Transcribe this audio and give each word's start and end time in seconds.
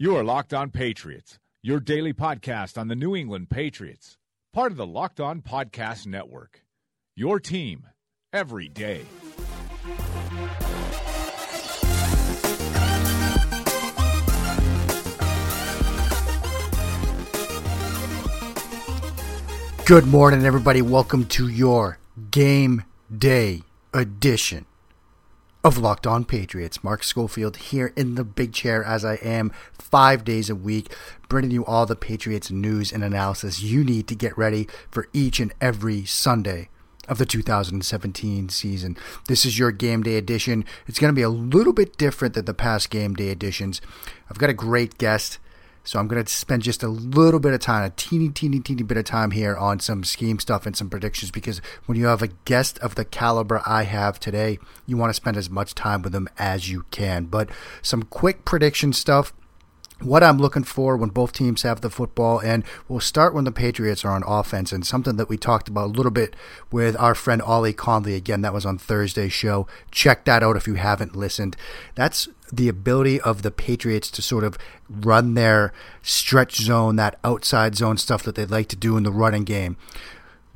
You 0.00 0.14
are 0.16 0.22
Locked 0.22 0.54
On 0.54 0.70
Patriots, 0.70 1.40
your 1.60 1.80
daily 1.80 2.12
podcast 2.12 2.78
on 2.78 2.86
the 2.86 2.94
New 2.94 3.16
England 3.16 3.50
Patriots. 3.50 4.16
Part 4.52 4.70
of 4.70 4.78
the 4.78 4.86
Locked 4.86 5.18
On 5.18 5.42
Podcast 5.42 6.06
Network. 6.06 6.62
Your 7.16 7.40
team 7.40 7.84
every 8.32 8.68
day. 8.68 9.00
Good 19.84 20.06
morning, 20.06 20.46
everybody. 20.46 20.80
Welcome 20.80 21.24
to 21.24 21.48
your 21.48 21.98
game 22.30 22.84
day 23.18 23.62
edition 23.92 24.64
of 25.64 25.76
Locked 25.76 26.06
On 26.06 26.24
Patriots. 26.24 26.84
Mark 26.84 27.02
Schofield 27.02 27.56
here 27.56 27.92
in 27.96 28.14
the 28.14 28.24
big 28.24 28.52
chair 28.52 28.84
as 28.84 29.04
I 29.04 29.14
am 29.16 29.52
five 29.72 30.24
days 30.24 30.48
a 30.48 30.54
week, 30.54 30.94
bringing 31.28 31.50
you 31.50 31.64
all 31.64 31.86
the 31.86 31.96
Patriots 31.96 32.50
news 32.50 32.92
and 32.92 33.02
analysis 33.02 33.60
you 33.60 33.82
need 33.82 34.06
to 34.08 34.14
get 34.14 34.38
ready 34.38 34.68
for 34.90 35.08
each 35.12 35.40
and 35.40 35.52
every 35.60 36.04
Sunday 36.04 36.68
of 37.08 37.18
the 37.18 37.26
2017 37.26 38.50
season. 38.50 38.96
This 39.26 39.44
is 39.44 39.58
your 39.58 39.72
game 39.72 40.02
day 40.02 40.16
edition. 40.16 40.64
It's 40.86 40.98
going 40.98 41.12
to 41.12 41.18
be 41.18 41.22
a 41.22 41.28
little 41.28 41.72
bit 41.72 41.96
different 41.96 42.34
than 42.34 42.44
the 42.44 42.54
past 42.54 42.90
game 42.90 43.14
day 43.14 43.30
editions. 43.30 43.80
I've 44.30 44.38
got 44.38 44.50
a 44.50 44.54
great 44.54 44.98
guest 44.98 45.38
so 45.88 45.98
I'm 45.98 46.06
going 46.06 46.22
to 46.22 46.30
spend 46.30 46.64
just 46.64 46.82
a 46.82 46.88
little 46.88 47.40
bit 47.40 47.54
of 47.54 47.60
time, 47.60 47.82
a 47.82 47.88
teeny, 47.88 48.28
teeny, 48.28 48.60
teeny 48.60 48.82
bit 48.82 48.98
of 48.98 49.06
time 49.06 49.30
here 49.30 49.56
on 49.56 49.80
some 49.80 50.04
scheme 50.04 50.38
stuff 50.38 50.66
and 50.66 50.76
some 50.76 50.90
predictions 50.90 51.30
because 51.30 51.62
when 51.86 51.96
you 51.96 52.04
have 52.04 52.20
a 52.20 52.28
guest 52.44 52.78
of 52.80 52.94
the 52.94 53.06
caliber 53.06 53.62
I 53.64 53.84
have 53.84 54.20
today, 54.20 54.58
you 54.84 54.98
want 54.98 55.08
to 55.08 55.14
spend 55.14 55.38
as 55.38 55.48
much 55.48 55.74
time 55.74 56.02
with 56.02 56.12
them 56.12 56.28
as 56.38 56.68
you 56.68 56.84
can. 56.90 57.24
But 57.24 57.48
some 57.80 58.02
quick 58.02 58.44
prediction 58.44 58.92
stuff 58.92 59.32
what 60.00 60.22
I'm 60.22 60.38
looking 60.38 60.64
for 60.64 60.96
when 60.96 61.10
both 61.10 61.32
teams 61.32 61.62
have 61.62 61.80
the 61.80 61.90
football, 61.90 62.38
and 62.38 62.64
we'll 62.88 63.00
start 63.00 63.34
when 63.34 63.44
the 63.44 63.52
Patriots 63.52 64.04
are 64.04 64.12
on 64.12 64.22
offense, 64.26 64.72
and 64.72 64.86
something 64.86 65.16
that 65.16 65.28
we 65.28 65.36
talked 65.36 65.68
about 65.68 65.86
a 65.86 65.92
little 65.92 66.12
bit 66.12 66.36
with 66.70 66.96
our 66.98 67.14
friend 67.14 67.42
Ollie 67.42 67.72
Connolly. 67.72 68.14
Again, 68.14 68.42
that 68.42 68.54
was 68.54 68.64
on 68.64 68.78
Thursday's 68.78 69.32
show. 69.32 69.66
Check 69.90 70.24
that 70.24 70.42
out 70.42 70.56
if 70.56 70.66
you 70.66 70.74
haven't 70.74 71.16
listened. 71.16 71.56
That's 71.94 72.28
the 72.52 72.68
ability 72.68 73.20
of 73.20 73.42
the 73.42 73.50
Patriots 73.50 74.10
to 74.12 74.22
sort 74.22 74.44
of 74.44 74.56
run 74.88 75.34
their 75.34 75.72
stretch 76.02 76.56
zone, 76.56 76.96
that 76.96 77.18
outside 77.24 77.76
zone 77.76 77.96
stuff 77.96 78.22
that 78.22 78.36
they 78.36 78.46
like 78.46 78.68
to 78.68 78.76
do 78.76 78.96
in 78.96 79.02
the 79.02 79.12
running 79.12 79.44
game. 79.44 79.76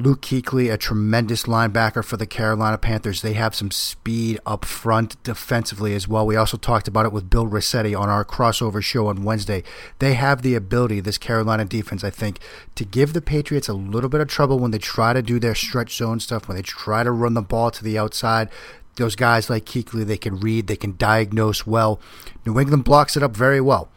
Luke 0.03 0.21
Kuechly, 0.21 0.73
a 0.73 0.77
tremendous 0.77 1.45
linebacker 1.45 2.05
for 2.05 2.17
the 2.17 2.27
Carolina 2.27 2.77
Panthers. 2.77 3.23
They 3.23 3.35
have 3.35 3.55
some 3.55 3.71
speed 3.71 4.41
up 4.45 4.65
front 4.65 5.23
defensively 5.23 5.95
as 5.95 6.09
well. 6.09 6.27
We 6.27 6.35
also 6.35 6.57
talked 6.57 6.89
about 6.89 7.07
it 7.07 7.13
with 7.13 7.31
Bill 7.31 7.47
Rossetti 7.47 7.95
on 7.95 8.09
our 8.09 8.25
crossover 8.25 8.83
show 8.83 9.07
on 9.07 9.23
Wednesday. 9.23 9.63
They 10.01 10.15
have 10.15 10.43
the 10.43 10.57
ability, 10.57 10.99
this 10.99 11.19
Carolina 11.19 11.65
defense, 11.67 12.03
I 12.03 12.11
think, 12.11 12.41
to 12.75 12.85
give 12.85 13.13
the 13.13 13.23
Patriots 13.23 13.69
a 13.69 13.75
little 13.75 14.11
bit 14.11 14.21
of 14.21 14.27
trouble 14.27 14.59
when 14.59 14.73
they 14.73 14.79
try 14.79 15.13
to 15.13 15.23
do 15.23 15.39
their 15.39 15.55
stretch 15.55 15.97
zone 15.97 16.19
stuff, 16.19 16.49
when 16.49 16.57
they 16.57 16.63
try 16.63 17.05
to 17.05 17.13
run 17.13 17.35
the 17.35 17.41
ball 17.41 17.71
to 17.71 17.85
the 17.85 17.97
outside. 17.97 18.49
Those 18.97 19.15
guys 19.15 19.49
like 19.49 19.67
Kuechly, 19.67 20.05
they 20.05 20.19
can 20.19 20.41
read, 20.41 20.67
they 20.67 20.75
can 20.75 20.97
diagnose 20.97 21.65
well. 21.65 22.01
New 22.45 22.59
England 22.59 22.83
blocks 22.83 23.17
it 23.17 23.23
up 23.23 23.37
very 23.37 23.61
well. 23.61 23.89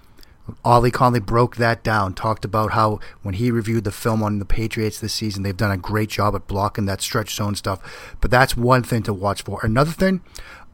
Ollie 0.64 0.92
Connolly 0.92 1.20
broke 1.20 1.56
that 1.56 1.84
down, 1.84 2.14
talked 2.14 2.46
about 2.46 2.72
how 2.72 3.00
when 3.24 3.36
he 3.36 3.50
reviewed 3.50 3.84
the 3.84 3.92
film 3.92 4.22
on 4.22 4.40
the 4.40 4.46
Patriots 4.46 5.00
this 5.00 5.14
season, 5.14 5.44
they've 5.44 5.58
done 5.58 5.72
a 5.72 5.78
great 5.78 6.10
job 6.10 6.36
at 6.36 6.48
blocking 6.48 6.86
that 6.86 7.02
stretch 7.02 7.36
zone 7.36 7.56
stuff. 7.56 8.16
But 8.22 8.32
that's 8.32 8.56
one 8.56 8.84
thing 8.84 9.04
to 9.04 9.14
watch 9.14 9.44
for. 9.44 9.60
Another 9.64 9.92
thing, 9.92 10.22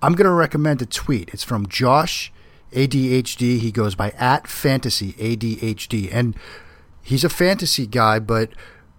I'm 0.01 0.13
going 0.13 0.25
to 0.25 0.31
recommend 0.31 0.81
a 0.81 0.85
tweet. 0.85 1.29
It's 1.33 1.43
from 1.43 1.67
Josh 1.67 2.33
ADHD. 2.73 3.59
He 3.59 3.71
goes 3.71 3.95
by 3.95 4.11
at 4.11 4.47
fantasy 4.47 5.13
ADHD. 5.13 6.09
And 6.11 6.35
he's 7.01 7.23
a 7.23 7.29
fantasy 7.29 7.87
guy, 7.87 8.19
but 8.19 8.49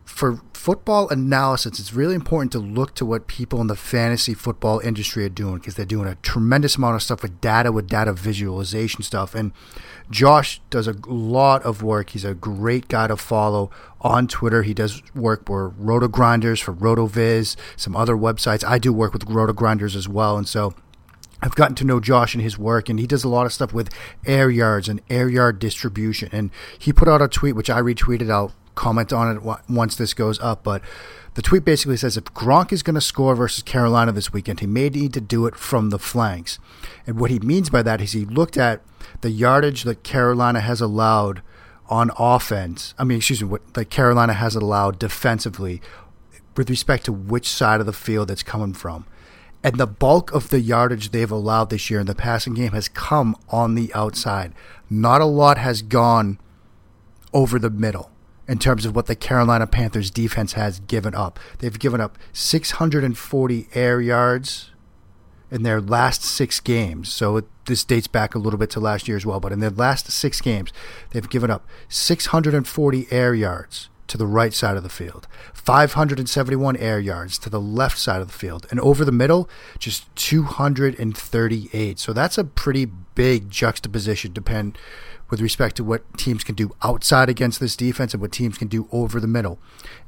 for 0.05 0.41
football 0.53 1.09
analysis, 1.09 1.81
it's 1.81 1.93
really 1.93 2.15
important 2.15 2.53
to 2.53 2.59
look 2.59 2.95
to 2.95 3.05
what 3.05 3.27
people 3.27 3.61
in 3.61 3.67
the 3.67 3.77
fantasy 3.77 4.35
football 4.35 4.79
industry 4.81 5.25
are 5.25 5.31
doing 5.31 5.57
because 5.57 5.75
they're 5.75 5.85
doing 5.85 6.09
a 6.09 6.15
tremendous 6.17 6.77
amount 6.77 6.95
of 6.95 7.03
stuff 7.03 7.23
with 7.23 7.41
data, 7.41 7.73
with 7.73 7.89
data 7.89 8.13
visualization 8.13 9.03
stuff. 9.03 9.35
And 9.35 9.53
Josh 10.11 10.61
does 10.71 10.87
a 10.87 10.97
lot 11.07 11.63
of 11.63 11.83
work. 11.83 12.11
He's 12.11 12.25
a 12.25 12.35
great 12.35 12.89
guy 12.89 13.07
to 13.07 13.17
follow 13.17 13.71
on 14.01 14.27
Twitter. 14.27 14.63
He 14.63 14.75
does 14.75 15.03
work 15.15 15.47
for 15.47 15.69
Roto 15.69 16.09
Grinders, 16.09 16.61
for 16.61 16.75
RotoViz, 16.75 17.57
some 17.77 17.97
other 17.97 18.17
websites. 18.17 18.65
I 18.65 18.79
do 18.79 18.93
work 18.93 19.13
with 19.13 19.25
Roto 19.25 19.53
Grinders 19.53 19.97
as 19.97 20.09
well. 20.09 20.37
And 20.37 20.49
so 20.49 20.75
I've 21.43 21.55
gotten 21.55 21.75
to 21.77 21.85
know 21.85 21.99
Josh 21.99 22.35
and 22.35 22.43
his 22.43 22.57
work, 22.57 22.89
and 22.89 23.01
he 23.01 23.07
does 23.07 23.25
a 23.25 23.29
lot 23.29 23.47
of 23.47 23.53
stuff 23.53 23.73
with 23.73 23.91
air 24.27 24.49
yards 24.49 24.89
and 24.89 25.01
air 25.11 25.29
yard 25.29 25.59
distribution. 25.59 26.29
And 26.33 26.51
he 26.79 26.93
put 26.93 27.09
out 27.09 27.21
a 27.21 27.29
tweet, 27.29 27.57
which 27.57 27.71
I 27.71 27.81
retweeted. 27.81 28.31
I'll 28.31 28.55
comment 28.75 29.13
on 29.13 29.37
it 29.37 29.43
once 29.69 29.97
this 29.97 30.15
goes 30.15 30.39
up. 30.41 30.63
But 30.63 30.83
the 31.35 31.43
tweet 31.43 31.65
basically 31.65 31.97
says 31.97 32.17
if 32.17 32.25
Gronk 32.25 32.73
is 32.73 32.83
going 32.83 32.95
to 32.95 33.01
score 33.01 33.35
versus 33.35 33.63
Carolina 33.63 34.13
this 34.13 34.33
weekend, 34.33 34.61
he 34.61 34.67
may 34.67 34.91
need 34.91 35.15
to 35.15 35.21
do 35.21 35.47
it 35.47 35.57
from 35.57 35.91
the 35.91 35.99
flanks. 35.99 36.59
And 37.07 37.19
what 37.19 37.31
he 37.31 37.39
means 37.39 37.71
by 37.71 37.83
that 37.83 38.01
is 38.01 38.13
he 38.13 38.27
looked 38.27 38.59
at 38.59 38.83
the 39.23 39.31
yardage 39.31 39.85
that 39.85 40.03
Carolina 40.03 40.61
has 40.61 40.81
allowed 40.81 41.43
on 41.89 42.11
offense. 42.19 42.95
I 42.99 43.05
mean, 43.05 43.19
excuse 43.19 43.43
me, 43.43 43.49
what 43.49 43.75
that 43.75 43.91
Carolina 43.91 44.35
has 44.35 44.55
allowed 44.55 44.99
defensively 44.99 45.81
with 46.57 46.69
respect 46.69 47.07
to 47.07 47.13
which 47.13 47.49
side 47.49 47.81
of 47.81 47.87
the 47.87 47.93
field 47.95 48.31
it's 48.31 48.43
coming 48.43 48.75
from. 48.75 49.07
And 49.65 49.77
the 49.79 49.87
bulk 49.87 50.33
of 50.33 50.51
the 50.51 50.61
yardage 50.61 51.11
they've 51.11 51.31
allowed 51.31 51.71
this 51.71 51.89
year 51.89 52.01
in 52.01 52.07
the 52.07 52.15
passing 52.15 52.53
game 52.53 52.73
has 52.73 52.89
come 52.89 53.37
on 53.49 53.75
the 53.75 53.93
outside. 53.95 54.53
Not 54.91 55.21
a 55.21 55.27
lot 55.27 55.57
has 55.57 55.81
gone 55.83 56.39
over 57.33 57.59
the 57.59 57.71
middle 57.71 58.12
in 58.53 58.59
terms 58.59 58.85
of 58.85 58.95
what 58.95 59.07
the 59.07 59.17
Carolina 59.17 59.67
Panthers 59.67 60.11
defense 60.11 60.53
has 60.53 60.81
given 60.81 61.15
up. 61.15 61.41
They've 61.61 61.79
given 61.79 62.03
up 62.03 62.19
640 62.35 63.69
air 63.73 63.99
yards 64.03 64.71
in 65.51 65.63
their 65.63 65.81
last 65.81 66.23
six 66.23 66.61
games. 66.61 67.11
So 67.11 67.39
it, 67.39 67.47
this 67.65 67.83
dates 67.83 68.09
back 68.09 68.35
a 68.35 68.39
little 68.39 68.59
bit 68.59 68.69
to 68.73 68.81
last 68.81 69.09
year 69.09 69.17
as 69.17 69.25
well. 69.25 69.41
But 69.41 69.53
in 69.53 69.61
their 69.61 69.71
last 69.71 70.11
six 70.11 70.43
games, 70.43 70.71
they've 71.13 71.31
given 71.31 71.51
up 71.51 71.67
640 71.89 73.07
air 73.11 73.33
yards 73.33 73.89
to 74.09 74.19
the 74.19 74.27
right 74.27 74.53
side 74.53 74.77
of 74.77 74.83
the 74.83 74.91
field, 74.91 75.27
571 75.55 76.77
air 76.77 77.01
yards 77.01 77.39
to 77.39 77.49
the 77.49 77.61
left 77.61 77.97
side 77.97 78.21
of 78.21 78.27
the 78.27 78.35
field, 78.35 78.67
and 78.71 78.79
over 78.81 79.07
the 79.07 79.13
middle, 79.13 79.49
just 79.79 80.15
238. 80.17 81.99
So 81.99 82.13
that's 82.13 82.37
a 82.37 82.45
pretty 82.45 82.85
big 82.85 83.49
juxtaposition, 83.49 84.35
depend 84.35 84.77
with 85.33 85.41
respect 85.41 85.77
to 85.77 85.83
what 85.83 86.03
teams 86.19 86.45
can 86.45 86.55
do 86.55 86.77
outside 86.83 87.31
against 87.31 87.59
this 87.59 87.75
defense 87.75 88.13
and 88.13 88.21
what 88.21 88.31
teams 88.31 88.59
can 88.59 88.69
do 88.69 88.87
over 88.93 89.19
the 89.19 89.27
middle. 89.27 89.59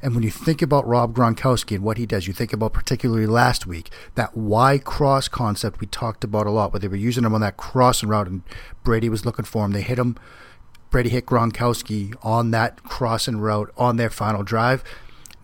And 0.03 0.15
when 0.15 0.23
you 0.23 0.31
think 0.31 0.61
about 0.61 0.87
Rob 0.87 1.17
Gronkowski 1.17 1.77
and 1.77 1.83
what 1.83 1.97
he 1.97 2.05
does, 2.05 2.27
you 2.27 2.35
think 2.35 2.53
about 2.53 2.75
particularly 2.75 3.25
last 3.25 3.67
week 3.67 3.91
that 4.17 4.37
Y 4.37 4.77
cross 4.77 5.29
concept 5.29 5.81
we 5.81 5.87
talked 5.87 6.25
about 6.25 6.47
a 6.47 6.51
lot, 6.51 6.75
where 6.75 6.81
they 6.81 6.89
were 6.89 6.95
using 6.95 7.25
him 7.25 7.33
on 7.33 7.41
that 7.41 7.57
crossing 7.57 8.11
route 8.11 8.27
and 8.27 8.43
Brady 8.83 9.09
was 9.09 9.25
looking 9.25 9.47
for 9.47 9.65
him. 9.65 9.73
They 9.73 9.81
hit 9.81 9.99
him. 9.99 10.19
Brady 10.91 11.09
hit 11.09 11.25
Gronkowski 11.25 12.15
on 12.23 12.51
that 12.51 12.83
crossing 12.83 13.39
route 13.39 13.73
on 13.79 13.97
their 13.97 14.11
final 14.11 14.43
drive 14.43 14.85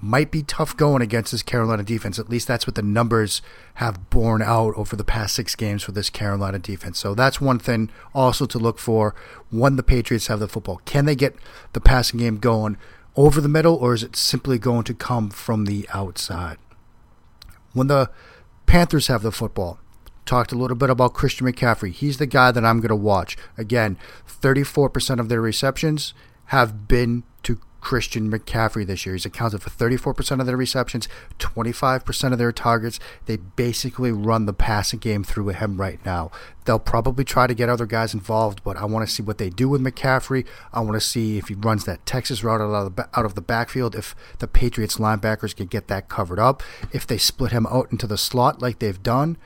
might 0.01 0.31
be 0.31 0.43
tough 0.43 0.77
going 0.77 1.03
against 1.03 1.33
this 1.33 1.43
Carolina 1.43 1.83
defense. 1.83 2.19
At 2.19 2.29
least 2.29 2.49
that's 2.49 2.67
what 2.67 2.75
the 2.75 2.83
numbers 2.83 3.43
have 3.75 4.11
borne 4.11 4.43
out 4.43 4.75
over 4.77 4.97
the 4.97 5.05
past 5.05 5.35
six 5.35 5.55
games 5.55 5.83
for 5.83 5.93
this 5.93 6.11
Carolina 6.11 6.59
defense. 6.59 6.99
So 6.99 7.15
that's 7.15 7.41
one 7.41 7.59
thing 7.59 7.91
also 8.15 8.47
to 8.47 8.59
look 8.59 8.79
for 8.79 9.15
when 9.51 9.77
the 9.77 9.83
Patriots 9.83 10.29
have 10.29 10.41
the 10.41 10.49
football. 10.49 10.81
Can 10.85 11.05
they 11.05 11.15
get 11.15 11.37
the 11.73 11.81
passing 11.81 12.21
game 12.21 12.39
going 12.39 12.77
over 13.17 13.41
the 13.41 13.49
middle, 13.49 13.75
or 13.75 13.93
is 13.93 14.03
it 14.03 14.17
simply 14.17 14.59
going 14.59 14.85
to 14.85 14.95
come 14.95 15.31
from 15.31 15.65
the 15.65 15.87
outside? 15.93 16.57
When 17.73 17.89
the 17.89 18.11
Panthers 18.67 19.09
have 19.09 19.23
the 19.23 19.33
football, 19.33 19.79
talked 20.25 20.53
a 20.53 20.57
little 20.57 20.77
bit 20.77 20.91
about 20.91 21.13
Christian 21.13 21.47
McCaffrey. 21.47 21.93
He's 21.93 22.19
the 22.19 22.27
guy 22.27 22.53
that 22.53 22.65
I'm 22.65 22.79
going 22.79 22.89
to 22.89 22.97
watch. 22.97 23.37
Again, 23.59 23.99
34% 24.29 25.19
of 25.19 25.29
their 25.29 25.41
receptions 25.41 26.15
have 26.47 26.87
been 26.87 27.25
to 27.43 27.59
Christian 27.81 28.31
McCaffrey 28.31 28.87
this 28.87 29.05
year. 29.07 29.15
He's 29.15 29.27
accounted 29.27 29.63
for 29.63 29.71
34% 29.71 30.41
of 30.41 30.47
their 30.47 30.57
receptions, 30.57 31.09
25% 31.39 32.33
of 32.33 32.39
their 32.39 32.53
targets. 32.53 33.01
They 33.27 33.37
basically 33.37 34.13
run 34.13 34.47
the 34.47 34.53
passing 34.53 34.99
game 34.99 35.25
through 35.25 35.49
him 35.49 35.81
right 35.81 36.05
now. 36.05 36.31
They'll 36.65 36.79
probably 36.79 37.25
try 37.25 37.47
to 37.47 37.55
get 37.55 37.69
other 37.69 37.87
guys 37.87 38.15
involved, 38.15 38.63
but 38.63 38.77
I 38.77 38.85
want 38.85 39.07
to 39.09 39.13
see 39.13 39.23
what 39.23 39.39
they 39.39 39.51
do 39.51 39.69
with 39.69 39.81
McCaffrey. 39.81 40.47
I 40.73 40.81
want 40.81 40.95
to 40.95 41.01
see 41.01 41.39
if 41.39 41.49
he 41.49 41.55
runs 41.55 41.85
that 41.87 42.05
Texas 42.07 42.45
route 42.45 42.61
out 42.61 42.73
of, 42.73 42.97
the, 42.97 43.09
out 43.15 43.25
of 43.25 43.35
the 43.35 43.41
backfield, 43.41 43.95
if 43.95 44.15
the 44.39 44.47
Patriots 44.47 44.99
linebackers 44.99 45.57
can 45.57 45.67
get 45.67 45.89
that 45.89 46.09
covered 46.09 46.39
up, 46.39 46.63
if 46.93 47.07
they 47.07 47.19
split 47.19 47.53
him 47.53 47.67
out 47.67 47.91
into 47.91 48.07
the 48.07 48.19
slot 48.19 48.61
like 48.61 48.79
they've 48.79 49.03
done. 49.03 49.37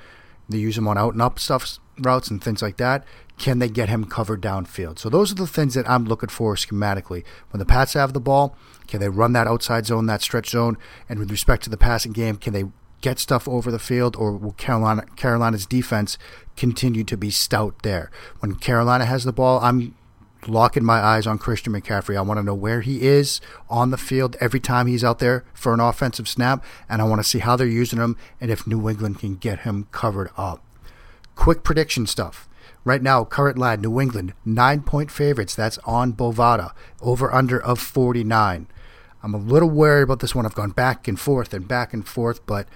They 0.48 0.58
use 0.58 0.76
him 0.76 0.88
on 0.88 0.98
out 0.98 1.14
and 1.14 1.22
up 1.22 1.38
stuff 1.38 1.78
routes 1.98 2.28
and 2.28 2.42
things 2.42 2.62
like 2.62 2.76
that. 2.78 3.04
Can 3.36 3.58
they 3.58 3.68
get 3.68 3.88
him 3.88 4.04
covered 4.04 4.40
downfield? 4.40 4.98
So 4.98 5.08
those 5.08 5.32
are 5.32 5.36
the 5.36 5.46
things 5.46 5.74
that 5.74 5.88
I'm 5.88 6.04
looking 6.04 6.28
for 6.28 6.54
schematically. 6.54 7.24
When 7.50 7.58
the 7.58 7.66
Pats 7.66 7.94
have 7.94 8.12
the 8.12 8.20
ball, 8.20 8.56
can 8.86 9.00
they 9.00 9.08
run 9.08 9.32
that 9.32 9.46
outside 9.46 9.86
zone, 9.86 10.06
that 10.06 10.22
stretch 10.22 10.50
zone? 10.50 10.78
And 11.08 11.18
with 11.18 11.30
respect 11.30 11.64
to 11.64 11.70
the 11.70 11.76
passing 11.76 12.12
game, 12.12 12.36
can 12.36 12.52
they 12.52 12.64
get 13.00 13.18
stuff 13.18 13.46
over 13.46 13.70
the 13.70 13.78
field, 13.78 14.16
or 14.16 14.32
will 14.32 14.52
Carolina 14.52 15.04
Carolina's 15.16 15.66
defense 15.66 16.16
continue 16.56 17.04
to 17.04 17.16
be 17.16 17.30
stout 17.30 17.82
there? 17.82 18.10
When 18.38 18.54
Carolina 18.54 19.04
has 19.04 19.24
the 19.24 19.32
ball, 19.32 19.60
I'm 19.60 19.94
locking 20.46 20.84
my 20.84 21.00
eyes 21.00 21.26
on 21.26 21.38
Christian 21.38 21.72
McCaffrey. 21.72 22.16
I 22.16 22.22
want 22.22 22.38
to 22.38 22.44
know 22.44 22.54
where 22.54 22.80
he 22.80 23.02
is 23.02 23.40
on 23.68 23.90
the 23.90 23.98
field 23.98 24.36
every 24.40 24.60
time 24.60 24.86
he's 24.86 25.04
out 25.04 25.18
there 25.18 25.44
for 25.52 25.74
an 25.74 25.80
offensive 25.80 26.28
snap, 26.28 26.64
and 26.88 27.02
I 27.02 27.04
want 27.04 27.22
to 27.22 27.28
see 27.28 27.40
how 27.40 27.56
they're 27.56 27.66
using 27.66 27.98
him 27.98 28.16
and 28.40 28.50
if 28.50 28.66
New 28.66 28.88
England 28.88 29.18
can 29.18 29.36
get 29.36 29.60
him 29.60 29.86
covered 29.90 30.30
up. 30.36 30.62
Quick 31.34 31.62
prediction 31.62 32.06
stuff. 32.06 32.48
Right 32.84 33.02
now, 33.02 33.24
current 33.24 33.56
line, 33.56 33.80
New 33.80 33.98
England, 33.98 34.34
nine 34.44 34.82
point 34.82 35.10
favorites. 35.10 35.54
That's 35.54 35.78
on 35.86 36.12
Bovada. 36.12 36.72
Over 37.00 37.32
under 37.32 37.60
of 37.60 37.80
49. 37.80 38.68
I'm 39.22 39.34
a 39.34 39.38
little 39.38 39.70
worried 39.70 40.02
about 40.02 40.20
this 40.20 40.34
one. 40.34 40.44
I've 40.44 40.54
gone 40.54 40.70
back 40.70 41.08
and 41.08 41.18
forth 41.18 41.54
and 41.54 41.66
back 41.66 41.94
and 41.94 42.06
forth, 42.06 42.44
but 42.44 42.68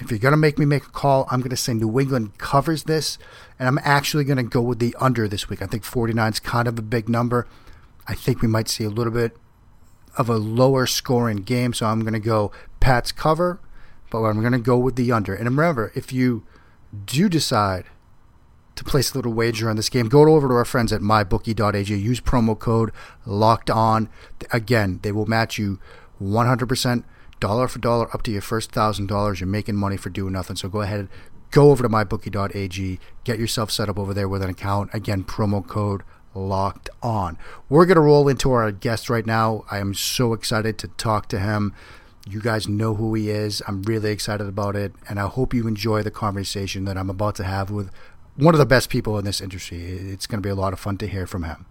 if 0.00 0.10
you're 0.10 0.18
going 0.18 0.32
to 0.32 0.38
make 0.38 0.58
me 0.58 0.64
make 0.64 0.84
a 0.84 0.90
call, 0.90 1.26
I'm 1.30 1.40
going 1.40 1.50
to 1.50 1.56
say 1.56 1.74
New 1.74 2.00
England 2.00 2.38
covers 2.38 2.84
this, 2.84 3.18
and 3.58 3.68
I'm 3.68 3.78
actually 3.82 4.24
going 4.24 4.38
to 4.38 4.44
go 4.44 4.62
with 4.62 4.78
the 4.78 4.96
under 4.98 5.28
this 5.28 5.50
week. 5.50 5.60
I 5.60 5.66
think 5.66 5.84
49 5.84 6.32
is 6.32 6.40
kind 6.40 6.68
of 6.68 6.78
a 6.78 6.82
big 6.82 7.08
number. 7.08 7.46
I 8.06 8.14
think 8.14 8.40
we 8.40 8.48
might 8.48 8.68
see 8.68 8.84
a 8.84 8.90
little 8.90 9.12
bit 9.12 9.36
of 10.16 10.30
a 10.30 10.36
lower 10.36 10.86
scoring 10.86 11.38
game, 11.38 11.74
so 11.74 11.86
I'm 11.86 12.00
going 12.00 12.14
to 12.14 12.20
go 12.20 12.50
Pats 12.80 13.12
cover, 13.12 13.60
but 14.10 14.22
I'm 14.22 14.40
going 14.40 14.52
to 14.52 14.58
go 14.58 14.78
with 14.78 14.96
the 14.96 15.12
under. 15.12 15.34
And 15.34 15.44
remember, 15.44 15.92
if 15.94 16.12
you 16.12 16.46
do 17.04 17.28
decide 17.28 17.84
to 18.78 18.84
place 18.84 19.12
a 19.12 19.16
little 19.16 19.32
wager 19.32 19.68
on 19.68 19.76
this 19.76 19.88
game, 19.88 20.08
go 20.08 20.26
over 20.34 20.48
to 20.48 20.54
our 20.54 20.64
friends 20.64 20.92
at 20.92 21.00
mybookie.ag. 21.00 21.94
Use 21.94 22.20
promo 22.20 22.58
code 22.58 22.92
locked 23.26 23.70
on. 23.70 24.08
Again, 24.52 25.00
they 25.02 25.12
will 25.12 25.26
match 25.26 25.58
you 25.58 25.78
100% 26.22 27.04
dollar 27.40 27.68
for 27.68 27.78
dollar 27.78 28.12
up 28.14 28.22
to 28.22 28.30
your 28.30 28.42
first 28.42 28.72
thousand 28.72 29.06
dollars. 29.06 29.40
You're 29.40 29.48
making 29.48 29.76
money 29.76 29.96
for 29.96 30.10
doing 30.10 30.32
nothing. 30.32 30.56
So 30.56 30.68
go 30.68 30.80
ahead, 30.80 31.08
go 31.50 31.70
over 31.70 31.82
to 31.82 31.88
mybookie.ag, 31.88 33.00
get 33.24 33.38
yourself 33.38 33.70
set 33.70 33.88
up 33.88 33.98
over 33.98 34.14
there 34.14 34.28
with 34.28 34.42
an 34.42 34.50
account. 34.50 34.90
Again, 34.92 35.24
promo 35.24 35.66
code 35.66 36.02
locked 36.34 36.88
on. 37.02 37.38
We're 37.68 37.86
going 37.86 37.96
to 37.96 38.00
roll 38.00 38.28
into 38.28 38.52
our 38.52 38.70
guest 38.70 39.10
right 39.10 39.26
now. 39.26 39.64
I 39.70 39.78
am 39.78 39.94
so 39.94 40.32
excited 40.32 40.78
to 40.78 40.88
talk 40.88 41.28
to 41.28 41.38
him. 41.38 41.74
You 42.28 42.40
guys 42.40 42.68
know 42.68 42.94
who 42.94 43.14
he 43.14 43.30
is. 43.30 43.62
I'm 43.66 43.82
really 43.82 44.10
excited 44.10 44.46
about 44.46 44.76
it, 44.76 44.92
and 45.08 45.18
I 45.18 45.26
hope 45.26 45.54
you 45.54 45.66
enjoy 45.66 46.02
the 46.02 46.10
conversation 46.10 46.84
that 46.84 46.98
I'm 46.98 47.08
about 47.08 47.36
to 47.36 47.44
have 47.44 47.70
with 47.70 47.90
one 48.38 48.54
of 48.54 48.58
the 48.58 48.66
best 48.66 48.88
people 48.88 49.18
in 49.18 49.24
this 49.24 49.40
industry. 49.40 49.78
It's 49.82 50.26
going 50.26 50.40
to 50.40 50.46
be 50.46 50.50
a 50.50 50.54
lot 50.54 50.72
of 50.72 50.78
fun 50.78 50.96
to 50.98 51.06
hear 51.06 51.26
from 51.26 51.42
him. 51.42 51.66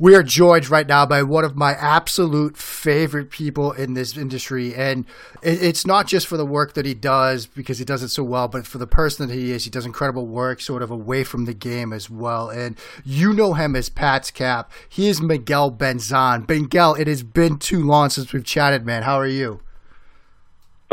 We 0.00 0.14
are 0.14 0.22
joined 0.22 0.70
right 0.70 0.86
now 0.86 1.06
by 1.06 1.24
one 1.24 1.44
of 1.44 1.56
my 1.56 1.72
absolute 1.72 2.56
favorite 2.56 3.30
people 3.30 3.72
in 3.72 3.94
this 3.94 4.16
industry. 4.16 4.72
And 4.72 5.06
it's 5.42 5.84
not 5.84 6.06
just 6.06 6.28
for 6.28 6.36
the 6.36 6.46
work 6.46 6.74
that 6.74 6.86
he 6.86 6.94
does 6.94 7.46
because 7.46 7.80
he 7.80 7.84
does 7.84 8.04
it 8.04 8.10
so 8.10 8.22
well, 8.22 8.46
but 8.46 8.64
for 8.64 8.78
the 8.78 8.86
person 8.86 9.26
that 9.26 9.34
he 9.34 9.50
is. 9.50 9.64
He 9.64 9.70
does 9.70 9.86
incredible 9.86 10.26
work 10.26 10.60
sort 10.60 10.82
of 10.82 10.92
away 10.92 11.24
from 11.24 11.46
the 11.46 11.54
game 11.54 11.92
as 11.92 12.08
well. 12.08 12.48
And 12.48 12.78
you 13.04 13.32
know 13.32 13.54
him 13.54 13.74
as 13.74 13.88
Pat's 13.88 14.30
Cap. 14.30 14.70
He 14.88 15.08
is 15.08 15.20
Miguel 15.20 15.72
Benzan. 15.72 16.48
Miguel, 16.48 16.94
it 16.94 17.08
has 17.08 17.24
been 17.24 17.58
too 17.58 17.82
long 17.82 18.10
since 18.10 18.32
we've 18.32 18.44
chatted, 18.44 18.86
man. 18.86 19.02
How 19.02 19.18
are 19.18 19.26
you? 19.26 19.62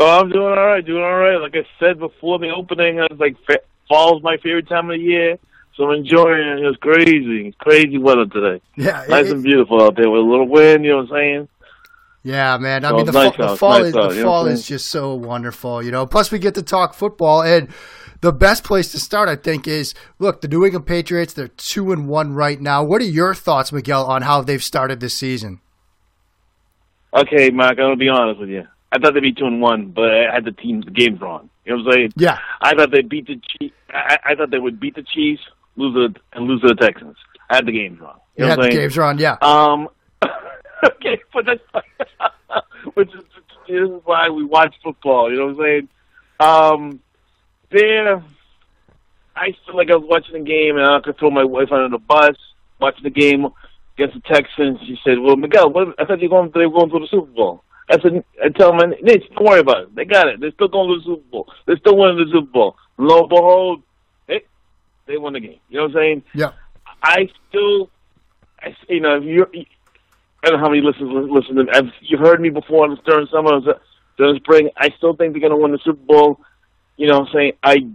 Oh, 0.00 0.20
I'm 0.20 0.30
doing 0.30 0.42
all 0.42 0.66
right, 0.66 0.84
doing 0.84 1.04
all 1.04 1.16
right. 1.16 1.36
Like 1.36 1.54
I 1.54 1.64
said 1.78 2.00
before 2.00 2.40
the 2.40 2.50
opening, 2.50 2.98
I 2.98 3.06
was 3.08 3.20
like, 3.20 3.36
fall's 3.88 4.22
my 4.22 4.36
favorite 4.38 4.68
time 4.68 4.90
of 4.90 4.98
the 4.98 5.02
year. 5.02 5.38
So 5.76 5.84
I'm 5.84 5.98
enjoying 5.98 6.40
it. 6.40 6.60
It 6.60 6.66
was 6.66 6.76
crazy, 6.80 7.54
crazy 7.58 7.98
weather 7.98 8.24
today. 8.26 8.62
Yeah, 8.76 9.04
nice 9.08 9.26
it, 9.26 9.32
and 9.32 9.42
beautiful 9.42 9.82
out 9.82 9.94
there 9.96 10.10
with 10.10 10.22
a 10.22 10.24
little 10.24 10.48
wind. 10.48 10.84
You 10.84 10.92
know 10.92 10.96
what 10.98 11.12
I'm 11.12 11.16
saying? 11.16 11.48
Yeah, 12.22 12.56
man. 12.56 12.84
I 12.84 12.88
so 12.88 12.96
mean, 12.96 13.06
the, 13.06 13.12
nice 13.12 13.36
fa- 13.36 13.42
the 13.48 13.56
fall 13.56 13.78
nice 13.78 13.88
is 13.88 13.96
out, 13.96 14.12
the 14.12 14.22
fall 14.22 14.46
is 14.46 14.66
just 14.66 14.86
so 14.86 15.14
wonderful. 15.14 15.82
You 15.82 15.90
know, 15.90 16.06
plus 16.06 16.32
we 16.32 16.38
get 16.38 16.54
to 16.54 16.62
talk 16.62 16.94
football, 16.94 17.42
and 17.42 17.68
the 18.22 18.32
best 18.32 18.64
place 18.64 18.90
to 18.92 18.98
start, 18.98 19.28
I 19.28 19.36
think, 19.36 19.68
is 19.68 19.94
look 20.18 20.40
the 20.40 20.48
New 20.48 20.64
England 20.64 20.86
Patriots. 20.86 21.34
They're 21.34 21.48
two 21.48 21.92
and 21.92 22.08
one 22.08 22.32
right 22.32 22.60
now. 22.60 22.82
What 22.82 23.02
are 23.02 23.04
your 23.04 23.34
thoughts, 23.34 23.70
Miguel, 23.70 24.04
on 24.06 24.22
how 24.22 24.40
they've 24.40 24.64
started 24.64 25.00
this 25.00 25.16
season? 25.16 25.60
Okay, 27.14 27.50
Mike. 27.50 27.72
I'm 27.72 27.76
gonna 27.76 27.96
be 27.96 28.08
honest 28.08 28.40
with 28.40 28.48
you. 28.48 28.64
I 28.90 28.98
thought 28.98 29.14
they'd 29.14 29.20
be 29.20 29.32
two 29.32 29.46
and 29.46 29.60
one, 29.60 29.90
but 29.90 30.10
I 30.10 30.34
had 30.34 30.44
the 30.44 30.52
team 30.52 30.80
the 30.80 30.90
games 30.90 31.20
wrong. 31.20 31.50
You 31.64 31.76
know 31.76 31.84
what 31.84 31.92
I'm 31.92 31.92
saying? 31.92 32.12
Yeah. 32.16 32.38
I 32.60 32.74
thought 32.74 32.90
they 32.90 33.02
beat 33.02 33.26
the 33.26 33.40
Chiefs. 33.60 33.75
I, 33.96 34.18
I 34.24 34.34
thought 34.34 34.50
they 34.50 34.58
would 34.58 34.80
beat 34.80 34.94
the 34.94 35.02
Chiefs, 35.02 35.42
lose 35.76 35.94
the 35.94 36.20
and 36.32 36.46
lose 36.46 36.60
to 36.62 36.68
the 36.68 36.74
Texans. 36.74 37.16
I 37.50 37.56
had 37.56 37.66
the 37.66 37.72
games 37.72 38.00
wrong. 38.00 38.18
You, 38.36 38.44
you 38.44 38.50
had 38.50 38.60
the 38.60 38.70
games 38.70 38.96
wrong, 38.96 39.18
yeah. 39.18 39.36
Um. 39.40 39.88
okay, 40.84 41.20
but 41.32 41.46
that's 41.46 41.84
which 42.94 43.08
is 43.14 43.22
this 43.68 43.76
is 43.76 44.00
why 44.04 44.28
we 44.30 44.44
watch 44.44 44.74
football. 44.82 45.30
You 45.30 45.38
know 45.38 45.46
what 45.46 45.56
I'm 45.56 45.62
saying? 45.64 45.88
Um. 46.40 47.00
There, 47.68 48.22
I 49.34 49.46
feel 49.66 49.76
like 49.76 49.90
I 49.90 49.96
was 49.96 50.06
watching 50.08 50.44
the 50.44 50.48
game, 50.48 50.76
and 50.76 50.86
I 50.86 51.00
could 51.00 51.18
throw 51.18 51.30
my 51.30 51.44
wife 51.44 51.72
under 51.72 51.88
the 51.88 51.98
bus 51.98 52.36
watching 52.80 53.02
the 53.02 53.10
game 53.10 53.46
against 53.98 54.14
the 54.14 54.20
Texans. 54.32 54.78
She 54.86 54.96
said, 55.04 55.18
"Well, 55.18 55.36
Miguel, 55.36 55.72
what, 55.72 55.88
I 55.98 56.04
thought 56.04 56.20
you 56.20 56.28
were 56.28 56.42
going. 56.42 56.52
They 56.54 56.66
were 56.66 56.80
going 56.80 56.90
to 56.90 57.00
the 57.00 57.08
Super 57.10 57.32
Bowl." 57.32 57.64
I 57.88 58.00
said, 58.00 58.24
I 58.44 58.48
tell 58.48 58.76
them, 58.76 58.94
Mitch, 59.02 59.22
don't 59.34 59.46
worry 59.46 59.60
about 59.60 59.82
it. 59.82 59.94
They 59.94 60.04
got 60.04 60.26
it. 60.26 60.40
They're 60.40 60.50
still 60.52 60.68
going 60.68 60.88
to 60.88 60.92
lose 60.94 61.04
the 61.04 61.14
Super 61.14 61.30
Bowl. 61.30 61.52
They're 61.66 61.78
still 61.78 61.96
winning 61.96 62.16
the 62.16 62.32
Super 62.32 62.50
Bowl. 62.50 62.76
Lo 62.98 63.20
and 63.20 63.28
behold, 63.28 63.82
they 65.06 65.16
won 65.16 65.32
the 65.32 65.40
game. 65.40 65.60
You 65.68 65.78
know 65.78 65.82
what 65.84 65.96
I'm 65.96 65.96
saying? 65.96 66.22
Yeah. 66.34 66.52
I 67.02 67.28
still, 67.48 67.90
I, 68.60 68.76
you 68.88 69.00
know, 69.00 69.16
if 69.16 69.24
you're, 69.24 69.48
I 69.54 70.50
don't 70.50 70.54
know 70.54 70.58
how 70.58 70.70
many 70.70 70.82
listeners 70.82 71.28
listen 71.30 71.56
to 71.56 71.64
me. 71.64 71.92
you've 72.00 72.20
heard 72.20 72.40
me 72.40 72.50
before 72.50 72.88
during 73.04 73.26
summer, 73.28 73.60
during 74.16 74.36
spring. 74.36 74.70
I 74.76 74.90
still 74.96 75.14
think 75.14 75.32
they're 75.32 75.40
going 75.40 75.52
to 75.52 75.56
win 75.56 75.72
the 75.72 75.78
Super 75.84 76.04
Bowl. 76.04 76.40
You 76.96 77.08
know 77.08 77.20
what 77.20 77.28
I'm 77.28 77.34
saying? 77.34 77.52
I, 77.62 77.88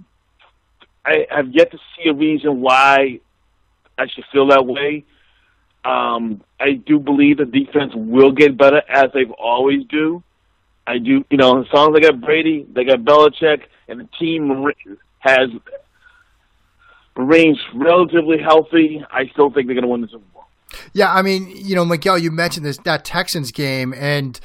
I 1.06 1.26
have 1.30 1.50
yet 1.52 1.72
to 1.72 1.78
see 1.78 2.10
a 2.10 2.14
reason 2.14 2.62
why 2.62 3.20
I 3.98 4.08
should 4.08 4.26
feel 4.32 4.48
that 4.48 4.66
way. 4.66 5.06
Um, 5.84 6.42
I 6.60 6.74
do 6.74 7.00
believe 7.00 7.38
the 7.38 7.46
defense 7.46 7.94
will 7.96 8.32
get 8.32 8.58
better 8.58 8.82
as 8.88 9.06
they've 9.14 9.32
always 9.32 9.86
do. 9.88 10.24
I 10.86 10.98
do, 10.98 11.26
you 11.30 11.38
know, 11.38 11.62
as 11.62 11.68
long 11.74 11.90
as 11.90 12.02
they 12.02 12.08
got 12.08 12.22
Brady, 12.22 12.66
they 12.72 12.84
got 12.84 13.00
Belichick, 13.00 13.64
and 13.88 14.00
the 14.00 14.10
team 14.20 14.72
has 15.20 15.50
remains 17.16 17.60
relatively 17.74 18.38
healthy. 18.40 19.04
I 19.12 19.28
still 19.28 19.52
think 19.52 19.68
they're 19.68 19.76
going 19.76 19.84
to 19.84 19.90
win 19.90 20.02
the 20.02 20.08
Super 20.08 20.26
Bowl. 20.34 20.46
Yeah, 20.94 21.14
I 21.14 21.22
mean, 21.22 21.52
you 21.54 21.76
know, 21.76 21.84
Miguel, 21.84 22.18
you 22.18 22.32
mentioned 22.32 22.66
this 22.66 22.78
that 22.80 23.04
Texans 23.04 23.52
game, 23.52 23.94
and 23.96 24.40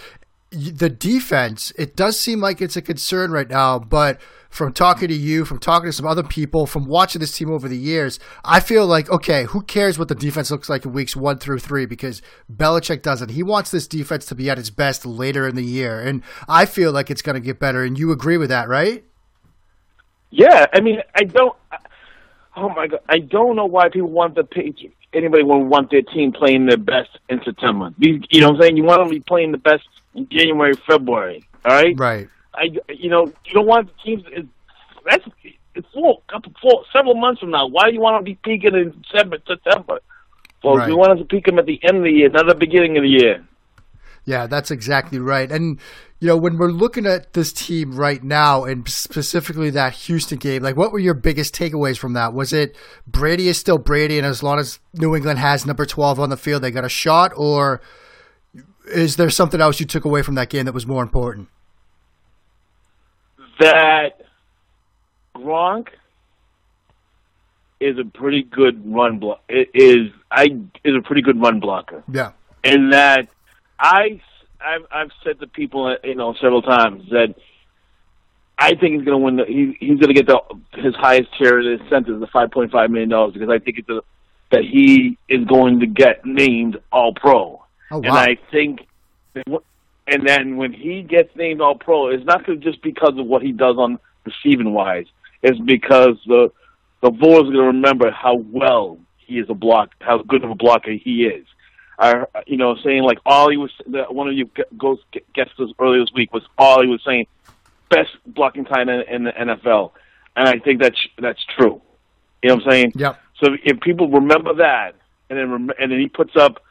the 0.50 0.88
defense. 0.88 1.73
It 1.76 1.96
does 1.96 2.18
seem 2.18 2.40
like 2.40 2.61
it's 2.61 2.76
a 2.76 2.82
concern 2.82 3.30
right 3.30 3.49
now, 3.49 3.78
but 3.78 4.20
from 4.49 4.73
talking 4.73 5.08
to 5.08 5.14
you, 5.14 5.44
from 5.44 5.58
talking 5.58 5.87
to 5.87 5.92
some 5.92 6.06
other 6.06 6.23
people, 6.23 6.66
from 6.66 6.87
watching 6.87 7.20
this 7.20 7.32
team 7.32 7.50
over 7.50 7.68
the 7.68 7.76
years, 7.76 8.18
I 8.44 8.61
feel 8.61 8.87
like, 8.87 9.11
okay, 9.11 9.44
who 9.44 9.61
cares 9.62 9.99
what 9.99 10.08
the 10.08 10.14
defense 10.14 10.50
looks 10.50 10.68
like 10.68 10.85
in 10.85 10.92
weeks 10.92 11.14
one 11.14 11.38
through 11.38 11.58
three 11.58 11.85
because 11.85 12.23
Belichick 12.50 13.02
doesn't. 13.02 13.30
He 13.30 13.42
wants 13.42 13.70
this 13.70 13.87
defense 13.87 14.25
to 14.26 14.35
be 14.35 14.49
at 14.49 14.58
its 14.58 14.70
best 14.70 15.04
later 15.04 15.46
in 15.46 15.56
the 15.56 15.64
year. 15.64 16.00
And 16.00 16.23
I 16.49 16.64
feel 16.64 16.92
like 16.92 17.11
it's 17.11 17.23
going 17.23 17.35
to 17.35 17.40
get 17.40 17.58
better. 17.58 17.82
And 17.82 17.99
you 17.99 18.12
agree 18.12 18.38
with 18.38 18.49
that, 18.49 18.68
right? 18.68 19.04
Yeah. 20.30 20.66
I 20.73 20.80
mean, 20.80 21.02
I 21.14 21.25
don't. 21.25 21.54
Oh, 22.56 22.70
my 22.70 22.86
God. 22.86 23.00
I 23.08 23.18
don't 23.18 23.54
know 23.56 23.66
why 23.66 23.88
people 23.88 24.10
want 24.10 24.34
the 24.34 24.44
Patriots. 24.44 24.96
Anybody 25.12 25.42
would 25.42 25.58
want 25.58 25.90
their 25.90 26.02
team 26.02 26.32
playing 26.32 26.66
their 26.66 26.76
best 26.76 27.10
in 27.28 27.40
September. 27.44 27.92
You 27.98 28.18
know 28.40 28.48
what 28.48 28.56
I'm 28.56 28.62
saying? 28.62 28.76
You 28.76 28.84
want 28.84 29.00
them 29.00 29.08
to 29.08 29.14
be 29.14 29.20
playing 29.20 29.52
the 29.52 29.58
best 29.58 29.86
in 30.14 30.28
January, 30.28 30.75
February. 30.88 31.46
All 31.64 31.72
right? 31.72 31.98
Right. 31.98 32.28
I, 32.54 32.70
you 32.88 33.10
know, 33.10 33.26
you 33.44 33.52
don't 33.54 33.66
want 33.66 33.88
the 33.88 34.02
teams. 34.02 34.25
That's 35.04 35.25
it's 35.76 35.86
four, 35.92 36.22
couple, 36.28 36.52
four, 36.60 36.84
several 36.92 37.14
months 37.14 37.40
from 37.40 37.50
now. 37.50 37.66
Why 37.66 37.88
do 37.88 37.94
you 37.94 38.00
want 38.00 38.18
to 38.18 38.25
be 38.25 38.34
peaking 38.42 38.75
in 38.75 39.02
December, 39.02 39.38
September? 39.46 40.00
Well, 40.64 40.76
right. 40.76 40.88
we 40.88 40.94
want 40.94 41.18
to 41.18 41.25
peak 41.25 41.44
them 41.44 41.58
at 41.58 41.66
the 41.66 41.78
end 41.84 41.98
of 41.98 42.04
the 42.04 42.10
year, 42.10 42.30
not 42.30 42.46
the 42.46 42.54
beginning 42.54 42.96
of 42.96 43.02
the 43.02 43.08
year. 43.08 43.46
Yeah, 44.25 44.46
that's 44.46 44.70
exactly 44.70 45.18
right. 45.18 45.52
And 45.52 45.78
you 46.18 46.28
know, 46.28 46.37
when 46.37 46.56
we're 46.56 46.70
looking 46.70 47.04
at 47.04 47.35
this 47.35 47.52
team 47.52 47.94
right 47.94 48.23
now, 48.23 48.64
and 48.64 48.88
specifically 48.88 49.68
that 49.70 49.92
Houston 49.92 50.38
game, 50.38 50.62
like, 50.62 50.76
what 50.76 50.90
were 50.90 50.99
your 50.99 51.14
biggest 51.14 51.54
takeaways 51.54 51.99
from 51.99 52.14
that? 52.14 52.32
Was 52.32 52.52
it 52.52 52.75
Brady 53.06 53.49
is 53.49 53.58
still 53.58 53.76
Brady, 53.76 54.16
and 54.16 54.26
as 54.26 54.42
long 54.42 54.58
as 54.58 54.78
New 54.94 55.14
England 55.14 55.38
has 55.38 55.66
number 55.66 55.85
twelve 55.85 56.18
on 56.18 56.30
the 56.30 56.37
field, 56.37 56.62
they 56.62 56.70
got 56.70 56.85
a 56.85 56.88
shot, 56.88 57.32
or 57.37 57.82
is 58.87 59.16
there 59.16 59.28
something 59.28 59.61
else 59.61 59.78
you 59.78 59.87
took 59.87 60.04
away 60.04 60.23
from 60.23 60.37
that 60.37 60.49
game 60.49 60.64
that 60.64 60.73
was 60.73 60.87
more 60.87 61.02
important? 61.02 61.49
That 63.61 64.23
Gronk 65.37 65.88
is 67.78 67.99
a 67.99 68.04
pretty 68.04 68.42
good 68.42 68.82
run 68.90 69.18
block. 69.18 69.42
Is 69.50 70.11
I 70.30 70.44
is 70.82 70.94
a 70.99 71.02
pretty 71.02 71.20
good 71.20 71.38
run 71.40 71.61
blocker. 71.61 72.02
Yeah, 72.11 72.32
and 72.64 72.92
that 72.94 73.28
I 73.78 74.23
I've, 74.66 74.87
I've 74.90 75.11
said 75.23 75.38
to 75.40 75.46
people 75.46 75.87
uh, 75.87 75.96
you 76.02 76.14
know 76.14 76.35
several 76.40 76.62
times 76.62 77.08
that 77.11 77.35
I 78.58 78.70
think 78.70 78.96
he's 78.96 79.04
going 79.04 79.18
to 79.18 79.25
win. 79.25 79.37
The, 79.37 79.44
he, 79.44 79.76
he's 79.78 80.00
going 80.00 80.14
to 80.14 80.14
get 80.14 80.26
the 80.26 80.40
his 80.80 80.94
highest 80.94 81.28
tier 81.38 81.61
of 81.61 81.80
incentive, 81.80 82.20
the 82.20 82.26
five 82.26 82.50
point 82.50 82.73
five 82.73 82.90
million 82.90 83.11
dollars, 83.11 83.35
because 83.35 83.50
I 83.50 83.58
think 83.58 83.78
it's 83.78 83.88
a, 83.88 84.00
that 84.52 84.62
he 84.62 85.18
is 85.28 85.44
going 85.44 85.80
to 85.80 85.87
get 85.87 86.25
named 86.25 86.78
All 86.90 87.12
Pro. 87.14 87.62
Oh, 87.90 87.99
wow. 87.99 88.00
And 88.02 88.08
I 88.08 88.38
think, 88.50 88.80
and 89.35 90.26
then 90.26 90.56
when 90.56 90.73
he 90.73 91.02
gets 91.02 91.35
named 91.37 91.61
All 91.61 91.76
Pro, 91.76 92.08
it's 92.08 92.25
not 92.25 92.46
just 92.61 92.82
because 92.82 93.18
of 93.18 93.26
what 93.26 93.42
he 93.42 93.52
does 93.52 93.76
on 93.76 93.99
receiving 94.25 94.73
wise. 94.73 95.06
It's 95.42 95.58
because 95.61 96.16
the 96.26 96.50
the 97.02 97.11
voters 97.11 97.50
are 97.50 97.52
going 97.52 97.52
to 97.52 97.62
remember 97.66 98.11
how 98.11 98.37
well 98.37 98.99
he 99.18 99.38
is 99.38 99.50
a 99.50 99.54
block, 99.54 99.90
how 100.00 100.23
good 100.23 100.44
of 100.44 100.50
a 100.50 100.54
blocker 100.54 100.92
he 100.92 101.26
is. 101.26 101.46
I, 101.98 102.24
you 102.46 102.56
know, 102.56 102.76
saying 102.84 103.02
like 103.02 103.18
all 103.24 103.50
he 103.50 103.56
was. 103.56 103.70
One 103.86 104.28
of 104.28 104.34
you 104.34 104.50
goes 104.76 104.98
guests 105.34 105.54
earlier 105.78 106.00
this 106.00 106.12
week 106.14 106.32
was 106.32 106.42
all 106.58 106.82
he 106.82 106.88
was 106.88 107.02
saying 107.04 107.26
best 107.88 108.10
blocking 108.26 108.64
tight 108.64 108.88
end 108.88 109.04
in 109.08 109.24
the 109.24 109.32
NFL, 109.32 109.92
and 110.36 110.48
I 110.48 110.58
think 110.58 110.82
that's 110.82 111.00
that's 111.18 111.44
true. 111.58 111.80
You 112.42 112.50
know 112.50 112.56
what 112.56 112.64
I'm 112.64 112.70
saying? 112.70 112.92
Yeah. 112.96 113.14
So 113.42 113.56
if 113.64 113.80
people 113.80 114.08
remember 114.08 114.54
that, 114.56 114.94
and 115.30 115.38
then 115.38 115.50
rem- 115.50 115.72
and 115.78 115.90
then 115.90 115.98
he 115.98 116.08
puts 116.08 116.36
up 116.36 116.62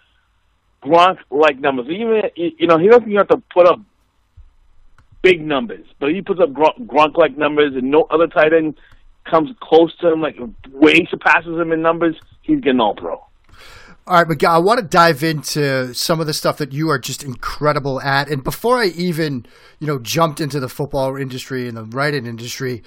Gronk 0.83 1.17
like 1.31 1.59
numbers, 1.59 1.87
even 1.89 2.23
you 2.35 2.67
know 2.67 2.77
he 2.77 2.87
doesn't 2.87 3.11
have 3.11 3.27
to 3.29 3.41
put 3.51 3.67
up 3.67 3.79
big 5.21 5.45
numbers, 5.45 5.85
but 5.99 6.11
he 6.11 6.21
puts 6.21 6.39
up 6.39 6.49
Gronk 6.51 7.17
like 7.17 7.37
numbers, 7.37 7.75
and 7.75 7.89
no 7.89 8.03
other 8.03 8.27
tight 8.27 8.53
end 8.53 8.75
comes 9.25 9.49
close 9.59 9.95
to 9.97 10.13
him, 10.13 10.21
like 10.21 10.37
way 10.71 11.05
surpasses 11.09 11.57
him 11.57 11.71
in 11.71 11.81
numbers. 11.81 12.15
He's 12.41 12.59
getting 12.61 12.79
all 12.79 12.93
pro. 12.93 13.23
All 14.07 14.17
right, 14.17 14.27
Miguel, 14.27 14.51
I 14.51 14.59
want 14.59 14.79
to 14.79 14.85
dive 14.85 15.23
into 15.23 15.91
some 15.95 16.19
of 16.19 16.27
the 16.27 16.33
stuff 16.33 16.57
that 16.57 16.71
you 16.71 16.91
are 16.91 16.99
just 16.99 17.23
incredible 17.23 17.99
at. 18.01 18.29
And 18.29 18.43
before 18.43 18.77
I 18.77 18.87
even, 18.87 19.47
you 19.79 19.87
know, 19.87 19.97
jumped 19.97 20.39
into 20.39 20.59
the 20.59 20.69
football 20.69 21.15
industry 21.15 21.67
and 21.67 21.75
the 21.75 21.85
writing 21.85 22.27
industry, 22.27 22.83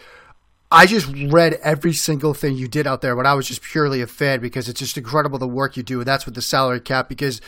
I 0.70 0.86
just 0.86 1.12
read 1.28 1.54
every 1.54 1.92
single 1.92 2.34
thing 2.34 2.54
you 2.54 2.68
did 2.68 2.86
out 2.86 3.00
there 3.00 3.16
when 3.16 3.26
I 3.26 3.34
was 3.34 3.48
just 3.48 3.62
purely 3.62 4.00
a 4.00 4.06
fan 4.06 4.38
because 4.38 4.68
it's 4.68 4.78
just 4.78 4.96
incredible 4.96 5.40
the 5.40 5.48
work 5.48 5.76
you 5.76 5.82
do. 5.82 5.98
And 5.98 6.06
that's 6.06 6.24
with 6.24 6.36
the 6.36 6.42
salary 6.42 6.78
cap 6.78 7.08
because, 7.08 7.40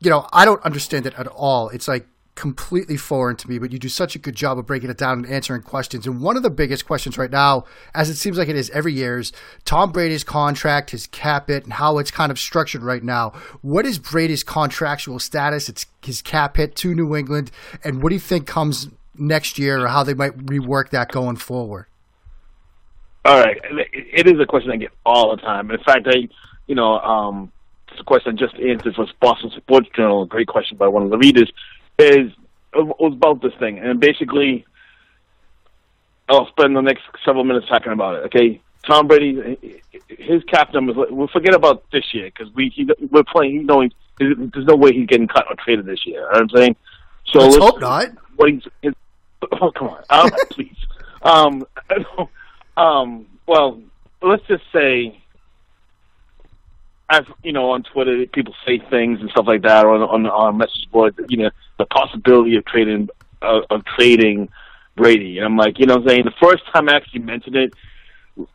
you 0.00 0.10
know, 0.10 0.26
I 0.32 0.44
don't 0.44 0.62
understand 0.64 1.06
it 1.06 1.14
at 1.16 1.28
all. 1.28 1.68
It's 1.68 1.86
like 1.86 2.08
completely 2.34 2.96
foreign 2.96 3.36
to 3.36 3.48
me, 3.48 3.58
but 3.58 3.72
you 3.72 3.78
do 3.78 3.88
such 3.88 4.16
a 4.16 4.18
good 4.18 4.34
job 4.34 4.58
of 4.58 4.66
breaking 4.66 4.90
it 4.90 4.98
down 4.98 5.18
and 5.18 5.26
answering 5.26 5.62
questions. 5.62 6.06
And 6.06 6.20
one 6.20 6.36
of 6.36 6.42
the 6.42 6.50
biggest 6.50 6.86
questions 6.86 7.16
right 7.16 7.30
now, 7.30 7.64
as 7.94 8.10
it 8.10 8.16
seems 8.16 8.36
like 8.36 8.48
it 8.48 8.56
is 8.56 8.70
every 8.70 8.92
year, 8.92 9.18
is 9.18 9.32
Tom 9.64 9.92
Brady's 9.92 10.24
contract, 10.24 10.90
his 10.90 11.06
cap 11.06 11.48
hit, 11.48 11.64
and 11.64 11.74
how 11.74 11.98
it's 11.98 12.10
kind 12.10 12.32
of 12.32 12.38
structured 12.38 12.82
right 12.82 13.02
now. 13.02 13.30
What 13.62 13.86
is 13.86 13.98
Brady's 13.98 14.42
contractual 14.42 15.18
status? 15.18 15.68
It's 15.68 15.86
his 16.02 16.22
cap 16.22 16.56
hit 16.56 16.74
to 16.76 16.94
New 16.94 17.14
England, 17.14 17.50
and 17.84 18.02
what 18.02 18.08
do 18.08 18.16
you 18.16 18.20
think 18.20 18.46
comes 18.46 18.88
next 19.16 19.58
year, 19.58 19.84
or 19.84 19.88
how 19.88 20.02
they 20.02 20.14
might 20.14 20.36
rework 20.36 20.90
that 20.90 21.12
going 21.12 21.36
forward? 21.36 21.86
All 23.24 23.38
right, 23.38 23.58
it 23.92 24.26
is 24.26 24.38
a 24.40 24.44
question 24.44 24.70
I 24.70 24.76
get 24.76 24.90
all 25.06 25.34
the 25.34 25.40
time. 25.40 25.70
In 25.70 25.78
fact, 25.78 26.06
I, 26.08 26.28
you 26.66 26.74
know, 26.74 26.98
um, 26.98 27.50
it's 27.90 28.00
a 28.00 28.04
question 28.04 28.36
I 28.36 28.36
just 28.36 28.54
answered 28.56 28.96
for 28.96 29.06
Boston 29.20 29.50
Sports 29.56 29.88
Journal. 29.94 30.24
A 30.24 30.26
great 30.26 30.48
question 30.48 30.76
by 30.76 30.88
one 30.88 31.04
of 31.04 31.10
the 31.10 31.16
readers 31.16 31.50
is 31.98 32.32
was 32.74 33.12
about 33.12 33.42
this 33.42 33.52
thing, 33.58 33.78
and 33.78 34.00
basically, 34.00 34.64
I'll 36.28 36.48
spend 36.48 36.76
the 36.76 36.80
next 36.80 37.02
several 37.24 37.44
minutes 37.44 37.68
talking 37.68 37.92
about 37.92 38.16
it. 38.16 38.24
Okay, 38.26 38.60
Tom 38.86 39.06
Brady, 39.06 39.80
his 40.08 40.42
cap 40.44 40.72
numbers. 40.74 40.96
We'll 41.10 41.28
forget 41.28 41.54
about 41.54 41.84
this 41.92 42.12
year 42.12 42.26
because 42.26 42.52
we 42.54 42.70
he, 42.74 42.88
we're 43.10 43.24
playing. 43.24 43.54
You 43.54 43.62
know, 43.62 43.88
there's 44.18 44.66
no 44.66 44.76
way 44.76 44.92
he's 44.92 45.06
getting 45.06 45.28
cut 45.28 45.46
or 45.48 45.56
traded 45.56 45.86
this 45.86 46.04
year. 46.06 46.16
You 46.16 46.22
know 46.22 46.28
what 46.28 46.40
I'm 46.42 46.48
saying. 46.50 46.76
So 47.26 47.38
let's, 47.40 47.54
let's 47.56 47.64
hope 47.64 47.80
not. 47.80 48.08
What 48.36 48.50
he's, 48.50 48.62
his, 48.82 48.94
oh 49.60 49.70
come 49.70 49.88
on, 49.88 50.02
um, 50.10 50.30
please. 50.50 50.76
Um, 51.22 51.66
um, 52.76 53.26
well, 53.46 53.80
let's 54.22 54.46
just 54.46 54.64
say 54.72 55.20
I've 57.08 57.26
you 57.42 57.52
know 57.52 57.70
on 57.70 57.82
Twitter 57.82 58.26
people 58.26 58.54
say 58.66 58.78
things 58.90 59.20
and 59.20 59.30
stuff 59.30 59.46
like 59.46 59.62
that, 59.62 59.84
or 59.84 59.94
on 59.94 60.02
on, 60.02 60.26
on 60.26 60.56
message 60.56 60.90
board, 60.90 61.14
you 61.28 61.36
know, 61.36 61.50
the 61.78 61.86
possibility 61.86 62.56
of 62.56 62.64
trading 62.64 63.08
uh, 63.42 63.60
of 63.70 63.84
trading 63.84 64.48
Brady, 64.96 65.38
and 65.38 65.46
I'm 65.46 65.56
like, 65.56 65.78
you 65.78 65.86
know, 65.86 65.96
what 65.96 66.02
I'm 66.02 66.08
saying 66.08 66.24
the 66.24 66.32
first 66.40 66.62
time 66.72 66.88
I 66.88 66.96
actually 66.96 67.20
mentioned 67.20 67.56
it 67.56 67.74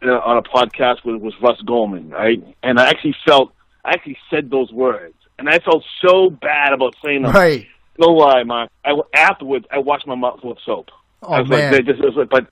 uh, 0.03 0.07
on 0.07 0.37
a 0.37 0.41
podcast 0.41 1.03
was, 1.05 1.21
was 1.21 1.33
Russ 1.41 1.61
Goldman, 1.61 2.09
right? 2.09 2.43
And 2.63 2.79
I 2.79 2.89
actually 2.89 3.15
felt 3.25 3.53
I 3.83 3.91
actually 3.91 4.17
said 4.29 4.49
those 4.49 4.71
words, 4.71 5.15
and 5.37 5.49
I 5.49 5.59
felt 5.59 5.83
so 6.05 6.29
bad 6.29 6.73
about 6.73 6.95
saying 7.03 7.23
them. 7.23 7.33
Right. 7.33 7.67
No 7.97 8.07
lie, 8.07 8.43
Mark. 8.43 8.71
I 8.85 8.93
afterwards 9.13 9.65
I 9.71 9.79
washed 9.79 10.07
my 10.07 10.15
mouth 10.15 10.39
with 10.43 10.57
soap. 10.65 10.89
Oh 11.21 11.33
I 11.33 11.41
was 11.41 11.49
man. 11.49 11.73
like, 11.73 11.85
just, 11.85 11.99
was 11.99 12.15
like, 12.15 12.29
but 12.29 12.47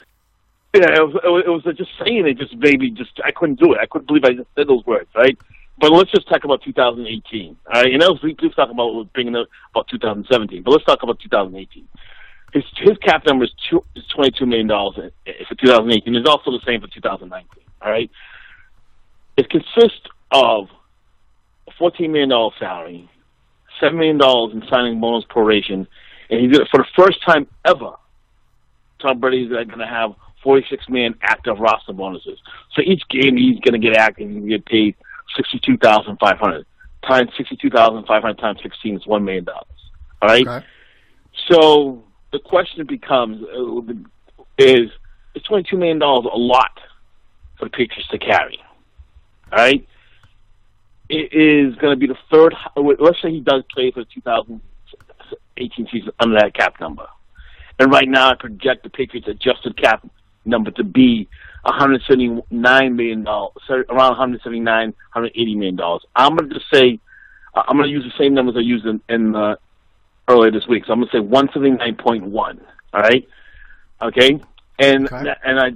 yeah, 0.76 0.96
it 0.96 1.02
was, 1.02 1.16
it 1.24 1.30
was, 1.30 1.64
it 1.64 1.68
was 1.68 1.78
just 1.78 1.92
saying 2.04 2.28
it 2.28 2.38
just 2.38 2.56
maybe 2.58 2.92
just 2.92 3.20
I 3.24 3.32
couldn't 3.32 3.60
do 3.60 3.74
it. 3.74 3.80
I 3.82 3.86
couldn't 3.86 4.08
believe 4.08 4.26
I 4.26 4.34
just 4.34 4.50
said 4.56 4.68
those 4.68 4.86
words, 4.86 5.10
right? 5.16 5.38
But 5.80 5.92
let's 5.92 6.12
just 6.12 6.28
talk 6.28 6.44
about 6.44 6.64
2018. 6.64 7.58
All 7.68 7.82
right, 7.82 7.92
you 7.92 8.00
know, 8.00 8.18
we 8.24 8.34
keep 8.34 8.56
talking 8.56 8.74
about 8.74 9.00
up 9.00 9.48
about 9.72 9.88
2017, 9.90 10.64
but 10.64 10.72
let's 10.72 10.86
talk 10.86 11.04
about 11.04 11.20
2018. 11.20 11.88
His 12.54 12.64
his 12.78 12.98
cap 13.00 13.24
number 13.28 13.46
is, 13.46 13.52
two, 13.70 13.84
is 13.96 14.04
22 14.16 14.46
million 14.46 14.68
dollars 14.68 15.12
eh, 15.28 15.32
eh, 15.32 15.44
for 15.48 15.56
2018. 15.56 16.16
It's 16.16 16.30
also 16.30 16.52
the 16.52 16.62
same 16.66 16.82
for 16.82 16.88
2019. 16.88 17.64
All 17.82 17.92
right, 17.92 18.10
it 19.38 19.50
consists 19.50 20.08
of 20.32 20.68
a 21.68 21.72
14 21.78 22.12
million 22.12 22.30
dollar 22.30 22.52
salary, 22.58 23.10
seven 23.80 23.98
million 24.00 24.18
dollars 24.18 24.54
in 24.54 24.64
signing 24.70 25.00
bonus 25.00 25.26
proration, 25.26 25.86
and 26.32 26.40
he's 26.42 26.58
for 26.72 26.80
the 26.80 26.88
first 26.96 27.24
time 27.24 27.46
ever, 27.66 27.92
Tom 29.00 29.20
Brady's 29.20 29.50
going 29.50 29.68
to 29.78 29.86
have 29.86 30.14
46 30.44 30.90
million 30.90 31.14
active 31.22 31.60
roster 31.60 31.94
bonuses. 31.94 32.40
So 32.74 32.82
each 32.82 33.04
game 33.10 33.38
he's 33.38 33.60
going 33.60 33.80
to 33.80 33.86
get 33.86 33.98
active, 33.98 34.30
to 34.30 34.42
get 34.42 34.66
paid 34.66 34.96
sixty-two 35.36 35.78
thousand 35.78 36.18
five 36.18 36.38
hundred 36.38 36.66
times 37.06 37.32
sixty-two 37.38 37.70
thousand 37.70 38.06
five 38.06 38.22
hundred 38.22 38.40
times 38.40 38.60
sixteen 38.62 38.96
is 38.96 39.06
one 39.06 39.24
million 39.24 39.44
dollars. 39.44 39.66
All 40.22 40.30
right. 40.30 40.48
Okay. 40.48 40.66
So 41.50 42.04
the 42.32 42.40
question 42.40 42.86
becomes: 42.86 43.44
uh, 43.44 43.94
Is 44.58 44.90
is 45.36 45.44
twenty-two 45.44 45.78
million 45.78 46.00
dollars 46.00 46.26
a 46.32 46.38
lot 46.38 46.80
for 47.58 47.66
the 47.66 47.72
Patriots 47.72 48.08
to 48.10 48.18
carry? 48.18 48.60
All 49.52 49.60
right. 49.60 49.88
It 51.10 51.32
is 51.32 51.76
going 51.76 51.94
to 51.94 52.00
be 52.00 52.08
the 52.08 52.18
third. 52.30 52.54
Let's 52.76 53.22
say 53.22 53.32
he 53.32 53.40
does 53.40 53.64
play 53.74 53.92
for 53.92 54.02
the 54.02 54.10
2018 54.14 55.88
season 55.90 56.12
under 56.20 56.38
that 56.38 56.54
cap 56.54 56.76
number, 56.82 57.08
and 57.80 57.90
right 57.92 58.10
now 58.10 58.32
I 58.32 58.36
project 58.36 58.84
the 58.84 58.90
Patriots' 58.90 59.28
adjusted 59.30 59.82
cap 59.82 60.06
number 60.44 60.72
to 60.72 60.84
be 60.84 61.30
179 61.68 62.96
million 62.96 63.24
dollars, 63.24 63.54
around 63.70 64.18
179, 64.18 64.88
180 64.88 65.56
million 65.56 65.76
dollars. 65.76 66.04
I'm 66.16 66.36
going 66.36 66.50
to 66.50 66.56
just 66.56 66.68
say, 66.74 67.00
I'm 67.56 67.78
going 67.78 67.90
to 67.90 67.92
use 67.92 68.06
the 68.06 68.24
same 68.24 68.34
numbers 68.34 68.56
I 68.58 68.62
used 68.62 68.86
in, 68.86 69.02
in 69.10 69.36
uh, 69.36 69.56
earlier 70.30 70.52
this 70.52 70.68
week. 70.68 70.86
So 70.86 70.94
I'm 70.94 71.00
going 71.02 71.10
to 71.12 71.18
say 71.18 71.60
179.1. 71.60 72.60
All 72.94 73.02
right, 73.02 73.28
okay, 74.02 74.40
and 74.80 75.06
Okay. 75.12 75.34
and 75.44 75.60
I 75.60 75.72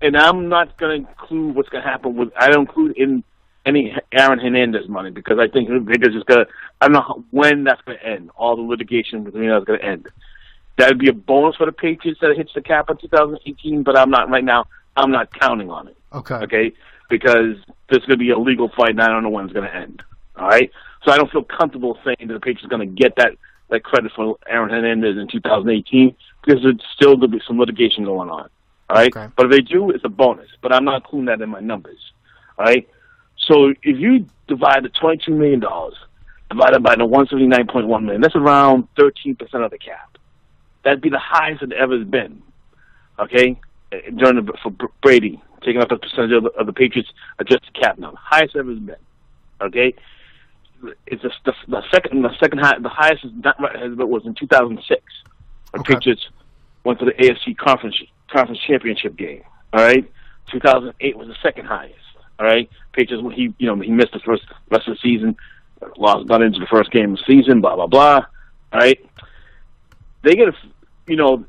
and 0.00 0.16
I'm 0.16 0.48
not 0.48 0.78
going 0.78 1.04
to 1.04 1.08
include 1.08 1.56
what's 1.56 1.68
going 1.68 1.82
to 1.82 1.88
happen 1.90 2.16
with. 2.16 2.30
I 2.36 2.48
don't 2.48 2.68
include 2.68 2.96
in 2.96 3.24
any 3.66 3.94
Aaron 4.12 4.38
Hernandez 4.38 4.88
money 4.88 5.10
because 5.10 5.38
I 5.40 5.48
think 5.48 5.68
they're 5.68 6.10
just 6.10 6.26
going 6.26 6.44
to. 6.44 6.52
I 6.80 6.86
don't 6.86 6.92
know 6.92 7.02
how, 7.02 7.24
when 7.30 7.64
that's 7.64 7.80
going 7.82 7.98
to 7.98 8.06
end. 8.06 8.30
All 8.36 8.56
the 8.56 8.62
litigation 8.62 9.24
between 9.24 9.50
us 9.50 9.62
is 9.62 9.64
going 9.64 9.80
to 9.80 9.84
end. 9.84 10.08
That 10.78 10.88
would 10.88 10.98
be 10.98 11.08
a 11.08 11.12
bonus 11.12 11.56
for 11.56 11.66
the 11.66 11.72
Patriots 11.72 12.20
that 12.20 12.36
hits 12.36 12.52
the 12.54 12.62
cap 12.62 12.88
in 12.90 12.96
2018, 12.96 13.82
but 13.82 13.96
I'm 13.98 14.10
not 14.10 14.30
right 14.30 14.44
now. 14.44 14.64
I'm 14.96 15.10
not 15.10 15.32
counting 15.38 15.70
on 15.70 15.88
it. 15.88 15.96
Okay. 16.12 16.34
Okay, 16.36 16.72
because 17.08 17.56
there's 17.88 18.02
going 18.02 18.10
to 18.10 18.16
be 18.16 18.30
a 18.30 18.38
legal 18.38 18.68
fight, 18.76 18.90
and 18.90 19.00
I 19.00 19.08
don't 19.08 19.22
know 19.22 19.30
when 19.30 19.44
it's 19.44 19.54
going 19.54 19.68
to 19.68 19.74
end. 19.74 20.02
All 20.36 20.48
right, 20.48 20.70
so 21.04 21.12
I 21.12 21.16
don't 21.16 21.30
feel 21.30 21.44
comfortable 21.44 21.98
saying 22.04 22.28
that 22.28 22.34
the 22.34 22.40
Patriots 22.40 22.64
are 22.64 22.68
going 22.68 22.88
to 22.88 22.94
get 23.02 23.16
that 23.16 23.32
that 23.70 23.84
credit 23.84 24.12
for 24.14 24.36
Aaron 24.46 24.68
Hernandez 24.68 25.16
in 25.16 25.28
2018 25.28 26.14
because 26.44 26.62
there's 26.62 26.76
still 26.94 27.16
going 27.16 27.30
to 27.30 27.38
be 27.38 27.42
some 27.46 27.58
litigation 27.58 28.04
going 28.04 28.28
on. 28.28 28.50
All 28.90 28.96
right, 28.96 29.14
Okay. 29.16 29.32
but 29.36 29.46
if 29.46 29.52
they 29.52 29.60
do, 29.62 29.88
it's 29.90 30.04
a 30.04 30.10
bonus. 30.10 30.48
But 30.60 30.74
I'm 30.74 30.84
not 30.84 30.96
including 31.02 31.26
that 31.26 31.40
in 31.40 31.48
my 31.48 31.60
numbers. 31.60 31.98
All 32.58 32.66
right, 32.66 32.86
so 33.38 33.70
if 33.82 33.98
you 33.98 34.26
divide 34.48 34.84
the 34.84 34.90
22 34.90 35.32
million 35.32 35.60
dollars 35.60 35.94
divided 36.50 36.82
by 36.82 36.96
the 36.96 37.04
179.1 37.06 38.02
million, 38.02 38.20
that's 38.20 38.36
around 38.36 38.88
13 38.98 39.36
percent 39.36 39.62
of 39.64 39.70
the 39.70 39.78
cap. 39.78 40.18
That'd 40.84 41.00
be 41.00 41.08
the 41.10 41.18
highest 41.18 41.62
it 41.62 41.72
ever 41.72 41.96
has 41.96 42.06
been. 42.06 42.42
Okay, 43.18 43.58
during 44.16 44.44
the, 44.44 44.52
for 44.62 44.70
Brady 45.02 45.42
taking 45.62 45.80
up 45.80 45.90
a 45.90 45.96
percentage 45.96 46.32
of 46.32 46.44
the, 46.44 46.50
of 46.50 46.66
the 46.66 46.72
Patriots 46.72 47.10
adjusted 47.38 47.72
cap 47.74 47.98
number, 47.98 48.18
highest 48.20 48.56
ever 48.56 48.70
has 48.70 48.78
been. 48.78 48.96
Okay, 49.60 49.94
it's 51.06 51.24
a, 51.24 51.30
the, 51.44 51.52
the 51.68 51.82
second 51.90 52.22
the 52.22 52.36
second 52.40 52.58
high 52.58 52.78
the 52.78 52.88
highest 52.88 53.24
is 53.24 53.30
not 53.44 53.56
that 53.60 54.06
was 54.06 54.26
in 54.26 54.34
2006. 54.34 55.02
The 55.72 55.80
Okay. 55.80 55.94
Patriots 55.94 56.28
went 56.84 56.98
to 56.98 57.04
the 57.06 57.12
AFC 57.12 57.56
conference 57.56 57.96
conference 58.30 58.60
championship 58.66 59.16
game. 59.16 59.42
All 59.72 59.82
right, 59.82 60.10
2008 60.50 61.16
was 61.16 61.28
the 61.28 61.36
second 61.42 61.66
highest. 61.66 61.94
All 62.38 62.46
right, 62.46 62.68
Patriots 62.92 63.24
he 63.34 63.54
you 63.58 63.66
know 63.66 63.80
he 63.80 63.90
missed 63.90 64.12
the 64.12 64.20
first 64.20 64.42
rest 64.70 64.88
of 64.88 64.96
the 64.96 65.00
season, 65.00 65.36
lost 65.96 66.28
got 66.28 66.42
into 66.42 66.58
the 66.58 66.66
first 66.66 66.90
game 66.90 67.12
of 67.12 67.18
the 67.18 67.24
season. 67.26 67.60
Blah 67.60 67.76
blah 67.76 67.86
blah. 67.86 68.20
All 68.72 68.80
right, 68.80 68.98
they 70.22 70.34
get 70.34 70.48
a 70.48 70.52
you 71.06 71.16
know 71.16 71.44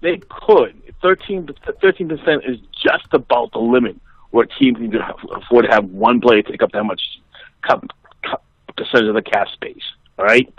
they 0.00 0.20
could 0.28 0.74
13 1.02 1.46
percent 1.46 2.44
is 2.46 2.58
just 2.82 3.06
about 3.12 3.52
the 3.52 3.58
limit 3.58 3.96
where 4.30 4.46
teams 4.46 4.78
team 4.78 4.90
can 4.90 5.00
afford 5.34 5.64
to 5.66 5.70
have 5.70 5.84
one 5.86 6.20
player 6.20 6.42
take 6.42 6.62
up 6.62 6.72
that 6.72 6.84
much 6.84 7.00
percentage 8.76 9.08
of 9.08 9.14
the 9.14 9.22
cap 9.22 9.48
space. 9.48 9.82
All 10.18 10.24
right. 10.24 10.52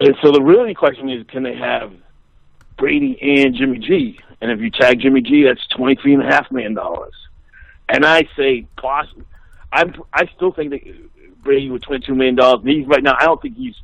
And 0.00 0.16
so 0.22 0.32
the 0.32 0.42
really 0.42 0.74
question 0.74 1.08
is, 1.08 1.24
can 1.28 1.42
they 1.42 1.54
have 1.54 1.92
Brady 2.76 3.18
and 3.20 3.54
Jimmy 3.54 3.78
G? 3.78 4.18
And 4.40 4.50
if 4.50 4.60
you 4.60 4.70
tag 4.70 5.00
Jimmy 5.00 5.20
G, 5.20 5.44
that's 5.44 5.64
twenty 5.68 5.94
three 5.96 6.14
and 6.14 6.22
a 6.22 6.26
half 6.26 6.50
million 6.50 6.74
dollars. 6.74 7.14
And 7.88 8.04
I 8.04 8.28
say, 8.36 8.66
possibly, 8.76 9.24
I'm 9.72 9.94
I 10.12 10.26
still 10.34 10.52
think 10.52 10.70
that 10.70 10.80
Brady 11.42 11.70
with 11.70 11.82
twenty 11.82 12.04
two 12.04 12.14
million 12.14 12.34
dollars. 12.34 12.64
He's 12.64 12.86
right 12.86 13.02
now. 13.02 13.16
I 13.18 13.24
don't 13.24 13.40
think 13.40 13.56
he's 13.56 13.74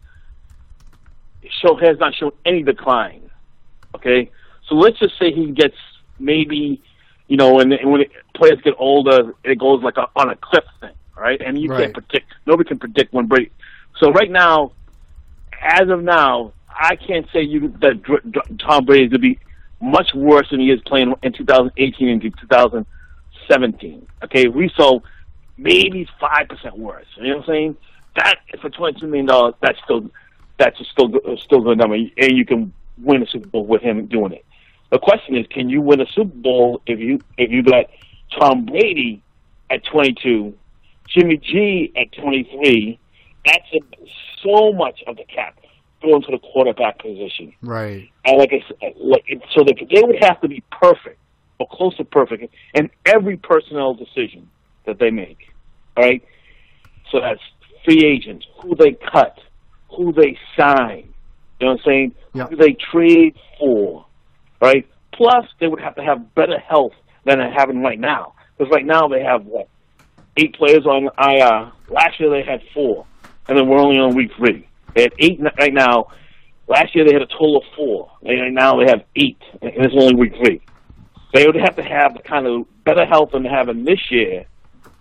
show 1.62 1.76
has 1.76 1.98
not 1.98 2.14
shown 2.14 2.32
any 2.44 2.62
decline. 2.62 3.27
Okay, 3.94 4.30
so 4.68 4.74
let's 4.74 4.98
just 4.98 5.18
say 5.18 5.32
he 5.32 5.50
gets 5.50 5.76
maybe, 6.18 6.80
you 7.28 7.36
know, 7.36 7.60
and, 7.60 7.72
and 7.72 7.90
when 7.90 8.02
it, 8.02 8.10
players 8.34 8.58
get 8.62 8.74
older, 8.78 9.34
it 9.44 9.58
goes 9.58 9.82
like 9.82 9.96
a, 9.96 10.06
on 10.16 10.30
a 10.30 10.36
cliff 10.36 10.64
thing, 10.80 10.92
right? 11.16 11.40
And 11.40 11.60
you 11.60 11.70
Right. 11.70 11.80
can't 11.80 11.94
predict. 11.94 12.32
Nobody 12.46 12.68
can 12.68 12.78
predict 12.78 13.12
when 13.12 13.26
Brady. 13.26 13.50
So 13.98 14.10
right 14.12 14.30
now, 14.30 14.72
as 15.60 15.88
of 15.88 16.02
now, 16.02 16.52
I 16.68 16.96
can't 16.96 17.26
say 17.32 17.42
you 17.42 17.74
that 17.80 18.02
Dr- 18.02 18.30
Dr- 18.30 18.58
Tom 18.58 18.84
Brady 18.84 19.04
is 19.04 19.10
going 19.10 19.20
to 19.22 19.28
be 19.34 19.38
much 19.80 20.12
worse 20.14 20.48
than 20.50 20.60
he 20.60 20.70
is 20.70 20.80
playing 20.86 21.14
in 21.22 21.32
2018 21.32 22.08
and 22.08 22.22
2017. 22.22 24.06
Okay, 24.24 24.48
we 24.48 24.70
saw 24.76 25.00
maybe 25.56 26.06
five 26.20 26.48
percent 26.48 26.78
worse. 26.78 27.06
You 27.16 27.28
know 27.30 27.36
what 27.38 27.44
I'm 27.44 27.46
saying? 27.46 27.76
That 28.16 28.36
for 28.60 28.70
22 28.70 29.06
million 29.06 29.26
dollars, 29.26 29.54
that's 29.60 29.78
still 29.84 30.08
that's 30.58 30.76
still 30.92 31.10
still 31.44 31.60
good 31.60 31.78
number, 31.78 31.94
and 31.96 32.36
you 32.36 32.44
can 32.44 32.72
win 33.02 33.22
a 33.22 33.26
Super 33.26 33.48
Bowl 33.48 33.66
with 33.66 33.82
him 33.82 34.06
doing 34.06 34.32
it. 34.32 34.44
The 34.90 34.98
question 34.98 35.36
is, 35.36 35.46
can 35.50 35.68
you 35.68 35.80
win 35.80 36.00
a 36.00 36.06
Super 36.06 36.34
Bowl 36.34 36.82
if 36.86 36.98
you 36.98 37.20
if 37.36 37.50
you 37.50 37.62
got 37.62 37.86
Tom 38.38 38.64
Brady 38.64 39.22
at 39.70 39.84
22, 39.84 40.54
Jimmy 41.08 41.36
G 41.36 41.92
at 41.96 42.12
23? 42.20 42.98
That's 43.44 43.64
a, 43.74 43.80
so 44.42 44.72
much 44.72 45.02
of 45.06 45.16
the 45.16 45.24
cap 45.24 45.58
going 46.02 46.22
to 46.22 46.30
the 46.30 46.38
quarterback 46.38 46.98
position. 47.00 47.52
Right. 47.62 48.08
And 48.24 48.38
like 48.38 48.52
I 48.52 48.62
said, 48.68 48.94
like 48.96 49.24
it- 49.26 49.42
so 49.54 49.64
they 49.64 49.74
they 49.94 50.02
would 50.02 50.22
have 50.22 50.40
to 50.42 50.48
be 50.48 50.62
perfect 50.70 51.18
or 51.58 51.66
close 51.70 51.96
to 51.96 52.04
perfect 52.04 52.52
in 52.74 52.90
every 53.04 53.36
personnel 53.36 53.94
decision 53.94 54.48
that 54.86 54.98
they 54.98 55.10
make. 55.10 55.38
All 55.96 56.04
right. 56.04 56.22
So 57.10 57.20
that's 57.20 57.40
free 57.84 58.04
agents, 58.04 58.46
who 58.62 58.74
they 58.76 58.92
cut, 58.92 59.38
who 59.90 60.12
they 60.12 60.38
sign. 60.56 61.07
You 61.60 61.66
know 61.66 61.72
what 61.72 61.80
I'm 61.80 61.84
saying? 61.86 62.14
Yeah. 62.34 62.46
Who 62.46 62.56
they 62.56 62.76
trade 62.92 63.36
for. 63.58 64.06
Right. 64.60 64.86
Plus, 65.12 65.46
they 65.60 65.66
would 65.66 65.80
have 65.80 65.96
to 65.96 66.02
have 66.02 66.34
better 66.34 66.58
health 66.58 66.92
than 67.24 67.38
they're 67.38 67.52
having 67.52 67.82
right 67.82 67.98
now. 67.98 68.34
Because 68.56 68.72
right 68.72 68.86
now 68.86 69.08
they 69.08 69.22
have 69.22 69.44
what 69.44 69.68
eight 70.36 70.54
players 70.54 70.86
on 70.86 71.04
IR. 71.18 71.44
Uh, 71.44 71.70
last 71.90 72.18
year 72.20 72.30
they 72.30 72.42
had 72.42 72.62
four, 72.72 73.06
and 73.48 73.58
then 73.58 73.68
we're 73.68 73.78
only 73.78 73.98
on 73.98 74.14
week 74.14 74.30
three. 74.36 74.68
They 74.94 75.02
had 75.02 75.12
eight 75.18 75.40
right 75.58 75.74
now. 75.74 76.08
Last 76.66 76.94
year 76.94 77.04
they 77.04 77.12
had 77.12 77.22
a 77.22 77.26
total 77.26 77.58
of 77.58 77.64
four. 77.76 78.10
They, 78.22 78.36
right 78.36 78.52
now 78.52 78.78
they 78.78 78.90
have 78.90 79.04
eight, 79.16 79.38
and 79.60 79.72
it's 79.76 79.94
only 79.94 80.14
week 80.14 80.34
three. 80.44 80.60
They 81.34 81.46
would 81.46 81.56
have 81.56 81.76
to 81.76 81.82
have 81.82 82.14
the 82.14 82.22
kind 82.22 82.46
of 82.46 82.66
better 82.84 83.04
health 83.04 83.32
than 83.32 83.42
they're 83.42 83.52
having 83.54 83.84
this 83.84 84.10
year, 84.10 84.46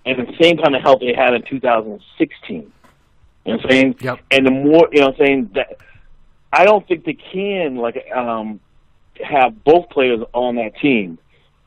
and 0.06 0.28
the 0.28 0.34
same 0.42 0.58
kind 0.58 0.76
of 0.76 0.82
health 0.82 1.00
they 1.02 1.14
had 1.14 1.34
in 1.34 1.44
2016. 1.44 2.56
You 2.58 2.64
know 3.54 3.58
what 3.58 3.66
I'm 3.66 3.72
saying? 3.72 3.96
Yep. 4.02 4.20
And 4.32 4.46
the 4.46 4.52
more, 4.52 4.90
you 4.92 5.00
know 5.00 5.08
what 5.08 5.22
I'm 5.22 5.26
saying, 5.26 5.52
that 5.56 5.78
I 6.58 6.66
don't 6.66 6.88
think 6.88 7.06
they 7.06 7.14
can 7.14 7.76
like 7.76 7.98
um 8.16 8.60
have 9.24 9.64
both 9.64 9.90
players 9.92 10.22
on 10.34 10.56
that 10.56 10.76
team. 10.78 11.20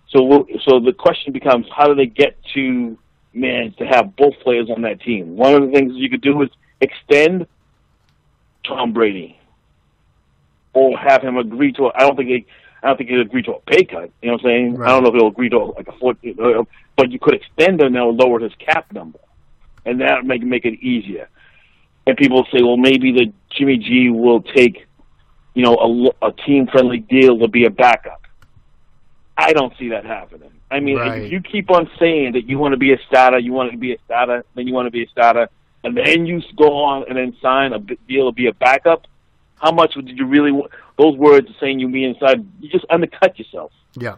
So 0.09 0.24
we'll, 0.24 0.46
so 0.64 0.81
the 0.81 0.92
question 0.92 1.33
becomes, 1.33 1.66
how 1.74 1.87
do 1.87 1.94
they 1.94 2.07
get 2.07 2.37
to 2.55 2.98
manage 3.33 3.76
to 3.76 3.87
have 3.87 4.16
both 4.16 4.35
players 4.40 4.68
on 4.68 4.83
that 4.83 5.00
team? 5.00 5.37
One 5.37 5.55
of 5.55 5.62
the 5.62 5.72
things 5.72 5.92
you 5.94 6.11
could 6.11 6.20
do 6.20 6.42
is 6.42 6.50
extend 6.81 7.46
Tom 8.66 8.92
Brady, 8.92 9.38
or 10.72 10.98
have 10.98 11.22
him 11.22 11.37
agree 11.37 11.72
to. 11.74 11.87
A, 11.87 11.92
I 11.94 12.00
don't 12.00 12.16
think 12.16 12.29
he. 12.29 12.46
I 12.83 12.88
don't 12.88 12.96
think 12.96 13.11
he'll 13.11 13.20
agree 13.20 13.42
to 13.42 13.53
a 13.53 13.61
pay 13.61 13.85
cut. 13.85 14.11
You 14.22 14.29
know 14.29 14.33
what 14.33 14.40
I'm 14.40 14.46
saying? 14.46 14.74
Right. 14.74 14.88
I 14.88 14.92
don't 14.92 15.05
know 15.05 15.11
if 15.11 15.14
he'll 15.14 15.29
agree 15.29 15.50
to 15.50 15.59
like 15.59 15.87
a 15.87 15.92
foot, 15.98 16.18
uh, 16.42 16.64
but 16.96 17.12
you 17.12 17.20
could 17.20 17.35
extend 17.35 17.81
him 17.81 17.94
and 17.94 18.16
lower 18.16 18.40
his 18.40 18.53
cap 18.59 18.92
number, 18.92 19.20
and 19.87 20.00
that 20.00 20.24
make 20.24 20.42
make 20.42 20.64
it 20.64 20.81
easier. 20.83 21.29
And 22.07 22.16
people 22.16 22.44
say, 22.53 22.62
well, 22.62 22.79
maybe 22.79 23.12
the 23.12 23.33
Jimmy 23.50 23.78
G 23.78 24.10
will 24.10 24.42
take, 24.42 24.86
you 25.54 25.62
know, 25.62 26.12
a, 26.22 26.28
a 26.28 26.32
team 26.32 26.66
friendly 26.66 26.98
deal 26.98 27.38
to 27.38 27.48
be 27.48 27.64
a 27.64 27.70
backup. 27.70 28.22
I 29.36 29.52
don't 29.52 29.72
see 29.78 29.88
that 29.90 30.04
happening. 30.04 30.50
I 30.70 30.80
mean, 30.80 30.98
Right. 30.98 31.22
if 31.22 31.32
you 31.32 31.40
keep 31.40 31.70
on 31.70 31.90
saying 31.98 32.32
that 32.32 32.48
you 32.48 32.58
want 32.58 32.72
to 32.72 32.78
be 32.78 32.92
a 32.92 32.98
starter, 33.08 33.38
you 33.38 33.52
want 33.52 33.72
to 33.72 33.78
be 33.78 33.92
a 33.92 33.98
starter, 34.04 34.44
then 34.54 34.68
you 34.68 34.74
want 34.74 34.86
to 34.86 34.90
be 34.90 35.02
a 35.02 35.08
starter, 35.08 35.48
and 35.82 35.96
then 35.96 36.26
you 36.26 36.42
go 36.56 36.76
on 36.84 37.04
and 37.08 37.16
then 37.16 37.34
sign 37.40 37.72
a 37.72 37.78
deal 37.78 38.30
to 38.30 38.32
be 38.32 38.46
a 38.46 38.52
backup, 38.54 39.06
how 39.60 39.72
much 39.72 39.94
did 39.94 40.08
you 40.16 40.26
really 40.26 40.52
want? 40.52 40.70
Those 40.98 41.16
words 41.16 41.48
saying 41.60 41.80
you 41.80 41.88
be 41.88 42.04
inside, 42.04 42.46
you 42.60 42.68
just 42.68 42.84
undercut 42.90 43.38
yourself. 43.38 43.72
Yeah. 43.98 44.16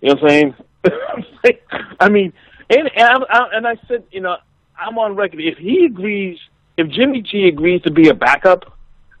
You 0.00 0.08
know 0.10 0.20
what 0.20 0.32
I'm 0.32 0.54
saying? 0.84 1.58
I 2.00 2.08
mean, 2.08 2.32
and 2.70 2.90
and, 2.94 3.02
I'm, 3.08 3.22
I, 3.28 3.48
and 3.54 3.66
I 3.66 3.76
said, 3.88 4.04
you 4.10 4.20
know, 4.20 4.36
I'm 4.78 4.98
on 4.98 5.16
record. 5.16 5.40
If 5.40 5.58
he 5.58 5.84
agrees, 5.84 6.38
if 6.78 6.88
Jimmy 6.88 7.20
G 7.20 7.48
agrees 7.48 7.82
to 7.82 7.90
be 7.90 8.08
a 8.08 8.14
backup, 8.14 8.78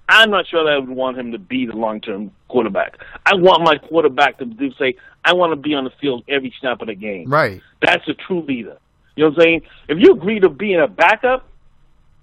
I'm 0.08 0.30
not 0.30 0.46
sure 0.46 0.64
that 0.64 0.72
I 0.72 0.78
would 0.78 0.88
want 0.88 1.18
him 1.18 1.32
to 1.32 1.38
be 1.38 1.66
the 1.66 1.74
long 1.74 2.00
term 2.00 2.30
quarterback. 2.48 2.96
I 3.26 3.34
want 3.34 3.62
my 3.62 3.76
quarterback 3.76 4.38
to 4.38 4.46
do 4.46 4.70
say, 4.78 4.94
I 5.24 5.34
want 5.34 5.52
to 5.52 5.56
be 5.56 5.74
on 5.74 5.84
the 5.84 5.90
field 6.00 6.24
every 6.28 6.54
snap 6.60 6.80
of 6.80 6.86
the 6.86 6.94
game. 6.94 7.28
Right. 7.28 7.60
That's 7.82 8.06
a 8.08 8.14
true 8.14 8.42
leader. 8.42 8.78
You 9.16 9.24
know 9.24 9.30
what 9.30 9.40
I'm 9.40 9.42
saying? 9.42 9.62
If 9.88 9.98
you 9.98 10.14
agree 10.14 10.40
to 10.40 10.48
being 10.48 10.80
a 10.80 10.86
backup, 10.86 11.46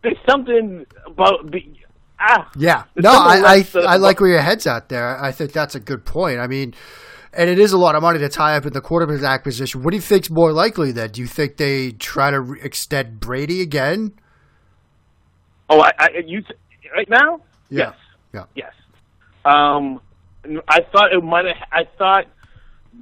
there's 0.01 0.17
something 0.27 0.85
about 1.05 1.51
be, 1.51 1.79
ah. 2.19 2.49
Yeah. 2.57 2.85
No, 2.95 3.11
I 3.11 3.65
I, 3.75 3.79
I 3.81 3.97
like 3.97 4.19
where 4.19 4.29
your 4.29 4.41
head's 4.41 4.65
at 4.65 4.89
there. 4.89 5.21
I 5.21 5.31
think 5.31 5.51
that's 5.51 5.75
a 5.75 5.79
good 5.79 6.05
point. 6.05 6.39
I 6.39 6.47
mean, 6.47 6.73
and 7.33 7.49
it 7.49 7.59
is 7.59 7.73
a 7.73 7.77
lot 7.77 7.95
of 7.95 8.01
money 8.01 8.19
to 8.19 8.29
tie 8.29 8.55
up 8.55 8.65
in 8.65 8.73
the 8.73 8.81
quarterback 8.81 9.21
acquisition. 9.21 9.83
What 9.83 9.91
do 9.91 9.97
you 9.97 10.01
think's 10.01 10.29
more 10.29 10.53
likely 10.53 10.91
then? 10.93 11.11
Do 11.11 11.21
you 11.21 11.27
think 11.27 11.57
they 11.57 11.91
try 11.91 12.31
to 12.31 12.39
re- 12.39 12.59
extend 12.63 13.19
Brady 13.19 13.61
again? 13.61 14.13
Oh, 15.69 15.82
I, 15.82 15.91
I 15.97 16.10
you 16.25 16.43
right 16.95 17.10
now? 17.10 17.41
Yeah. 17.69 17.93
Yes. 17.93 17.95
Yeah. 18.34 18.45
Yes. 18.56 18.73
Um, 19.45 20.01
I 20.67 20.82
thought 20.91 21.13
it 21.13 21.23
might 21.23 21.45
have. 21.45 21.58
I 21.71 21.88
thought 21.97 22.28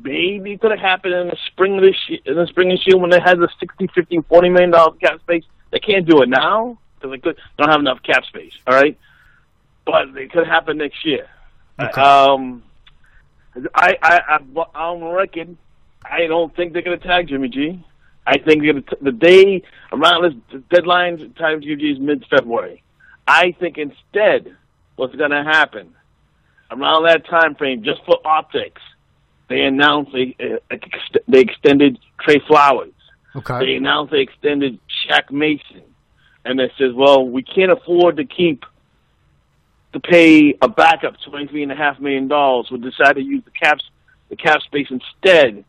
maybe 0.01 0.53
it 0.53 0.61
could 0.61 0.71
have 0.71 0.79
happened 0.79 1.13
in 1.13 1.27
the 1.27 1.37
spring 1.47 1.77
of 1.77 1.81
this 1.83 1.95
year, 2.07 2.19
in 2.25 2.35
the 2.35 2.47
spring 2.47 2.71
of 2.71 2.77
this 2.77 2.87
year 2.87 2.97
when 2.97 3.09
they 3.09 3.19
had 3.19 3.39
the 3.39 3.49
60, 3.59 3.87
50, 3.93 4.21
40 4.21 4.49
million 4.49 4.71
dollar 4.71 4.93
cap 4.95 5.19
space. 5.21 5.43
They 5.71 5.79
can't 5.79 6.05
do 6.05 6.21
it 6.21 6.29
now 6.29 6.77
because 6.95 7.11
they 7.11 7.17
could, 7.17 7.37
don't 7.57 7.69
have 7.69 7.79
enough 7.79 8.01
cap 8.03 8.23
space. 8.25 8.53
All 8.67 8.75
right, 8.75 8.97
but 9.85 10.09
it 10.15 10.31
could 10.31 10.47
happen 10.47 10.77
next 10.77 11.05
year. 11.05 11.27
Okay. 11.79 12.01
Um, 12.01 12.63
I, 13.73 13.97
I, 14.01 14.39
I, 14.39 14.65
I'm 14.75 15.03
reckon. 15.03 15.57
I 16.05 16.27
don't 16.27 16.53
think 16.55 16.73
they're 16.73 16.81
going 16.81 16.99
to 16.99 17.07
tag 17.07 17.29
Jimmy 17.29 17.49
G. 17.49 17.83
I 18.25 18.37
think 18.37 18.63
they're 18.63 18.73
gonna 18.73 18.81
t- 18.81 18.97
the 19.01 19.11
day 19.11 19.63
around 19.91 20.23
this 20.23 20.61
deadline 20.69 21.33
time 21.37 21.61
G 21.61 21.71
is 21.73 21.99
mid 21.99 22.25
February. 22.29 22.83
I 23.27 23.55
think 23.59 23.77
instead, 23.77 24.55
what's 24.95 25.15
going 25.15 25.31
to 25.31 25.43
happen 25.43 25.93
around 26.71 27.03
that 27.03 27.25
time 27.25 27.55
frame, 27.55 27.83
just 27.83 28.01
for 28.05 28.17
optics, 28.25 28.81
they 29.49 29.61
announced 29.61 30.11
they 30.11 30.35
uh, 30.39 30.75
they 31.27 31.41
extended 31.41 31.99
Trey 32.19 32.41
Flowers. 32.47 32.93
Okay. 33.35 33.59
They 33.59 33.75
announced 33.75 34.11
they 34.11 34.21
extended 34.21 34.79
Shaq 35.07 35.31
Mason, 35.31 35.83
and 36.45 36.59
they 36.59 36.71
says, 36.77 36.93
"Well, 36.93 37.27
we 37.27 37.43
can't 37.43 37.71
afford 37.71 38.17
to 38.17 38.25
keep 38.25 38.65
to 39.93 39.99
pay 39.99 40.55
a 40.61 40.67
backup 40.67 41.15
twenty 41.27 41.47
three 41.47 41.63
and 41.63 41.71
a 41.71 41.75
half 41.75 41.99
million 41.99 42.27
dollars. 42.27 42.69
We 42.71 42.77
decided 42.79 43.15
to 43.15 43.23
use 43.23 43.43
the 43.43 43.51
caps 43.51 43.83
the 44.29 44.35
cap 44.35 44.61
space 44.61 44.87
instead 44.89 45.65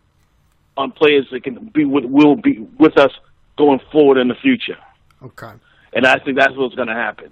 on 0.76 0.92
players 0.92 1.26
that 1.30 1.44
can 1.44 1.70
be 1.74 1.84
with 1.84 2.04
will 2.04 2.36
be 2.36 2.66
with 2.78 2.98
us 2.98 3.12
going 3.56 3.80
forward 3.92 4.18
in 4.18 4.28
the 4.28 4.34
future." 4.34 4.78
Okay. 5.22 5.52
And 5.92 6.06
I 6.06 6.18
think 6.18 6.36
that's 6.36 6.56
what's 6.56 6.74
going 6.74 6.88
to 6.88 6.94
happen. 6.94 7.30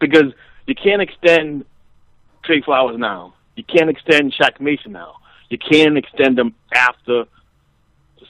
Because 0.00 0.32
you 0.66 0.74
can't 0.74 1.02
extend 1.02 1.64
Trey 2.44 2.62
Flowers 2.62 2.98
now. 2.98 3.34
You 3.56 3.64
can't 3.64 3.90
extend 3.90 4.32
Shaq 4.32 4.60
Mason 4.60 4.92
now. 4.92 5.16
You 5.50 5.58
can't 5.58 5.96
extend 5.98 6.38
them 6.38 6.54
after 6.74 7.24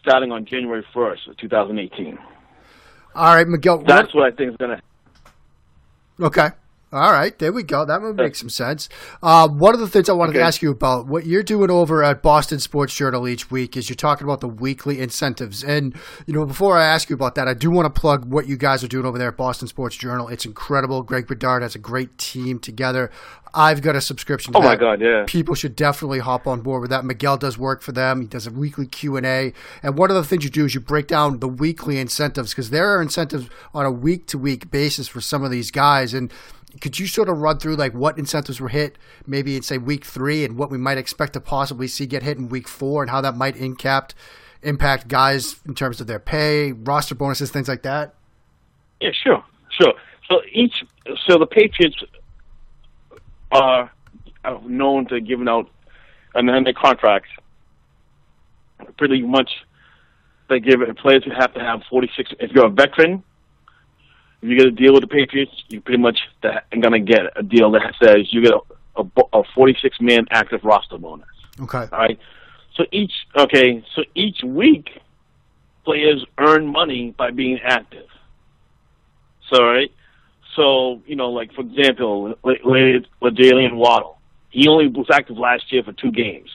starting 0.01 0.33
on 0.33 0.45
January 0.45 0.85
1st 0.95 1.29
of 1.29 1.37
2018. 1.37 2.19
All 3.15 3.35
right, 3.35 3.47
Miguel. 3.47 3.79
That's 3.79 4.15
what, 4.15 4.23
what 4.23 4.33
I 4.33 4.37
think 4.37 4.51
is 4.53 4.57
going 4.57 4.79
to. 4.79 6.25
Okay. 6.25 6.49
All 6.91 7.13
right, 7.13 7.39
there 7.39 7.53
we 7.53 7.65
go. 7.65 7.85
That 7.85 8.01
would 8.01 8.17
make 8.17 8.35
some 8.35 8.49
sense. 8.49 8.89
Uh, 9.23 9.47
one 9.47 9.75
of 9.75 9.81
the 9.81 9.89
things 9.89 10.09
I 10.09 10.15
wanted 10.15 10.31
okay. 10.31 10.39
to 10.39 10.45
ask 10.45 10.63
you 10.63 10.71
about 10.71 11.07
what 11.07 11.27
you're 11.27 11.43
doing 11.43 11.71
over 11.71 12.03
at 12.03 12.23
Boston 12.23 12.61
Sports 12.61 12.95
Journal 12.95 13.29
each 13.29 13.51
week 13.51 13.77
is 13.77 13.91
you're 13.91 13.97
talking 13.97 14.25
about 14.25 14.41
the 14.41 14.49
weekly 14.49 14.99
incentives. 14.99 15.63
And 15.63 15.95
you 16.27 16.33
know, 16.33 16.47
before 16.47 16.79
I 16.79 16.87
ask 16.87 17.11
you 17.11 17.15
about 17.15 17.35
that, 17.35 17.47
I 17.47 17.53
do 17.53 17.71
want 17.71 17.95
to 17.95 18.01
plug 18.01 18.25
what 18.25 18.49
you 18.49 18.57
guys 18.57 18.83
are 18.83 18.89
doing 18.89 19.05
over 19.05 19.19
there 19.19 19.29
at 19.29 19.37
Boston 19.37 19.69
Sports 19.69 19.97
Journal. 19.97 20.29
It's 20.29 20.47
incredible. 20.47 21.03
Greg 21.03 21.27
Bedard 21.27 21.63
has 21.63 21.75
a 21.75 21.79
great 21.79 22.17
team 22.17 22.59
together. 22.59 23.11
I've 23.53 23.83
got 23.83 23.97
a 23.97 24.01
subscription. 24.01 24.55
oh 24.57 24.63
my 24.63 24.77
god, 24.77 25.01
yeah! 25.01 25.25
People 25.27 25.55
should 25.55 25.77
definitely 25.77 26.21
hop 26.21 26.47
on 26.47 26.61
board 26.61 26.81
with 26.83 26.91
that. 26.91 27.05
Miguel 27.05 27.37
does 27.37 27.59
work 27.59 27.83
for 27.83 27.93
them. 27.93 28.21
He 28.21 28.27
does 28.27 28.47
a 28.47 28.51
weekly 28.51 28.87
Q 28.87 29.17
and 29.17 29.27
A. 29.27 29.53
And 29.83 29.99
one 29.99 30.11
of 30.11 30.17
the 30.17 30.25
things 30.25 30.45
you 30.45 30.51
do 30.51 30.65
is 30.65 30.75
you 30.75 30.81
break 30.81 31.07
down 31.07 31.41
the 31.41 31.49
weekly 31.49 31.99
incentives 31.99 32.51
because 32.51 32.71
there 32.71 32.89
are 32.89 33.03
incentives 33.03 33.49
on 33.75 33.85
a 33.85 33.91
week 33.91 34.27
to 34.29 34.39
week 34.39 34.71
basis 34.71 35.09
for 35.09 35.21
some 35.21 35.45
of 35.45 35.51
these 35.51 35.71
guys 35.71 36.15
and 36.15 36.33
could 36.81 36.99
you 36.99 37.07
sort 37.07 37.29
of 37.29 37.39
run 37.39 37.59
through 37.59 37.77
like 37.77 37.95
what 37.95 38.19
incentives 38.19 38.61
were 38.61 38.69
hit 38.69 38.99
maybe 39.27 39.57
in 39.57 39.63
say 39.63 39.79
week 39.79 40.05
three 40.05 40.45
and 40.45 40.57
what 40.57 40.71
we 40.71 40.79
might 40.79 40.99
expect 40.99 41.33
to 41.33 41.41
possibly 41.41 41.89
see 41.89 42.07
get 42.07 42.23
hit 42.23 42.37
in 42.37 42.49
week 42.49 42.69
four 42.69 43.03
and 43.03 43.11
how 43.11 43.21
that 43.21 43.37
might 43.37 43.57
impact 43.57 44.15
impact 44.63 45.09
guys 45.09 45.57
in 45.67 45.75
terms 45.75 46.01
of 46.01 46.07
their 46.07 46.19
pay, 46.19 46.73
roster 46.73 47.15
bonuses, 47.15 47.51
things 47.51 47.69
like 47.69 47.83
that? 47.83 48.15
Yeah, 49.01 49.11
sure, 49.13 49.45
sure. 49.81 49.95
So 50.29 50.41
each 50.53 50.85
so 51.27 51.39
the 51.39 51.47
Patriots 51.47 51.97
are 53.53 53.91
uh, 54.45 54.59
known 54.65 55.07
to 55.07 55.21
giving 55.21 55.49
out 55.49 55.71
and 56.35 56.49
then 56.49 56.65
their 56.65 56.75
contracts 56.75 57.31
pretty 58.97 59.23
much 59.23 59.51
they 60.49 60.61
give 60.61 60.83
it 60.83 60.99
players 60.99 61.25
who 61.25 61.31
have 61.31 61.53
to 61.55 61.61
have 61.61 61.83
46 61.89 62.33
if 62.41 62.51
you're 62.53 62.67
a 62.67 62.71
veteran 62.71 63.23
you 64.41 64.57
get 64.57 64.67
a 64.67 64.71
deal 64.71 64.93
with 64.93 65.03
the 65.03 65.09
Patriots, 65.09 65.53
you 65.69 65.81
pretty 65.81 66.01
much 66.01 66.19
are 66.45 66.63
going 66.71 66.93
to 66.93 67.01
get 67.01 67.23
a 67.37 67.43
deal 67.43 67.71
that 67.73 67.95
says 68.03 68.33
you 68.33 68.43
get 68.43 68.53
a, 68.53 69.03
a, 69.03 69.41
a 69.41 69.43
46 69.55 69.97
man 70.01 70.27
active 70.31 70.61
roster 70.63 70.99
bonus. 70.99 71.27
Okay. 71.61 71.87
All 71.93 71.99
right. 71.99 72.19
So 72.77 72.85
each 72.93 73.13
okay, 73.37 73.85
so 73.97 74.03
each 74.15 74.43
week 74.45 74.89
players 75.85 76.25
earn 76.39 76.69
money 76.69 77.13
by 77.19 77.33
being 77.33 77.59
active. 77.65 78.07
So 79.51 79.65
right. 79.65 79.91
So 80.55 81.03
you 81.07 81.17
know, 81.17 81.31
like 81.31 81.53
for 81.55 81.63
example, 81.63 82.35
LaAdrian 82.45 83.75
Waddle, 83.75 84.19
he 84.51 84.69
only 84.69 84.87
was 84.87 85.07
active 85.13 85.37
last 85.37 85.73
year 85.73 85.83
for 85.83 85.93
two 85.93 86.13
games. 86.13 86.51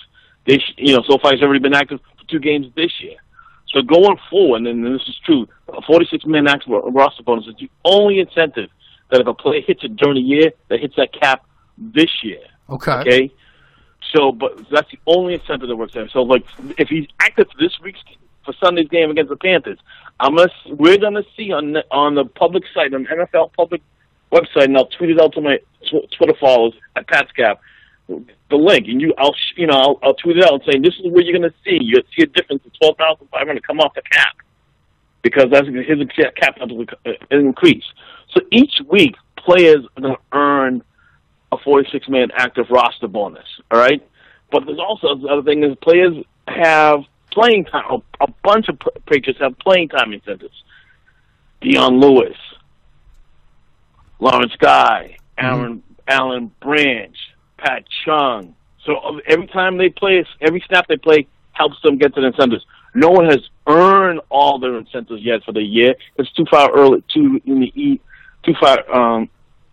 This, 0.46 0.62
you 0.78 0.96
know, 0.96 1.04
so 1.10 1.18
far 1.22 1.34
he's 1.34 1.42
already 1.42 1.60
been 1.60 1.74
active 1.74 2.00
for 2.18 2.28
two 2.30 2.40
games 2.40 2.68
this 2.76 2.92
year. 3.02 3.18
So 3.74 3.82
going 3.82 4.18
forward, 4.30 4.68
and 4.68 4.86
this 4.86 5.02
is 5.08 5.20
true, 5.26 5.48
a 5.68 5.82
46 5.82 6.26
man 6.26 6.48
active 6.48 6.72
roster 6.72 7.24
bonus 7.24 7.48
is 7.48 7.56
the 7.60 7.70
only 7.84 8.20
incentive 8.20 8.70
that 9.10 9.20
if 9.20 9.28
a 9.28 9.34
player 9.34 9.62
hits 9.62 9.84
it 9.84 9.96
during 9.96 10.16
the 10.16 10.22
year, 10.22 10.52
that 10.70 10.80
hits 10.80 10.96
that 10.96 11.12
cap 11.12 11.46
this 11.78 12.24
year. 12.24 12.40
Okay. 12.70 12.92
Okay. 12.92 13.32
So, 14.14 14.32
but 14.32 14.70
that's 14.70 14.90
the 14.92 15.00
only 15.08 15.34
incentive 15.34 15.70
that 15.70 15.76
works 15.76 15.94
there. 15.94 16.08
So, 16.10 16.22
like, 16.22 16.46
if 16.78 16.88
he's 16.90 17.08
active 17.20 17.48
for 17.50 17.58
this 17.58 17.80
week's 17.82 18.00
for 18.46 18.54
Sunday's 18.64 18.90
game 18.90 19.10
against 19.10 19.30
the 19.30 19.38
Panthers, 19.38 19.80
I'm 20.20 20.36
gonna 20.36 20.50
we're 20.68 20.98
gonna 20.98 21.24
see 21.36 21.52
on 21.52 21.74
the, 21.74 21.86
on 21.90 22.14
the 22.14 22.26
public 22.26 22.64
site 22.74 22.94
on 22.94 23.06
NFL 23.06 23.54
public 23.54 23.82
website, 24.32 24.66
and 24.66 24.78
I'll 24.78 24.86
tweet 24.86 25.12
it 25.12 25.22
out 25.22 25.34
to 25.34 25.42
my 25.42 25.58
tw- 25.88 26.12
Twitter 26.16 26.36
followers 26.40 26.74
at 26.96 27.08
Pat's 27.08 27.32
Cap 27.32 27.60
the 28.08 28.56
link, 28.56 28.88
and 28.88 29.02
you, 29.02 29.14
I'll, 29.18 29.36
you 29.56 29.68
know, 29.68 29.74
I'll, 29.74 30.00
I'll 30.04 30.14
tweet 30.14 30.38
it 30.38 30.44
out 30.44 30.54
and 30.54 30.64
saying 30.70 30.82
this 30.82 30.96
is 30.96 31.12
where 31.12 31.24
you're 31.24 31.38
going 31.38 31.50
to 31.50 31.56
see 31.64 31.78
you 31.82 32.02
see 32.16 32.24
a 32.24 32.28
difference 32.28 32.66
of 32.66 32.72
twelve 32.80 32.98
thousand 32.98 33.28
five 33.30 33.48
hundred 33.48 33.66
come 33.66 33.80
off 33.80 33.94
the 33.94 34.02
cap 34.02 34.36
because 35.22 35.46
that's 35.52 35.68
his 35.68 36.00
cap 36.36 36.58
will 36.60 36.86
uh, 37.06 37.12
increase. 37.32 37.86
So 38.34 38.42
each 38.52 38.74
week, 38.90 39.16
players 39.38 39.86
are 39.98 40.02
going 40.02 40.16
to 40.16 40.22
earn 40.38 40.84
a 41.52 41.58
46 41.58 42.10
man 42.10 42.30
active 42.36 42.66
roster 42.70 43.08
bonus. 43.08 43.48
All 43.72 43.80
right, 43.80 44.06
but 44.52 44.66
there's 44.66 44.80
also 44.80 45.16
the 45.16 45.28
other 45.28 45.44
thing 45.44 45.64
is 45.64 45.76
players 45.82 46.14
have 46.48 47.04
playing 47.32 47.66
time. 47.66 48.02
A, 48.22 48.28
bunch 48.44 48.68
of 48.70 48.78
Patriots 49.06 49.40
have 49.40 49.58
playing 49.60 49.90
time 49.90 50.14
incentives. 50.14 50.64
Dion 51.62 52.00
Lewis, 52.00 52.38
Lawrence 54.20 54.54
Guy, 54.60 55.18
Aaron 55.38 55.78
mm-hmm. 55.78 55.94
Alan 56.08 56.52
Branch, 56.62 57.16
Pat 57.64 57.86
Chung. 58.04 58.56
So 58.86 58.98
um, 59.00 59.22
every 59.28 59.48
time 59.48 59.78
they 59.78 59.90
play, 59.90 60.26
every 60.42 60.64
snap 60.68 60.88
they 60.88 60.98
play 60.98 61.28
helps 61.54 61.82
them 61.84 61.98
get 61.98 62.14
to 62.16 62.22
the 62.22 62.28
incentives. 62.28 62.66
No 62.94 63.10
one 63.10 63.26
has 63.26 63.40
earned 63.68 64.20
all 64.30 64.60
their 64.60 64.78
incentives 64.78 65.22
yet 65.24 65.44
for 65.46 65.54
the 65.54 65.62
year. 65.62 65.96
It's 66.18 66.32
too 66.34 66.46
far 66.50 66.72
early, 66.76 67.04
too 67.14 67.42
in 67.46 67.62
the 67.62 67.68
e, 67.68 68.02
too 68.44 68.54
far, 68.60 68.78
um, 68.94 69.30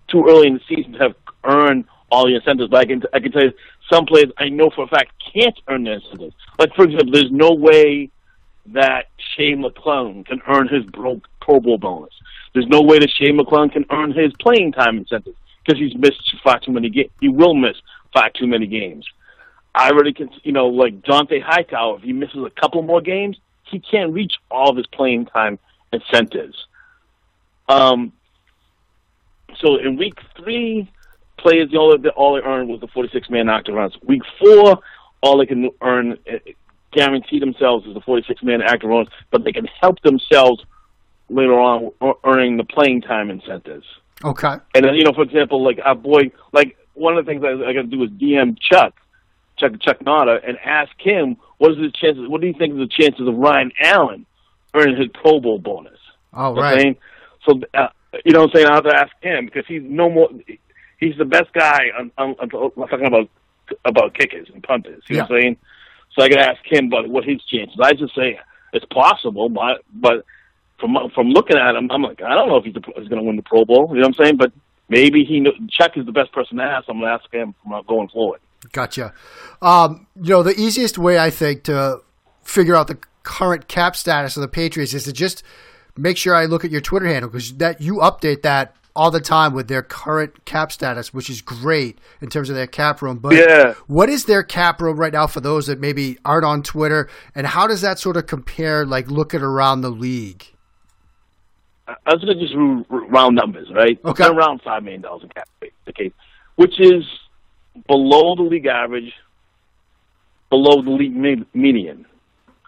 too 0.08 0.24
early 0.28 0.46
in 0.46 0.54
the 0.54 0.60
season 0.68 0.92
to 0.92 0.98
have 1.00 1.14
earned 1.44 1.84
all 2.10 2.26
the 2.26 2.36
incentives. 2.36 2.70
But 2.70 2.78
I 2.78 2.84
can, 2.84 3.02
I 3.12 3.20
can 3.20 3.32
tell 3.32 3.44
you, 3.44 3.52
some 3.92 4.06
players 4.06 4.30
I 4.38 4.48
know 4.48 4.70
for 4.74 4.84
a 4.84 4.88
fact 4.88 5.12
can't 5.34 5.58
earn 5.68 5.84
their 5.84 5.94
incentives. 5.94 6.34
Like 6.58 6.72
for 6.74 6.84
example, 6.84 7.12
there's 7.12 7.32
no 7.32 7.52
way 7.52 8.10
that 8.66 9.06
Shane 9.36 9.64
McClellin 9.64 10.24
can 10.24 10.40
earn 10.46 10.68
his 10.68 10.84
Pro, 10.92 11.20
Bowl 11.60 11.78
bonus. 11.78 12.12
There's 12.54 12.68
no 12.68 12.82
way 12.82 13.00
that 13.00 13.10
Shane 13.10 13.38
McClellin 13.38 13.72
can 13.72 13.84
earn 13.90 14.12
his 14.12 14.32
playing 14.40 14.72
time 14.72 14.98
incentives 14.98 15.36
because 15.64 15.80
he's 15.80 15.96
missed 15.96 16.34
far 16.42 16.58
too 16.60 16.72
many 16.72 16.88
games. 16.88 17.10
He 17.20 17.28
will 17.28 17.54
miss 17.54 17.76
far 18.12 18.30
too 18.30 18.46
many 18.46 18.66
games. 18.66 19.06
I 19.74 19.90
really 19.90 20.12
can, 20.12 20.30
you 20.42 20.52
know, 20.52 20.66
like 20.66 21.00
Dont'a 21.02 21.42
Hightower, 21.42 21.98
if 21.98 22.02
he 22.02 22.12
misses 22.12 22.44
a 22.44 22.60
couple 22.60 22.82
more 22.82 23.00
games, 23.00 23.38
he 23.64 23.78
can't 23.78 24.12
reach 24.12 24.34
all 24.50 24.70
of 24.70 24.76
his 24.76 24.86
playing 24.86 25.26
time 25.26 25.58
incentives. 25.92 26.66
Um, 27.68 28.12
so 29.58 29.76
in 29.76 29.96
week 29.96 30.18
three, 30.36 30.90
players 31.38 31.70
all 31.74 31.96
they, 31.96 32.08
all 32.10 32.34
they 32.34 32.42
earned 32.42 32.68
was 32.68 32.80
the 32.80 32.88
46 32.88 33.30
man 33.30 33.46
runs. 33.46 33.96
Week 34.02 34.22
four, 34.38 34.80
all 35.22 35.38
they 35.38 35.46
can 35.46 35.70
earn, 35.82 36.18
uh, 36.30 36.38
guarantee 36.92 37.38
themselves 37.38 37.86
is 37.86 37.94
the 37.94 38.00
46 38.00 38.42
man 38.42 38.60
runs, 38.82 39.08
but 39.30 39.44
they 39.44 39.52
can 39.52 39.66
help 39.80 40.00
themselves 40.02 40.64
later 41.28 41.58
on 41.58 41.92
earning 42.24 42.56
the 42.56 42.64
playing 42.64 43.02
time 43.02 43.30
incentives. 43.30 43.86
Okay. 44.24 44.56
And 44.74 44.84
then, 44.84 44.94
you 44.94 45.04
know, 45.04 45.12
for 45.12 45.22
example, 45.22 45.64
like 45.64 45.78
our 45.84 45.94
boy, 45.94 46.30
like 46.52 46.76
one 46.94 47.16
of 47.16 47.24
the 47.24 47.30
things 47.30 47.42
I, 47.44 47.52
I 47.68 47.72
got 47.72 47.82
to 47.82 47.86
do 47.86 48.02
is 48.02 48.10
DM 48.10 48.56
Chuck, 48.60 48.94
Chuck 49.58 49.72
Chuck 49.80 49.98
Zodda, 50.00 50.46
and 50.46 50.58
ask 50.64 50.92
him 50.98 51.36
what 51.58 51.72
is 51.72 51.78
the 51.78 51.90
chances. 51.90 52.28
What 52.28 52.40
do 52.40 52.46
you 52.46 52.54
think 52.54 52.74
is 52.74 52.78
the 52.78 52.88
chances 52.88 53.26
of 53.26 53.34
Ryan 53.34 53.72
Allen 53.80 54.26
earning 54.74 54.96
his 54.96 55.08
Pro 55.14 55.40
Bowl 55.40 55.58
bonus? 55.58 55.98
All 56.32 56.54
right. 56.54 56.98
So, 57.46 57.60
uh, 57.74 57.88
you 58.24 58.32
know, 58.32 58.40
what 58.40 58.50
I'm 58.50 58.54
saying 58.54 58.66
I 58.66 58.74
have 58.74 58.84
to 58.84 58.96
ask 58.96 59.12
him 59.22 59.46
because 59.46 59.64
he's 59.66 59.82
no 59.84 60.10
more. 60.10 60.28
He's 60.98 61.16
the 61.16 61.24
best 61.24 61.52
guy. 61.54 61.86
I'm, 61.98 62.12
I'm, 62.18 62.34
I'm 62.40 62.50
talking 62.50 63.06
about 63.06 63.28
about 63.84 64.14
kickers 64.14 64.48
and 64.52 64.62
punters. 64.62 65.02
You 65.08 65.16
yeah. 65.16 65.22
know 65.22 65.28
what 65.28 65.36
I'm 65.36 65.42
saying? 65.42 65.56
So 66.12 66.24
I 66.24 66.28
got 66.28 66.36
to 66.36 66.48
ask 66.48 66.60
him 66.64 66.86
about 66.86 67.08
what 67.08 67.24
his 67.24 67.42
chances. 67.44 67.78
I 67.80 67.92
just 67.92 68.14
say 68.14 68.38
it's 68.72 68.84
possible, 68.86 69.48
but 69.48 69.82
but 69.92 70.24
from 70.80 70.96
from 71.14 71.28
looking 71.28 71.56
at 71.56 71.74
him, 71.76 71.90
I'm 71.90 72.02
like, 72.02 72.22
I 72.22 72.34
don't 72.34 72.48
know 72.48 72.56
if 72.56 72.64
he's, 72.64 72.74
he's 72.74 73.08
going 73.08 73.20
to 73.20 73.26
win 73.26 73.36
the 73.36 73.42
Pro 73.42 73.64
Bowl. 73.64 73.88
You 73.90 74.00
know 74.00 74.08
what 74.08 74.18
I'm 74.18 74.24
saying? 74.24 74.36
But 74.36 74.52
maybe 74.88 75.24
he 75.24 75.44
Chuck 75.70 75.96
is 75.96 76.06
the 76.06 76.12
best 76.12 76.32
person 76.32 76.56
to 76.56 76.64
ask. 76.64 76.88
I'm 76.88 76.98
going 76.98 77.06
to 77.06 77.22
ask 77.22 77.32
him 77.32 77.54
from 77.62 77.82
going 77.86 78.08
forward. 78.08 78.40
Gotcha. 78.72 79.14
Um, 79.62 80.06
you 80.20 80.30
know, 80.30 80.42
the 80.42 80.58
easiest 80.58 80.98
way 80.98 81.18
I 81.18 81.30
think 81.30 81.64
to 81.64 82.00
figure 82.42 82.76
out 82.76 82.88
the 82.88 82.98
current 83.22 83.68
cap 83.68 83.96
status 83.96 84.36
of 84.36 84.42
the 84.42 84.48
Patriots 84.48 84.94
is 84.94 85.04
to 85.04 85.12
just 85.12 85.42
make 85.96 86.16
sure 86.16 86.34
I 86.34 86.46
look 86.46 86.64
at 86.64 86.70
your 86.70 86.80
Twitter 86.80 87.06
handle 87.06 87.30
because 87.30 87.54
that 87.56 87.80
you 87.80 87.96
update 87.96 88.42
that 88.42 88.76
all 88.96 89.10
the 89.10 89.20
time 89.20 89.54
with 89.54 89.68
their 89.68 89.82
current 89.82 90.44
cap 90.44 90.72
status, 90.72 91.14
which 91.14 91.30
is 91.30 91.40
great 91.40 91.98
in 92.20 92.28
terms 92.28 92.50
of 92.50 92.56
their 92.56 92.66
cap 92.66 93.00
room. 93.02 93.18
But 93.18 93.34
yeah. 93.34 93.74
what 93.86 94.08
is 94.08 94.24
their 94.24 94.42
cap 94.42 94.80
room 94.80 94.98
right 94.98 95.12
now 95.12 95.26
for 95.26 95.40
those 95.40 95.68
that 95.68 95.78
maybe 95.78 96.18
aren't 96.24 96.44
on 96.44 96.62
Twitter, 96.62 97.08
and 97.34 97.46
how 97.46 97.66
does 97.66 97.80
that 97.82 97.98
sort 97.98 98.16
of 98.16 98.26
compare, 98.26 98.84
like 98.84 99.10
looking 99.10 99.42
around 99.42 99.82
the 99.82 99.90
league? 99.90 100.49
I 102.06 102.14
was 102.14 102.24
going 102.24 102.38
to 102.38 102.44
just 102.44 102.54
round 102.88 103.36
numbers, 103.36 103.68
right? 103.74 103.98
Okay. 104.04 104.26
Around 104.26 104.62
five 104.62 104.82
million 104.82 105.02
dollars 105.02 105.22
in 105.22 105.28
cap 105.30 105.48
space, 105.56 105.72
okay, 105.88 106.12
which 106.56 106.78
is 106.80 107.04
below 107.86 108.34
the 108.36 108.42
league 108.42 108.66
average, 108.66 109.12
below 110.50 110.82
the 110.82 110.90
league 110.90 111.16
median. 111.54 112.06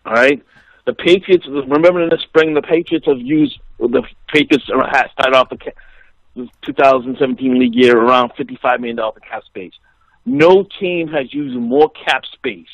All 0.05 0.13
right. 0.13 0.43
The 0.87 0.95
Patriots. 0.95 1.47
Remember 1.47 2.03
in 2.03 2.09
the 2.09 2.19
spring, 2.23 2.55
the 2.55 2.63
Patriots 2.63 3.07
have 3.07 3.21
used 3.21 3.59
the 3.79 4.03
Patriots 4.33 4.65
started 4.65 5.35
off 5.35 5.49
the 5.49 5.73
2017 6.65 7.59
league 7.59 7.75
year 7.75 7.97
around 7.97 8.33
55 8.37 8.81
million 8.81 8.97
dollars 8.97 9.17
in 9.23 9.29
cap 9.29 9.45
space. 9.45 9.73
No 10.25 10.65
team 10.81 11.09
has 11.09 11.33
used 11.33 11.57
more 11.57 11.91
cap 11.91 12.25
space 12.33 12.67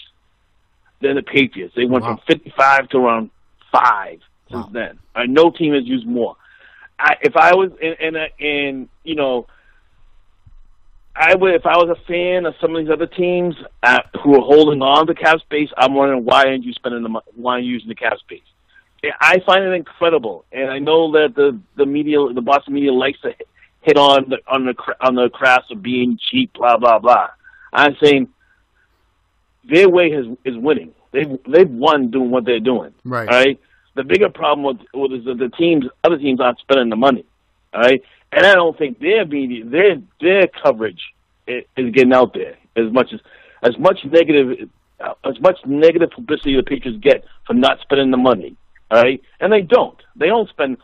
than 1.00 1.16
the 1.16 1.22
Patriots. 1.22 1.74
They 1.74 1.84
went 1.84 2.04
wow. 2.04 2.16
from 2.16 2.36
55 2.36 2.88
to 2.90 2.98
around 2.98 3.30
five 3.72 4.20
since 4.50 4.64
wow. 4.66 4.70
then. 4.72 4.98
Uh, 5.14 5.24
no 5.26 5.50
team 5.50 5.74
has 5.74 5.84
used 5.84 6.06
more. 6.06 6.36
I, 6.98 7.14
if 7.22 7.36
I 7.36 7.54
was 7.54 7.70
in, 7.80 7.94
in, 8.00 8.16
a, 8.16 8.26
in 8.38 8.88
you 9.04 9.14
know, 9.14 9.46
I 11.14 11.34
would 11.34 11.54
if 11.54 11.66
I 11.66 11.76
was 11.76 11.88
a 11.90 12.06
fan 12.06 12.46
of 12.46 12.54
some 12.60 12.74
of 12.76 12.82
these 12.82 12.92
other 12.92 13.06
teams 13.06 13.56
uh, 13.82 14.00
who 14.22 14.36
are 14.36 14.40
holding 14.40 14.82
on 14.82 15.06
to 15.08 15.14
cap 15.14 15.40
space. 15.40 15.68
I'm 15.76 15.94
wondering 15.94 16.24
why 16.24 16.44
aren't 16.44 16.64
you 16.64 16.72
spending 16.72 17.02
the 17.02 17.20
why 17.34 17.54
aren't 17.54 17.64
you 17.64 17.72
using 17.72 17.88
the 17.88 17.94
cap 17.94 18.18
space? 18.18 18.42
I 19.20 19.38
find 19.46 19.64
it 19.64 19.72
incredible, 19.72 20.44
and 20.50 20.70
I 20.70 20.78
know 20.78 21.12
that 21.12 21.34
the 21.34 21.58
the 21.76 21.86
media, 21.86 22.18
the 22.32 22.40
Boston 22.40 22.74
media, 22.74 22.92
likes 22.92 23.20
to 23.20 23.32
hit 23.82 23.96
on 23.96 24.28
the 24.28 24.38
on 24.46 24.66
the 24.66 24.74
on 25.00 25.14
the 25.14 25.28
Krafts 25.28 25.70
of 25.70 25.82
being 25.82 26.18
cheap, 26.30 26.52
blah 26.54 26.76
blah 26.76 26.98
blah. 26.98 27.28
I'm 27.72 27.96
saying 28.02 28.28
their 29.68 29.88
way 29.88 30.06
is 30.06 30.26
is 30.44 30.56
winning. 30.56 30.94
They've 31.12 31.38
they've 31.48 31.70
won 31.70 32.10
doing 32.10 32.30
what 32.30 32.44
they're 32.44 32.60
doing. 32.60 32.92
Right. 33.04 33.28
All 33.28 33.34
right. 33.34 33.60
The 33.98 34.04
bigger 34.04 34.28
problem 34.28 34.62
with, 34.62 34.86
with 34.94 35.10
is 35.18 35.24
that 35.24 35.38
the 35.38 35.48
teams, 35.48 35.84
other 36.04 36.18
teams, 36.18 36.38
aren't 36.38 36.60
spending 36.60 36.88
the 36.88 36.94
money. 36.94 37.24
All 37.74 37.80
right. 37.80 38.00
And 38.30 38.46
I 38.46 38.54
don't 38.54 38.78
think 38.78 39.00
their 39.00 39.26
media, 39.26 39.64
their 39.64 39.96
their 40.20 40.46
coverage 40.46 41.00
is, 41.48 41.64
is 41.76 41.90
getting 41.92 42.12
out 42.12 42.32
there 42.32 42.56
as 42.76 42.92
much 42.92 43.12
as 43.12 43.18
as 43.64 43.76
much 43.76 43.98
negative 44.04 44.70
uh, 45.00 45.14
as 45.24 45.40
much 45.40 45.58
negative 45.66 46.10
publicity 46.12 46.54
the 46.54 46.62
Patriots 46.62 47.00
get 47.02 47.24
for 47.44 47.54
not 47.54 47.80
spending 47.80 48.12
the 48.12 48.16
money. 48.16 48.54
All 48.92 49.02
right. 49.02 49.20
And 49.40 49.52
they 49.52 49.62
don't. 49.62 50.00
They 50.14 50.28
don't 50.28 50.48
spend 50.48 50.76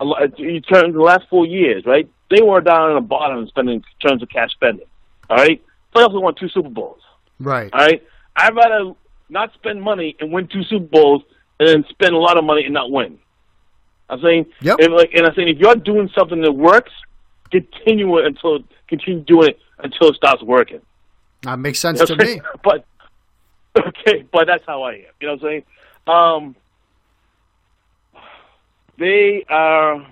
a 0.00 0.04
lot. 0.04 0.36
You 0.36 0.60
turn 0.60 0.94
the 0.94 1.00
last 1.00 1.28
four 1.30 1.46
years, 1.46 1.86
right? 1.86 2.10
They 2.28 2.42
were 2.42 2.60
down 2.60 2.90
in 2.90 2.96
the 2.96 3.02
bottom 3.02 3.38
in 3.38 3.46
spending 3.46 3.76
in 3.76 4.08
terms 4.08 4.20
of 4.20 4.30
cash 4.30 4.50
spending. 4.50 4.86
All 5.30 5.36
right. 5.36 5.62
Playoffs 5.94 6.20
won 6.20 6.34
two 6.34 6.48
Super 6.48 6.70
Bowls. 6.70 7.02
Right. 7.38 7.70
All 7.72 7.86
right. 7.86 8.02
I'd 8.34 8.56
rather 8.56 8.94
not 9.28 9.54
spend 9.54 9.80
money 9.80 10.16
and 10.18 10.32
win 10.32 10.48
two 10.48 10.64
Super 10.64 10.86
Bowls 10.86 11.22
and 11.60 11.68
then 11.68 11.84
spend 11.90 12.14
a 12.14 12.18
lot 12.18 12.38
of 12.38 12.44
money 12.44 12.64
and 12.64 12.74
not 12.74 12.90
win. 12.90 13.18
I'm 14.10 14.20
saying, 14.22 14.46
Yep. 14.62 14.76
if, 14.80 14.90
like, 14.90 15.10
and 15.14 15.26
I'm 15.26 15.34
saying, 15.34 15.48
if 15.48 15.58
you're 15.58 15.74
doing 15.76 16.08
something 16.16 16.40
that 16.42 16.52
works, 16.52 16.92
continue 17.50 18.18
it 18.18 18.26
until 18.26 18.60
continue 18.88 19.20
doing 19.22 19.50
it 19.50 19.58
until 19.78 20.08
it 20.08 20.16
starts 20.16 20.42
working. 20.42 20.80
That 21.42 21.58
makes 21.58 21.78
sense 21.78 22.00
You 22.00 22.06
to 22.06 22.16
know 22.16 22.24
I'm 22.24 22.36
me. 22.36 22.40
But 22.64 22.84
okay, 23.78 24.24
but 24.32 24.46
that's 24.46 24.64
how 24.66 24.82
I 24.82 24.92
am. 24.94 25.00
You 25.20 25.26
know 25.28 25.34
what 25.34 25.42
I'm 25.42 25.48
saying? 25.48 25.64
Um, 26.06 26.56
they 28.98 29.44
are 29.48 30.06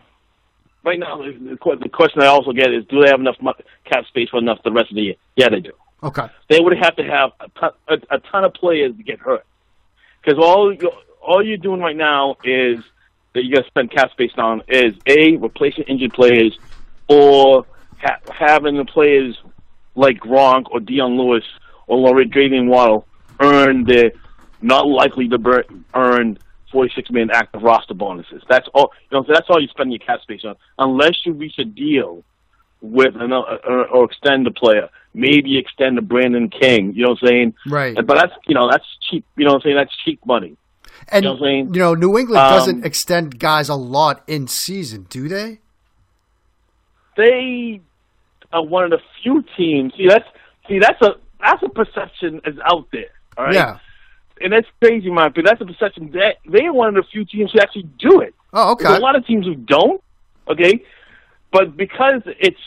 right 0.84 0.98
now. 0.98 1.18
The 1.22 1.88
question 1.92 2.22
I 2.22 2.26
also 2.26 2.52
get 2.52 2.72
is, 2.72 2.84
do 2.86 3.02
they 3.02 3.08
have 3.10 3.20
enough 3.20 3.36
cap 3.84 4.04
space 4.06 4.28
for 4.30 4.38
enough 4.38 4.58
the 4.64 4.72
rest 4.72 4.90
of 4.90 4.96
the 4.96 5.02
year? 5.02 5.14
Yeah, 5.36 5.48
they 5.48 5.60
do 5.60 5.72
Okay. 6.02 6.26
they 6.48 6.60
would 6.60 6.76
have 6.78 6.94
to 6.96 7.02
have 7.04 7.30
a 7.40 7.48
ton, 7.58 7.70
a, 7.88 7.94
a 8.16 8.18
ton 8.30 8.44
of 8.44 8.54
players 8.54 8.94
to 8.96 9.02
get 9.02 9.18
hurt. 9.18 9.44
Because 10.22 10.38
all 10.42 10.74
all 11.26 11.44
you're 11.44 11.56
doing 11.56 11.80
right 11.80 11.96
now 11.96 12.36
is 12.44 12.78
that 13.34 13.44
you 13.44 13.54
got 13.54 13.62
to 13.62 13.68
spend 13.68 13.90
cap 13.90 14.10
space 14.12 14.32
on 14.36 14.62
is 14.68 14.94
a 15.06 15.36
replacing 15.36 15.84
injured 15.84 16.12
players, 16.12 16.58
or 17.08 17.66
ha- 17.98 18.20
having 18.30 18.76
the 18.76 18.84
players 18.84 19.36
like 19.94 20.18
Gronk 20.20 20.66
or 20.70 20.80
Dion 20.80 21.16
Lewis 21.16 21.44
or 21.86 21.98
Laurie 21.98 22.28
Draven 22.28 22.68
Waddle 22.68 23.06
earn 23.40 23.84
the 23.84 24.12
not 24.62 24.86
likely 24.86 25.28
to 25.28 25.38
bur- 25.38 25.64
earn 25.94 26.38
46 26.72 27.10
million 27.10 27.30
active 27.30 27.62
roster 27.62 27.94
bonuses. 27.94 28.42
That's 28.48 28.68
all. 28.74 28.92
You 29.10 29.18
know, 29.18 29.24
so 29.24 29.32
that's 29.32 29.46
all 29.48 29.60
you 29.60 29.68
spend 29.68 29.92
your 29.92 30.00
cap 30.00 30.20
space 30.22 30.44
on, 30.44 30.56
unless 30.78 31.24
you 31.24 31.32
reach 31.32 31.58
a 31.58 31.64
deal 31.64 32.24
with 32.80 33.14
another 33.16 33.46
uh, 33.48 33.58
or, 33.64 33.80
uh, 33.80 33.88
or 33.88 34.04
extend 34.04 34.46
the 34.46 34.50
player. 34.50 34.88
Maybe 35.14 35.58
extend 35.58 35.96
the 35.96 36.02
Brandon 36.02 36.50
King. 36.50 36.92
You 36.94 37.04
know 37.04 37.10
what 37.10 37.22
I'm 37.22 37.28
saying? 37.28 37.54
Right. 37.66 37.94
But 37.94 38.16
that's 38.16 38.32
you 38.46 38.54
know 38.54 38.70
that's 38.70 38.84
cheap. 39.10 39.24
You 39.36 39.44
know 39.44 39.52
what 39.52 39.56
I'm 39.56 39.62
saying? 39.62 39.76
That's 39.76 39.96
cheap 40.04 40.20
money. 40.26 40.56
And 41.08 41.24
know 41.24 41.32
what 41.32 41.36
I'm 41.38 41.42
saying? 41.44 41.74
you 41.74 41.80
know, 41.80 41.94
New 41.94 42.18
England 42.18 42.42
Um, 42.42 42.52
doesn't 42.52 42.84
extend 42.86 43.38
guys 43.38 43.68
a 43.68 43.74
lot 43.74 44.22
in 44.26 44.48
season, 44.48 45.06
do 45.08 45.28
they? 45.28 45.60
They 47.16 47.80
are 48.52 48.64
one 48.64 48.84
of 48.84 48.90
the 48.90 49.00
few 49.22 49.44
teams. 49.56 49.92
See 49.96 50.06
that's 50.08 50.24
see 50.68 50.78
that's 50.78 51.00
a 51.02 51.14
that's 51.40 51.62
a 51.62 51.68
perception 51.68 52.40
is 52.44 52.56
out 52.64 52.86
there. 52.92 53.10
All 53.36 53.44
right. 53.46 53.54
Yeah. 53.54 53.78
And 54.40 54.52
that's 54.52 54.66
crazy, 54.82 55.10
my 55.10 55.26
opinion. 55.28 55.46
That's 55.46 55.62
a 55.62 55.64
perception 55.72 56.10
that 56.12 56.36
they 56.46 56.66
are 56.66 56.72
one 56.72 56.88
of 56.88 56.94
the 56.94 57.04
few 57.10 57.24
teams 57.24 57.52
who 57.52 57.58
actually 57.60 57.88
do 57.98 58.20
it. 58.20 58.34
Oh, 58.52 58.72
okay. 58.72 58.84
There's 58.84 58.98
a 58.98 59.02
lot 59.02 59.16
of 59.16 59.26
teams 59.26 59.46
who 59.46 59.54
don't. 59.54 60.02
Okay, 60.48 60.84
but 61.50 61.76
because 61.76 62.22
it's 62.38 62.60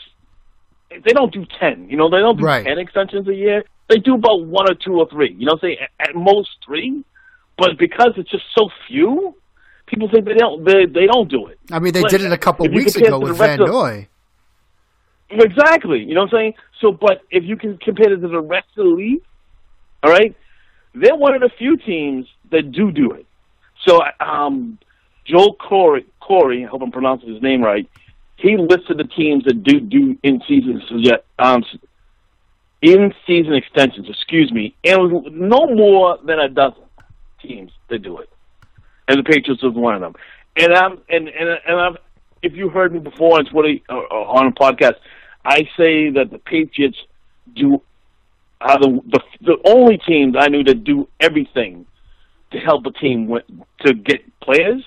they 0.90 1.14
don't 1.14 1.32
do 1.32 1.46
ten. 1.60 1.88
You 1.90 1.98
know, 1.98 2.10
they 2.10 2.18
don't 2.18 2.38
do 2.38 2.44
Right. 2.44 2.66
ten 2.66 2.80
extensions 2.80 3.28
a 3.28 3.34
year. 3.36 3.64
They 3.88 3.98
do 3.98 4.16
about 4.16 4.46
one 4.46 4.70
or 4.70 4.74
two 4.76 4.94
or 5.00 5.08
three. 5.10 5.34
You 5.34 5.46
know, 5.46 5.54
what 5.54 5.64
I'm 5.64 5.70
saying 5.70 5.78
at, 6.00 6.10
at 6.10 6.16
most 6.16 6.50
three. 6.66 7.04
But 7.60 7.78
because 7.78 8.14
it's 8.16 8.32
just 8.32 8.46
so 8.58 8.70
few, 8.88 9.36
people 9.86 10.10
think 10.10 10.26
they 10.26 10.34
don't. 10.34 10.64
They, 10.64 10.86
they 10.86 11.06
don't 11.06 11.30
do 11.30 11.48
it. 11.48 11.60
I 11.72 11.80
mean, 11.80 11.94
they 11.94 12.04
did 12.04 12.22
it 12.22 12.32
a 12.32 12.38
couple 12.38 12.68
weeks 12.70 12.96
ago 12.96 13.20
with 13.20 13.38
Van 13.38 13.62
of- 13.62 13.68
Noy. 13.68 14.08
Exactly. 15.30 16.00
You 16.00 16.16
know 16.16 16.22
what 16.22 16.34
I'm 16.34 16.40
saying? 16.40 16.54
So, 16.82 16.92
but 16.92 17.22
if 17.30 17.44
you 17.44 17.56
can 17.56 17.78
compare 17.78 18.12
it 18.12 18.18
to 18.22 18.28
the 18.28 18.42
rest 18.42 18.68
of 18.78 18.86
the 18.86 18.90
league, 18.90 19.22
all 20.02 20.12
right, 20.12 20.36
they're 20.96 21.16
one 21.16 21.36
of 21.36 21.42
the 21.42 21.52
few 21.58 21.78
teams 21.78 22.28
that 22.52 22.72
do 22.72 22.92
do 22.92 23.12
it. 23.12 23.28
So, 23.86 24.02
um, 24.20 24.80
Joel 25.26 25.56
Corry, 25.56 26.06
Corry, 26.22 26.66
I 26.66 26.70
hope 26.70 26.82
I'm 26.82 26.92
pronouncing 26.92 27.32
his 27.32 27.42
name 27.44 27.62
right. 27.62 27.88
He 28.38 28.58
listed 28.58 28.98
the 28.98 29.04
teams 29.04 29.44
that 29.44 29.64
do 29.64 29.80
do 29.80 30.18
in 30.24 30.42
season 30.48 30.82
um, 31.38 31.64
in 32.82 33.14
season 33.28 33.54
extensions. 33.54 34.08
Excuse 34.10 34.52
me, 34.52 34.74
and 34.84 34.94
it 34.94 35.14
was 35.14 35.32
no 35.32 35.68
more 35.68 36.18
than 36.26 36.40
a 36.40 36.48
dozen 36.48 36.82
teams 37.42 37.72
that 37.90 38.00
do 38.00 38.18
it, 38.20 38.30
and 39.08 39.20
the 39.20 39.24
Patriots 39.24 39.64
was 39.64 39.74
one 39.74 39.96
of 39.96 40.02
them. 40.02 40.16
And 40.56 40.74
I'm 40.74 41.00
and 41.10 41.28
and 41.28 41.50
and 41.68 41.80
I'm, 41.80 41.98
if 42.42 42.54
you 42.54 42.70
heard 42.70 42.94
me 42.94 43.00
before 43.00 43.34
uh, 43.34 43.36
uh, 43.36 43.40
on 43.40 43.46
Twitter 43.46 43.80
or, 43.90 44.14
or 44.14 44.40
on 44.40 44.48
a 44.48 44.52
podcast, 44.52 44.96
I 45.46 45.68
say 45.78 46.10
that 46.12 46.30
the 46.32 46.40
Patriots 46.40 46.98
do 47.56 47.82
are 48.62 48.78
the, 48.80 49.02
the 49.08 49.22
the 49.42 49.58
only 49.66 49.98
teams 49.98 50.36
I 50.38 50.48
knew 50.48 50.64
that 50.64 50.84
do 50.84 51.08
everything 51.20 51.86
to 52.52 52.60
help 52.60 52.86
a 52.86 52.92
team 52.92 53.28
win, 53.28 53.44
to 53.82 53.94
get 53.94 54.22
players, 54.40 54.84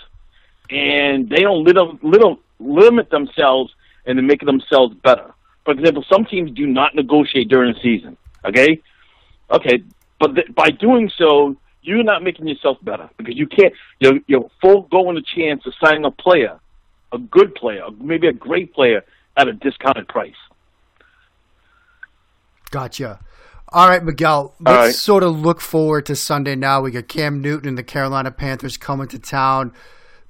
and 0.71 1.29
they 1.29 1.41
don't 1.41 1.65
little, 1.65 1.99
little 2.03 2.41
limit 2.59 3.11
themselves 3.11 3.73
into 4.05 4.23
making 4.23 4.47
themselves 4.47 4.95
better. 5.03 5.33
For 5.65 5.73
example, 5.73 6.05
some 6.11 6.25
teams 6.25 6.51
do 6.51 6.67
not 6.67 6.95
negotiate 6.95 7.49
during 7.49 7.75
the 7.75 7.81
season. 7.81 8.17
Okay, 8.45 8.81
okay, 9.51 9.85
but 10.19 10.35
th- 10.35 10.55
by 10.55 10.71
doing 10.71 11.11
so, 11.17 11.57
you're 11.83 12.05
not 12.05 12.23
making 12.23 12.47
yourself 12.47 12.79
better 12.83 13.11
because 13.17 13.37
you 13.37 13.47
can't. 13.47 13.73
You're, 14.01 14.21
you're 14.27 14.51
foregoing 14.61 15.17
the 15.17 15.23
chance 15.23 15.67
of 15.67 15.75
signing 15.83 16.05
a 16.05 16.11
player, 16.11 16.59
a 17.13 17.19
good 17.19 17.55
player, 17.55 17.87
maybe 17.99 18.29
a 18.29 18.33
great 18.33 18.73
player 18.73 19.05
at 19.37 19.49
a 19.49 19.53
discounted 19.53 20.09
price. 20.09 20.35
Gotcha. 22.71 23.21
All 23.69 23.89
right, 23.89 24.05
Miguel. 24.05 24.55
Let's 24.61 24.77
right. 24.77 24.95
sort 24.95 25.23
of 25.23 25.39
look 25.41 25.61
forward 25.61 26.07
to 26.07 26.17
Sunday 26.17 26.55
now. 26.55 26.83
We 26.83 26.91
got 26.91 27.09
Cam 27.09 27.41
Newton 27.41 27.69
and 27.69 27.79
the 27.79 27.83
Carolina 27.83 28.31
Panthers 28.31 28.77
coming 28.77 29.09
to 29.09 29.19
town. 29.19 29.73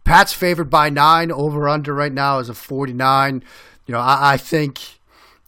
Pat's 0.04 0.32
favored 0.32 0.70
by 0.70 0.90
nine. 0.90 1.30
Over 1.30 1.68
under 1.68 1.92
right 1.94 2.12
now 2.12 2.38
is 2.38 2.48
a 2.48 2.54
forty 2.54 2.92
nine. 2.92 3.42
You 3.86 3.92
know, 3.92 4.00
I, 4.00 4.34
I 4.34 4.36
think. 4.36 4.80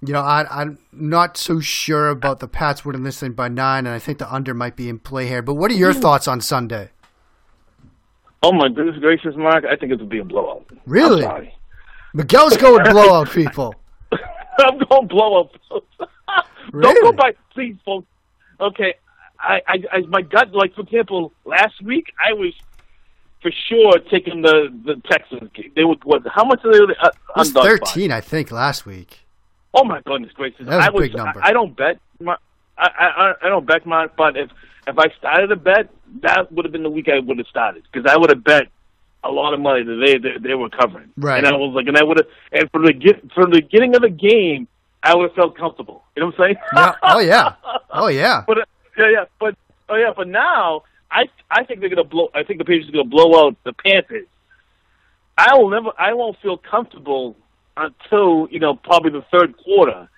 You 0.06 0.12
know, 0.12 0.20
I, 0.20 0.46
I'm 0.50 0.78
not 0.92 1.36
so 1.36 1.60
sure 1.60 2.08
about 2.08 2.40
the 2.40 2.48
Pats 2.48 2.84
winning 2.84 3.04
this 3.04 3.18
thing 3.20 3.32
by 3.32 3.48
nine, 3.48 3.86
and 3.86 3.94
I 3.94 3.98
think 3.98 4.18
the 4.18 4.32
under 4.32 4.52
might 4.52 4.76
be 4.76 4.88
in 4.88 4.98
play 4.98 5.26
here. 5.26 5.40
But 5.40 5.54
what 5.54 5.70
are 5.70 5.74
your 5.74 5.94
thoughts 5.94 6.28
on 6.28 6.40
Sunday? 6.40 6.90
Oh 8.42 8.52
my 8.52 8.68
goodness 8.68 8.98
gracious, 8.98 9.34
Mark! 9.36 9.64
I 9.64 9.76
think 9.76 9.92
it 9.92 10.00
would 10.00 10.10
be 10.10 10.18
a 10.18 10.24
blowout. 10.24 10.66
Really? 10.84 11.24
I'm 11.24 11.30
sorry. 11.30 11.56
Miguel's 12.12 12.56
going 12.58 12.84
blowout, 12.92 13.30
people. 13.30 13.74
I'm 14.58 14.78
going 14.78 15.06
blowout. 15.08 15.50
Really? 16.72 16.82
Don't 16.94 17.02
go 17.02 17.12
by, 17.12 17.32
please, 17.54 17.76
folks. 17.84 18.06
Okay, 18.60 18.94
I, 19.40 19.60
I, 19.66 19.78
I, 19.92 20.00
my 20.08 20.20
gut, 20.22 20.52
like 20.52 20.74
for 20.74 20.82
example, 20.82 21.32
last 21.46 21.80
week 21.82 22.12
I 22.24 22.34
was 22.34 22.52
for 23.40 23.50
sure 23.50 23.98
taking 24.10 24.42
the 24.42 24.68
the 24.84 25.00
Texans. 25.10 25.50
They 25.74 25.84
were 25.84 25.96
what? 26.04 26.22
How 26.32 26.44
much 26.44 26.60
are 26.64 26.72
they? 26.72 26.94
Uh, 27.00 27.08
It 27.08 27.14
was 27.36 27.48
underdogs 27.48 27.52
by? 27.52 27.62
thirteen, 27.64 28.12
I 28.12 28.20
think, 28.20 28.50
last 28.50 28.84
week. 28.84 29.20
Oh 29.74 29.84
my 29.84 30.00
goodness 30.06 30.32
gracious! 30.32 30.66
That 30.66 30.76
was 30.76 30.84
I 30.84 30.88
a 30.88 30.92
was. 30.92 31.02
big 31.08 31.16
number. 31.16 31.42
I, 31.42 31.48
I 31.48 31.52
don't 31.52 31.76
bet. 31.76 31.98
My, 32.20 32.36
I, 32.78 32.88
I 32.88 33.32
I 33.42 33.48
don't 33.48 33.66
bet 33.66 33.84
my. 33.84 34.06
But 34.16 34.36
if 34.36 34.50
if 34.86 34.98
I 34.98 35.06
started 35.18 35.50
a 35.50 35.56
bet, 35.56 35.88
that 36.22 36.52
would 36.52 36.64
have 36.64 36.72
been 36.72 36.82
the 36.82 36.90
week 36.90 37.08
I 37.08 37.18
would 37.18 37.38
have 37.38 37.46
started 37.48 37.82
because 37.92 38.10
I 38.10 38.16
would 38.16 38.30
have 38.30 38.44
bet 38.44 38.68
a 39.24 39.30
lot 39.30 39.54
of 39.54 39.60
money 39.60 39.82
that 39.82 40.02
they 40.04 40.18
they, 40.18 40.48
they 40.48 40.54
were 40.54 40.68
covering. 40.68 41.10
Right. 41.16 41.38
And 41.38 41.46
I 41.46 41.56
was 41.56 41.74
like, 41.74 41.86
and 41.88 41.96
I 41.96 42.04
would 42.04 42.18
have, 42.18 42.26
and 42.52 42.70
from 42.70 42.84
the 42.84 42.92
get 42.92 43.32
from 43.32 43.50
the 43.50 43.60
beginning 43.62 43.96
of 43.96 44.02
the 44.02 44.10
game, 44.10 44.68
I 45.02 45.14
would 45.16 45.30
have 45.30 45.34
felt 45.34 45.56
comfortable. 45.56 46.04
You 46.14 46.20
know 46.20 46.26
what 46.26 46.40
I'm 46.40 46.44
saying? 46.44 46.56
Yeah. 46.76 46.94
Oh 47.02 47.18
yeah. 47.20 47.54
Oh 47.96 48.08
yeah. 48.08 48.42
But 48.44 48.58
yeah, 48.98 49.10
yeah, 49.10 49.24
but 49.38 49.56
oh 49.88 49.94
yeah, 49.94 50.12
but 50.16 50.26
now 50.26 50.82
I 51.12 51.24
I 51.48 51.62
think 51.64 51.78
they're 51.80 51.88
gonna 51.88 52.02
blow. 52.02 52.28
I 52.34 52.42
think 52.42 52.58
the 52.58 52.64
Patriots 52.64 52.88
are 52.88 52.92
gonna 52.92 53.04
blow 53.08 53.46
out 53.46 53.56
the 53.64 53.72
Panthers. 53.72 54.26
I 55.38 55.54
will 55.56 55.70
never. 55.70 55.90
I 55.98 56.12
won't 56.14 56.36
feel 56.42 56.56
comfortable 56.56 57.36
until 57.76 58.48
you 58.50 58.60
know 58.60 58.74
probably 58.74 59.10
the 59.10 59.24
third 59.30 59.56
quarter, 59.56 60.08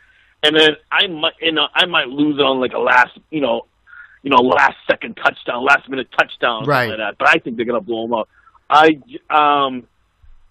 and 0.42 0.56
then 0.56 0.70
I 0.90 1.06
might 1.06 1.34
you 1.40 1.52
know 1.52 1.66
I 1.74 1.86
might 1.86 2.08
lose 2.08 2.38
on 2.40 2.60
like 2.60 2.72
a 2.72 2.78
last 2.78 3.18
you 3.30 3.40
know 3.40 3.66
you 4.22 4.30
know 4.30 4.38
last 4.38 4.76
second 4.90 5.16
touchdown, 5.16 5.64
last 5.64 5.88
minute 5.88 6.08
touchdown, 6.18 6.64
Right. 6.66 6.88
like 6.88 6.98
that. 6.98 7.16
But 7.18 7.28
I 7.28 7.34
think 7.38 7.56
they're 7.56 7.66
gonna 7.66 7.80
blow 7.80 8.02
them 8.02 8.14
up. 8.14 8.28
I 8.68 8.98
um 9.30 9.86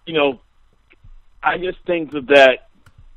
you 0.06 0.14
know 0.14 0.40
I 1.42 1.58
just 1.58 1.78
think 1.86 2.12
that 2.12 2.26
that. 2.28 2.58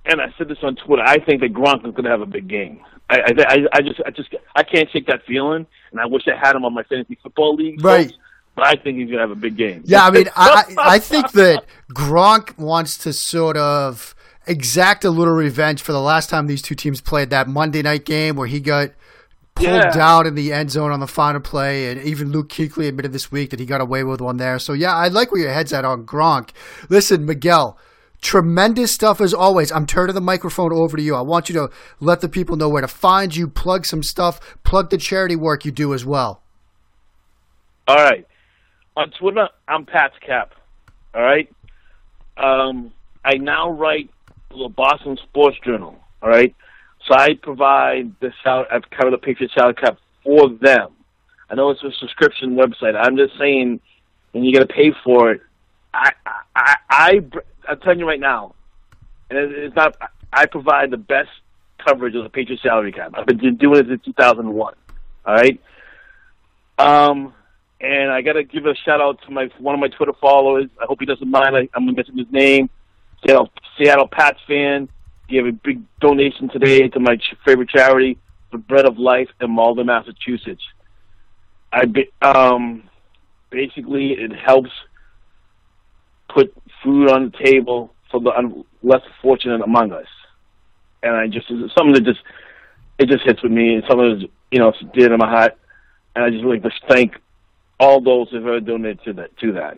And 0.05 0.21
I 0.21 0.33
said 0.37 0.47
this 0.47 0.57
on 0.63 0.75
Twitter. 0.75 1.03
I 1.05 1.19
think 1.23 1.41
that 1.41 1.53
Gronk 1.53 1.85
is 1.85 1.91
going 1.91 2.05
to 2.05 2.09
have 2.09 2.21
a 2.21 2.25
big 2.25 2.47
game. 2.47 2.79
I, 3.09 3.19
I, 3.19 3.57
I 3.73 3.81
just, 3.81 4.01
I 4.05 4.09
just, 4.11 4.29
I 4.55 4.63
can't 4.63 4.89
shake 4.91 5.05
that 5.07 5.23
feeling, 5.27 5.67
and 5.91 5.99
I 5.99 6.05
wish 6.07 6.23
I 6.25 6.35
had 6.35 6.55
him 6.55 6.63
on 6.65 6.73
my 6.73 6.83
fantasy 6.83 7.17
football 7.21 7.53
league. 7.55 7.83
Right. 7.83 8.11
I 8.61 8.75
think 8.75 8.97
he's 8.97 9.09
gonna 9.09 9.21
have 9.21 9.31
a 9.31 9.35
big 9.35 9.55
game. 9.57 9.83
Yeah, 9.85 10.05
I 10.05 10.11
mean, 10.11 10.29
I 10.35 10.63
I 10.77 10.99
think 10.99 11.31
that 11.33 11.65
Gronk 11.93 12.57
wants 12.57 12.97
to 12.99 13.13
sort 13.13 13.57
of 13.57 14.15
exact 14.47 15.03
a 15.05 15.09
little 15.09 15.33
revenge 15.33 15.81
for 15.81 15.91
the 15.91 16.01
last 16.01 16.29
time 16.29 16.47
these 16.47 16.61
two 16.61 16.75
teams 16.75 17.01
played 17.01 17.29
that 17.29 17.47
Monday 17.47 17.81
night 17.81 18.05
game 18.05 18.35
where 18.35 18.47
he 18.47 18.59
got 18.59 18.89
pulled 19.55 19.67
Yeah. 19.69 19.91
down 19.91 20.25
in 20.25 20.35
the 20.35 20.51
end 20.53 20.71
zone 20.71 20.91
on 20.91 20.99
the 20.99 21.07
final 21.07 21.41
play, 21.41 21.91
and 21.91 22.01
even 22.01 22.31
Luke 22.31 22.49
Kuechly 22.49 22.87
admitted 22.87 23.13
this 23.13 23.31
week 23.31 23.49
that 23.51 23.59
he 23.59 23.65
got 23.65 23.81
away 23.81 24.03
with 24.03 24.21
one 24.21 24.37
there. 24.37 24.57
So 24.59 24.73
yeah, 24.73 24.95
I 24.95 25.07
like 25.09 25.31
where 25.31 25.41
your 25.41 25.51
head's 25.53 25.73
at 25.73 25.85
on 25.85 26.05
Gronk. 26.05 26.49
Listen, 26.89 27.25
Miguel. 27.25 27.77
Tremendous 28.21 28.91
stuff 28.91 29.21
as 29.21 29.33
always. 29.33 29.71
I'm 29.71 29.85
turning 29.85 30.13
the 30.13 30.19
microphone 30.19 30.73
over 30.73 30.97
to 30.97 31.01
you. 31.03 31.15
I 31.15 31.21
want 31.21 31.47
you 31.47 31.53
to 31.55 31.69
let 32.01 32.19
the 32.19 32.27
people 32.27 32.57
know 32.57 32.67
where 32.67 32.81
to 32.81 32.87
find 32.87 33.33
you, 33.33 33.47
plug 33.47 33.85
some 33.85 34.03
stuff, 34.03 34.41
plug 34.65 34.89
the 34.89 34.97
charity 34.97 35.37
work 35.37 35.63
you 35.63 35.71
do 35.71 35.93
as 35.93 36.05
well. 36.05 36.41
All 37.87 37.95
right. 37.95 38.27
On 38.99 39.09
Twitter, 39.11 39.47
I'm 39.65 39.85
Pat's 39.85 40.15
Cap. 40.19 40.51
All 41.15 41.21
right. 41.21 41.49
Um, 42.35 42.91
I 43.23 43.35
now 43.35 43.71
write 43.71 44.09
the 44.49 44.67
Boston 44.67 45.17
Sports 45.23 45.55
Journal. 45.63 45.97
All 46.21 46.27
right. 46.27 46.53
So 47.07 47.15
I 47.15 47.35
provide 47.41 48.13
the 48.19 48.33
sal- 48.43 48.65
I've 48.69 48.89
covered 48.89 49.11
the 49.11 49.17
Patriot 49.17 49.53
salary 49.53 49.75
cap 49.75 49.99
for 50.21 50.49
them. 50.49 50.89
I 51.49 51.55
know 51.55 51.69
it's 51.69 51.81
a 51.81 51.93
subscription 51.97 52.57
website. 52.57 52.99
I'm 53.01 53.15
just 53.15 53.37
saying, 53.39 53.79
when 54.33 54.43
you 54.43 54.51
got 54.51 54.67
to 54.67 54.73
pay 54.73 54.91
for 55.01 55.31
it, 55.31 55.41
I, 55.93 56.11
I, 56.53 56.75
I, 56.89 57.21
I'm 57.69 57.79
telling 57.79 57.99
you 57.99 58.05
right 58.05 58.19
now, 58.19 58.53
and 59.29 59.39
it, 59.39 59.51
it's 59.53 59.75
not. 59.77 59.95
I 60.33 60.45
provide 60.45 60.91
the 60.91 60.97
best 60.97 61.29
coverage 61.87 62.15
of 62.15 62.23
the 62.23 62.29
Patriot 62.29 62.59
salary 62.61 62.91
cap. 62.91 63.13
I've 63.13 63.25
been 63.27 63.55
doing 63.55 63.79
it 63.79 63.87
since 63.87 64.03
2001. 64.03 64.73
All 65.25 65.33
right. 65.33 65.61
Um, 66.77 67.33
and 67.81 68.11
I 68.11 68.21
got 68.21 68.33
to 68.33 68.43
give 68.43 68.65
a 68.65 68.75
shout 68.75 69.01
out 69.01 69.19
to 69.25 69.31
my 69.31 69.49
one 69.59 69.73
of 69.73 69.79
my 69.79 69.87
Twitter 69.87 70.13
followers. 70.19 70.69
I 70.81 70.85
hope 70.85 70.99
he 70.99 71.05
doesn't 71.05 71.29
mind. 71.29 71.55
I, 71.55 71.69
I'm 71.73 71.85
missing 71.85 72.17
his 72.17 72.27
name. 72.31 72.69
Seattle, 73.25 73.49
Seattle 73.77 74.07
Pats 74.07 74.39
fan. 74.47 74.89
Gave 75.29 75.45
a 75.45 75.51
big 75.51 75.81
donation 75.99 76.49
today 76.49 76.87
to 76.89 76.99
my 76.99 77.15
ch- 77.15 77.35
favorite 77.45 77.69
charity, 77.69 78.17
the 78.51 78.57
Bread 78.57 78.85
of 78.85 78.97
Life 78.97 79.29
in 79.39 79.51
Malden, 79.51 79.85
Massachusetts. 79.85 80.63
I 81.71 81.85
be, 81.85 82.09
um, 82.23 82.89
basically 83.51 84.13
it 84.13 84.31
helps 84.33 84.71
put 86.33 86.51
food 86.83 87.09
on 87.09 87.31
the 87.31 87.45
table 87.45 87.93
for 88.09 88.19
the 88.19 88.31
un- 88.31 88.65
less 88.81 89.01
fortunate 89.21 89.61
among 89.61 89.91
us, 89.91 90.07
and 91.03 91.15
I 91.15 91.27
just 91.27 91.45
it's 91.49 91.73
something 91.75 91.93
that 91.93 92.05
just 92.05 92.21
it 92.97 93.07
just 93.07 93.23
hits 93.23 93.43
with 93.43 93.51
me. 93.51 93.75
It's 93.75 93.87
something 93.87 94.19
that's 94.19 94.33
you 94.51 94.57
know 94.57 94.69
it's 94.69 94.79
dear 94.95 95.09
to 95.09 95.17
my 95.17 95.29
heart, 95.29 95.57
and 96.15 96.25
I 96.25 96.31
just 96.31 96.43
really 96.43 96.59
just 96.59 96.81
thank 96.89 97.13
all 97.79 98.01
those 98.01 98.29
who've 98.29 98.65
donated 98.65 99.03
to 99.05 99.13
that 99.13 99.37
to 99.37 99.51
that. 99.53 99.77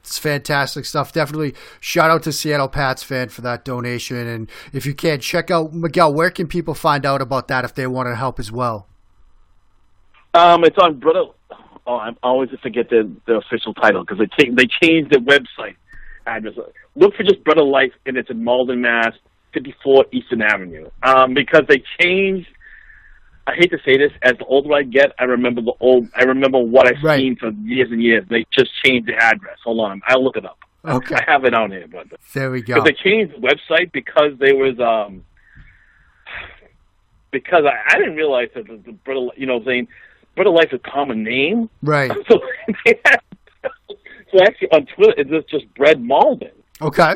It's 0.00 0.18
fantastic 0.18 0.84
stuff. 0.84 1.12
Definitely 1.12 1.54
shout 1.80 2.10
out 2.10 2.22
to 2.24 2.32
Seattle 2.32 2.68
Pats 2.68 3.02
fan 3.02 3.28
for 3.28 3.40
that 3.42 3.64
donation. 3.64 4.16
And 4.28 4.48
if 4.72 4.86
you 4.86 4.94
can, 4.94 5.18
check 5.18 5.50
out 5.50 5.72
Miguel. 5.72 6.14
Where 6.14 6.30
can 6.30 6.46
people 6.46 6.74
find 6.74 7.04
out 7.04 7.20
about 7.20 7.48
that 7.48 7.64
if 7.64 7.74
they 7.74 7.86
want 7.86 8.08
to 8.08 8.14
help 8.14 8.38
as 8.38 8.52
well? 8.52 8.86
Um, 10.32 10.64
it's 10.64 10.78
on 10.78 11.00
Brother. 11.00 11.24
Oh, 11.86 11.96
I'm 11.98 12.16
always 12.22 12.50
forget 12.62 12.88
the 12.88 13.10
the 13.26 13.34
official 13.34 13.74
title 13.74 14.04
because 14.04 14.18
they 14.18 14.50
they 14.50 14.66
changed 14.66 15.12
the 15.12 15.18
website 15.18 15.76
address. 16.26 16.54
Look 16.96 17.14
for 17.16 17.22
just 17.22 17.42
Bread 17.44 17.58
of 17.58 17.66
Life, 17.66 17.92
and 18.06 18.16
it's 18.16 18.30
in 18.30 18.42
Malden, 18.42 18.80
Mass, 18.80 19.12
54 19.52 20.06
Eastern 20.12 20.42
Avenue. 20.42 20.88
Um, 21.02 21.34
because 21.34 21.62
they 21.68 21.82
changed. 22.00 22.48
I 23.46 23.54
hate 23.54 23.70
to 23.72 23.78
say 23.84 23.98
this. 23.98 24.10
As 24.22 24.32
the 24.38 24.44
older 24.46 24.72
I 24.72 24.82
get, 24.82 25.12
I 25.18 25.24
remember 25.24 25.60
the 25.60 25.74
old. 25.80 26.08
I 26.16 26.22
remember 26.24 26.58
what 26.58 26.86
I've 26.86 27.02
Right. 27.02 27.18
seen 27.20 27.36
for 27.36 27.50
years 27.50 27.90
and 27.90 28.02
years. 28.02 28.24
They 28.30 28.46
just 28.56 28.70
changed 28.82 29.08
the 29.08 29.16
address. 29.16 29.58
Hold 29.64 29.80
on, 29.80 30.00
I'll 30.06 30.24
look 30.24 30.36
it 30.36 30.44
up. 30.46 30.58
Okay. 30.84 31.14
I 31.14 31.22
have 31.30 31.44
it 31.44 31.54
on 31.54 31.70
here, 31.70 31.86
but 31.90 32.06
There 32.34 32.50
we 32.50 32.60
go. 32.62 32.82
they 32.82 32.92
changed 32.92 33.34
the 33.34 33.38
website 33.46 33.92
because 33.92 34.32
there 34.38 34.54
was 34.56 34.78
um 34.80 35.24
because 37.30 37.64
I, 37.64 37.94
I 37.94 37.98
didn't 37.98 38.16
realize 38.16 38.48
that 38.54 38.66
the, 38.66 38.76
the 38.84 38.92
brother 38.92 39.28
you 39.36 39.46
know 39.46 39.62
saying 39.64 39.88
Bread 40.36 40.46
of 40.46 40.54
Life 40.54 40.72
is 40.72 40.80
a 40.84 40.90
common 40.90 41.22
name 41.24 41.68
Right. 41.82 42.10
so 42.30 42.40
so 42.86 44.38
actually 44.42 44.68
on 44.72 44.86
Twitter 44.86 45.14
it's 45.16 45.30
just 45.30 45.48
just 45.48 45.74
Brad 45.74 46.00
Malden 46.02 46.50
Okay. 46.82 47.14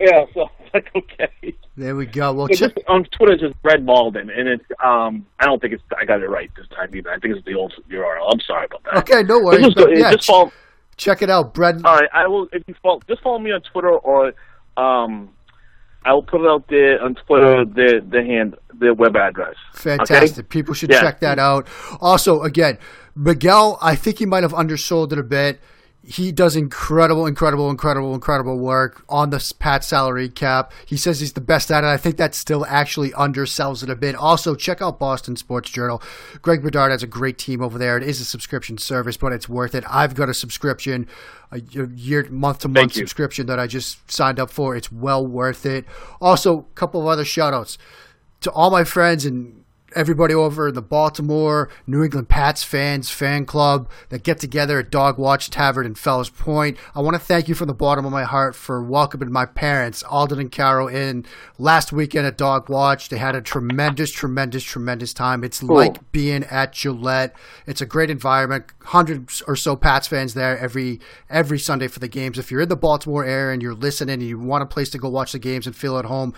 Yeah 0.00 0.24
so 0.34 0.48
it's 0.60 0.74
like 0.74 0.90
okay 0.96 1.54
There 1.76 1.96
we 1.96 2.06
go. 2.06 2.32
Well, 2.32 2.46
just, 2.48 2.74
on 2.88 3.04
Twitter 3.04 3.32
it's 3.32 3.42
just 3.42 3.60
Brad 3.62 3.84
Malden 3.84 4.30
and 4.30 4.48
it's 4.48 4.64
um 4.84 5.26
I 5.40 5.44
don't 5.46 5.60
think 5.60 5.74
it's 5.74 5.82
I 6.00 6.04
got 6.04 6.22
it 6.22 6.28
right 6.28 6.50
this 6.56 6.66
time 6.68 6.94
either 6.94 7.10
I 7.10 7.18
think 7.18 7.36
it's 7.36 7.44
the 7.46 7.54
old 7.54 7.72
URL 7.90 8.32
I'm 8.32 8.40
sorry 8.40 8.66
about 8.66 8.82
that 8.84 8.96
Okay, 8.98 9.22
no 9.22 9.40
worries. 9.40 9.74
just, 9.74 9.88
yeah, 9.90 10.12
just 10.12 10.26
follow, 10.26 10.52
check 10.96 11.22
it 11.22 11.30
out. 11.30 11.54
Brett. 11.54 11.76
All 11.84 11.96
right, 11.96 12.08
I 12.12 12.26
will. 12.28 12.46
If 12.52 12.62
you 12.68 12.74
follow, 12.82 13.00
just 13.08 13.20
follow 13.22 13.38
me 13.40 13.50
on 13.50 13.60
Twitter 13.62 13.90
or 13.90 14.32
um, 14.76 15.30
I 16.04 16.12
will 16.12 16.22
put 16.22 16.40
it 16.42 16.46
out 16.46 16.68
there 16.68 17.02
on 17.02 17.14
Twitter. 17.26 17.64
The 17.64 18.04
the 18.08 18.22
hand 18.22 18.56
the 18.78 18.94
web 18.94 19.16
address. 19.16 19.54
Fantastic. 19.74 20.48
People 20.48 20.74
should 20.74 20.90
Yeah. 20.90 21.00
check 21.00 21.20
that 21.20 21.38
out. 21.38 21.66
Also, 22.00 22.42
again, 22.42 22.78
Miguel, 23.16 23.78
I 23.82 23.94
think 23.96 24.18
he 24.18 24.26
might 24.26 24.42
have 24.42 24.54
undersold 24.54 25.12
it 25.12 25.18
a 25.18 25.22
bit. 25.22 25.60
He 26.06 26.32
does 26.32 26.54
incredible, 26.54 27.26
incredible, 27.26 27.70
incredible, 27.70 28.14
incredible 28.14 28.58
work 28.58 29.04
on 29.08 29.30
the 29.30 29.54
Pat 29.58 29.82
salary 29.82 30.28
cap. 30.28 30.70
He 30.84 30.98
says 30.98 31.20
he's 31.20 31.32
the 31.32 31.40
best 31.40 31.70
at 31.70 31.82
it. 31.82 31.86
I 31.86 31.96
think 31.96 32.18
that 32.18 32.34
still 32.34 32.66
actually 32.66 33.10
undersells 33.12 33.82
it 33.82 33.88
a 33.88 33.96
bit. 33.96 34.14
Also, 34.14 34.54
check 34.54 34.82
out 34.82 34.98
Boston 34.98 35.34
Sports 35.36 35.70
Journal. 35.70 36.02
Greg 36.42 36.62
Bedard 36.62 36.90
has 36.90 37.02
a 37.02 37.06
great 37.06 37.38
team 37.38 37.62
over 37.62 37.78
there. 37.78 37.96
It 37.96 38.02
is 38.02 38.20
a 38.20 38.24
subscription 38.24 38.76
service, 38.76 39.16
but 39.16 39.32
it's 39.32 39.48
worth 39.48 39.74
it. 39.74 39.82
I've 39.88 40.14
got 40.14 40.28
a 40.28 40.34
subscription, 40.34 41.08
a 41.50 41.60
year, 41.60 42.28
month 42.30 42.60
to 42.60 42.68
month 42.68 42.92
subscription 42.92 43.46
that 43.46 43.58
I 43.58 43.66
just 43.66 44.10
signed 44.10 44.38
up 44.38 44.50
for. 44.50 44.76
It's 44.76 44.92
well 44.92 45.26
worth 45.26 45.64
it. 45.64 45.86
Also, 46.20 46.58
a 46.58 46.62
couple 46.74 47.00
of 47.00 47.06
other 47.06 47.24
shout 47.24 47.54
outs 47.54 47.78
to 48.42 48.50
all 48.50 48.70
my 48.70 48.84
friends 48.84 49.24
and 49.24 49.63
everybody 49.94 50.34
over 50.34 50.68
in 50.68 50.74
the 50.74 50.82
Baltimore 50.82 51.68
New 51.86 52.02
England 52.02 52.28
Pats 52.28 52.62
fans 52.62 53.10
fan 53.10 53.46
club 53.46 53.88
that 54.08 54.22
get 54.22 54.38
together 54.38 54.78
at 54.78 54.90
Dog 54.90 55.18
Watch 55.18 55.50
Tavern 55.50 55.86
in 55.86 55.94
Fells 55.94 56.30
Point. 56.30 56.76
I 56.94 57.00
want 57.00 57.14
to 57.14 57.20
thank 57.20 57.48
you 57.48 57.54
from 57.54 57.68
the 57.68 57.74
bottom 57.74 58.04
of 58.04 58.12
my 58.12 58.24
heart 58.24 58.54
for 58.54 58.82
welcoming 58.82 59.30
my 59.30 59.46
parents, 59.46 60.02
Alden 60.04 60.40
and 60.40 60.52
Carol, 60.52 60.88
in 60.88 61.24
last 61.58 61.92
weekend 61.92 62.26
at 62.26 62.36
Dog 62.36 62.68
Watch. 62.68 63.08
They 63.08 63.18
had 63.18 63.34
a 63.34 63.40
tremendous, 63.40 64.10
tremendous, 64.10 64.64
tremendous 64.64 65.12
time. 65.12 65.44
It's 65.44 65.62
like 65.62 66.10
being 66.12 66.44
at 66.44 66.72
Gillette. 66.72 67.34
It's 67.66 67.80
a 67.80 67.86
great 67.86 68.10
environment. 68.10 68.66
Hundreds 68.84 69.42
or 69.42 69.56
so 69.56 69.76
Pats 69.76 70.08
fans 70.08 70.34
there 70.34 70.58
every 70.58 71.00
every 71.30 71.58
Sunday 71.58 71.88
for 71.88 72.00
the 72.00 72.08
games. 72.08 72.38
If 72.38 72.50
you're 72.50 72.62
in 72.62 72.68
the 72.68 72.76
Baltimore 72.76 73.24
area 73.24 73.52
and 73.54 73.62
you're 73.62 73.74
listening 73.74 74.14
and 74.14 74.22
you 74.22 74.38
want 74.38 74.62
a 74.62 74.66
place 74.66 74.90
to 74.90 74.98
go 74.98 75.08
watch 75.08 75.32
the 75.32 75.38
games 75.38 75.66
and 75.66 75.74
feel 75.74 75.98
at 75.98 76.04
home, 76.04 76.34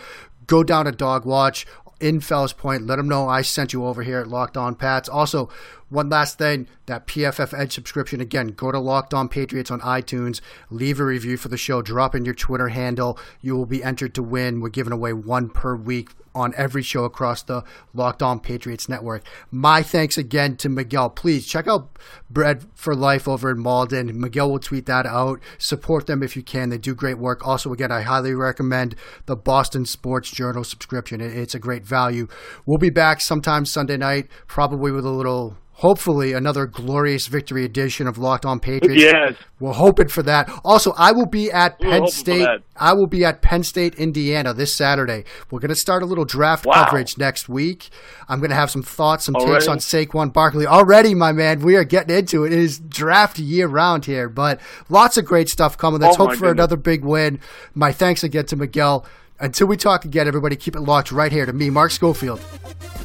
go 0.47 0.63
down 0.63 0.85
to 0.85 0.93
Dog 0.93 1.25
Watch 1.25 1.67
in 2.01 2.21
Fells 2.21 2.53
Point. 2.53 2.87
Let 2.87 2.97
them 2.97 3.09
know 3.09 3.29
I 3.29 3.43
sent 3.43 3.73
you 3.73 3.87
over 3.87 4.03
here 4.03 4.21
at 4.21 4.29
Locked 4.29 4.57
On 4.57 4.75
Pats. 4.75 5.09
Also, 5.09 5.49
one 5.89 6.09
last 6.09 6.39
thing 6.39 6.67
that 6.87 7.07
PFF 7.07 7.59
Edge 7.59 7.73
subscription 7.73 8.21
again, 8.21 8.49
go 8.49 8.73
to 8.73 8.79
Locked 8.79 9.15
On 9.15 9.29
Patriots 9.29 9.71
on 9.71 9.81
iTunes, 9.81 10.41
leave 10.71 11.01
a 11.01 11.05
review 11.05 11.37
for 11.37 11.49
the 11.49 11.57
show, 11.57 11.83
drop 11.83 12.15
in 12.15 12.25
your 12.25 12.35
Twitter 12.35 12.69
handle. 12.69 13.19
You 13.41 13.57
will 13.57 13.67
be 13.67 13.85
entered 13.85 14.15
to 14.15 14.23
win. 14.23 14.61
We're 14.61 14.69
giving 14.69 14.93
away 14.93 15.13
one 15.13 15.49
per 15.49 15.77
week 15.77 16.11
on 16.37 16.53
every 16.57 16.83
show 16.83 17.05
across 17.05 17.43
the 17.43 17.65
Locked 17.95 18.23
On 18.23 18.39
Patriots 18.39 18.89
network. 18.89 19.25
My 19.51 19.83
thanks 19.83 20.19
again 20.19 20.57
to 20.57 20.69
Miguel. 20.69 21.09
Please 21.09 21.47
check 21.47 21.67
out 21.67 21.99
Bread 22.29 22.67
for 22.75 22.95
Life 22.95 23.27
over 23.27 23.51
in 23.51 23.59
Malden. 23.59 24.21
Miguel 24.21 24.51
will 24.51 24.59
tweet 24.59 24.85
that 24.87 25.07
out. 25.07 25.41
Support 25.57 26.07
them 26.07 26.23
if 26.23 26.37
you 26.37 26.43
can. 26.43 26.69
They 26.69 26.79
do 26.79 26.95
great 26.95 27.19
work. 27.19 27.47
Also, 27.47 27.73
again, 27.73 27.91
I 27.91 28.03
highly 28.03 28.35
recommend 28.35 28.95
the 29.25 29.35
Boston 29.35 29.87
Sports 29.87 30.31
Journal 30.31 30.63
subscription. 30.63 31.23
It's 31.23 31.55
a 31.55 31.59
great 31.59 31.87
value. 31.87 32.29
We'll 32.67 32.79
be 32.79 32.91
back 32.91 33.23
sometime 33.23 33.65
Sunday 33.65 33.97
night, 33.97 34.29
probably 34.47 34.93
with 34.93 35.07
a 35.07 35.11
little. 35.11 35.57
Hopefully, 35.81 36.33
another 36.33 36.65
glorious 36.67 37.27
victory 37.27 37.63
edition 37.63 38.07
of 38.07 38.17
Locked 38.17 38.47
On 38.47 38.59
Patriots. 38.59 39.03
Yes. 39.03 39.35
We're 39.61 39.75
hoping 39.75 40.09
for 40.09 40.23
that. 40.23 40.49
Also, 40.65 40.95
I 40.97 41.13
will 41.13 41.27
be 41.27 41.53
at 41.53 41.79
We're 41.81 41.91
Penn 41.91 42.07
State. 42.09 42.49
I 42.77 42.95
will 42.95 43.07
be 43.07 43.27
at 43.27 43.43
Penn 43.43 43.63
State, 43.63 43.95
Indiana 43.97 44.55
this 44.55 44.75
Saturday. 44.75 45.25
We're 45.51 45.61
going 45.61 45.69
to 45.69 45.75
start 45.75 46.03
a 46.03 46.07
little 46.07 46.25
draft 46.25 46.65
Wow. 46.65 46.85
coverage 46.85 47.19
next 47.19 47.51
week. 47.51 47.91
I'm 48.27 48.39
going 48.39 48.49
to 48.49 48.57
have 48.57 48.71
some 48.71 48.83
thoughts, 48.83 49.27
some 49.27 49.35
takes 49.35 49.45
Already? 49.45 49.69
on 49.69 49.77
Saquon 49.79 50.33
Barkley. 50.33 50.67
Already, 50.67 51.15
my 51.15 51.33
man, 51.33 51.61
we 51.61 51.77
are 51.77 51.85
getting 51.85 52.17
into 52.17 52.45
it. 52.45 52.55
It 52.55 52.59
is 52.59 52.79
draft 52.79 53.39
year 53.39 53.69
round 53.69 54.07
here, 54.07 54.31
but 54.31 54.61
lots 54.89 55.19
of 55.19 55.27
great 55.27 55.51
stuff 55.51 55.77
coming. 55.77 56.01
Let's 56.01 56.15
Oh, 56.17 56.25
hope 56.25 56.31
for 56.31 56.37
goodness. 56.37 56.53
another 56.53 56.77
big 56.77 57.05
win. 57.05 57.39
My 57.75 57.93
thanks 57.93 58.25
again 58.25 58.47
to 58.47 58.57
Miguel. 58.57 59.05
Until 59.41 59.67
we 59.67 59.77
talk 59.77 60.07
again, 60.07 60.27
everybody 60.27 60.57
keep 60.57 60.75
it 60.75 60.81
locked 60.81 61.13
right 61.13 61.31
here 61.31 61.45
to 61.45 61.53
me, 61.53 61.69
Mark 61.69 61.91
Schofield, 61.91 62.41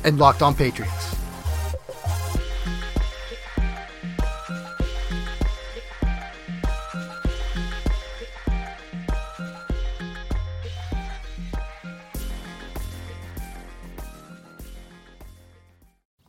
and 0.05 0.17
Locked 0.17 0.41
On 0.41 0.55
Patriots. 0.55 1.17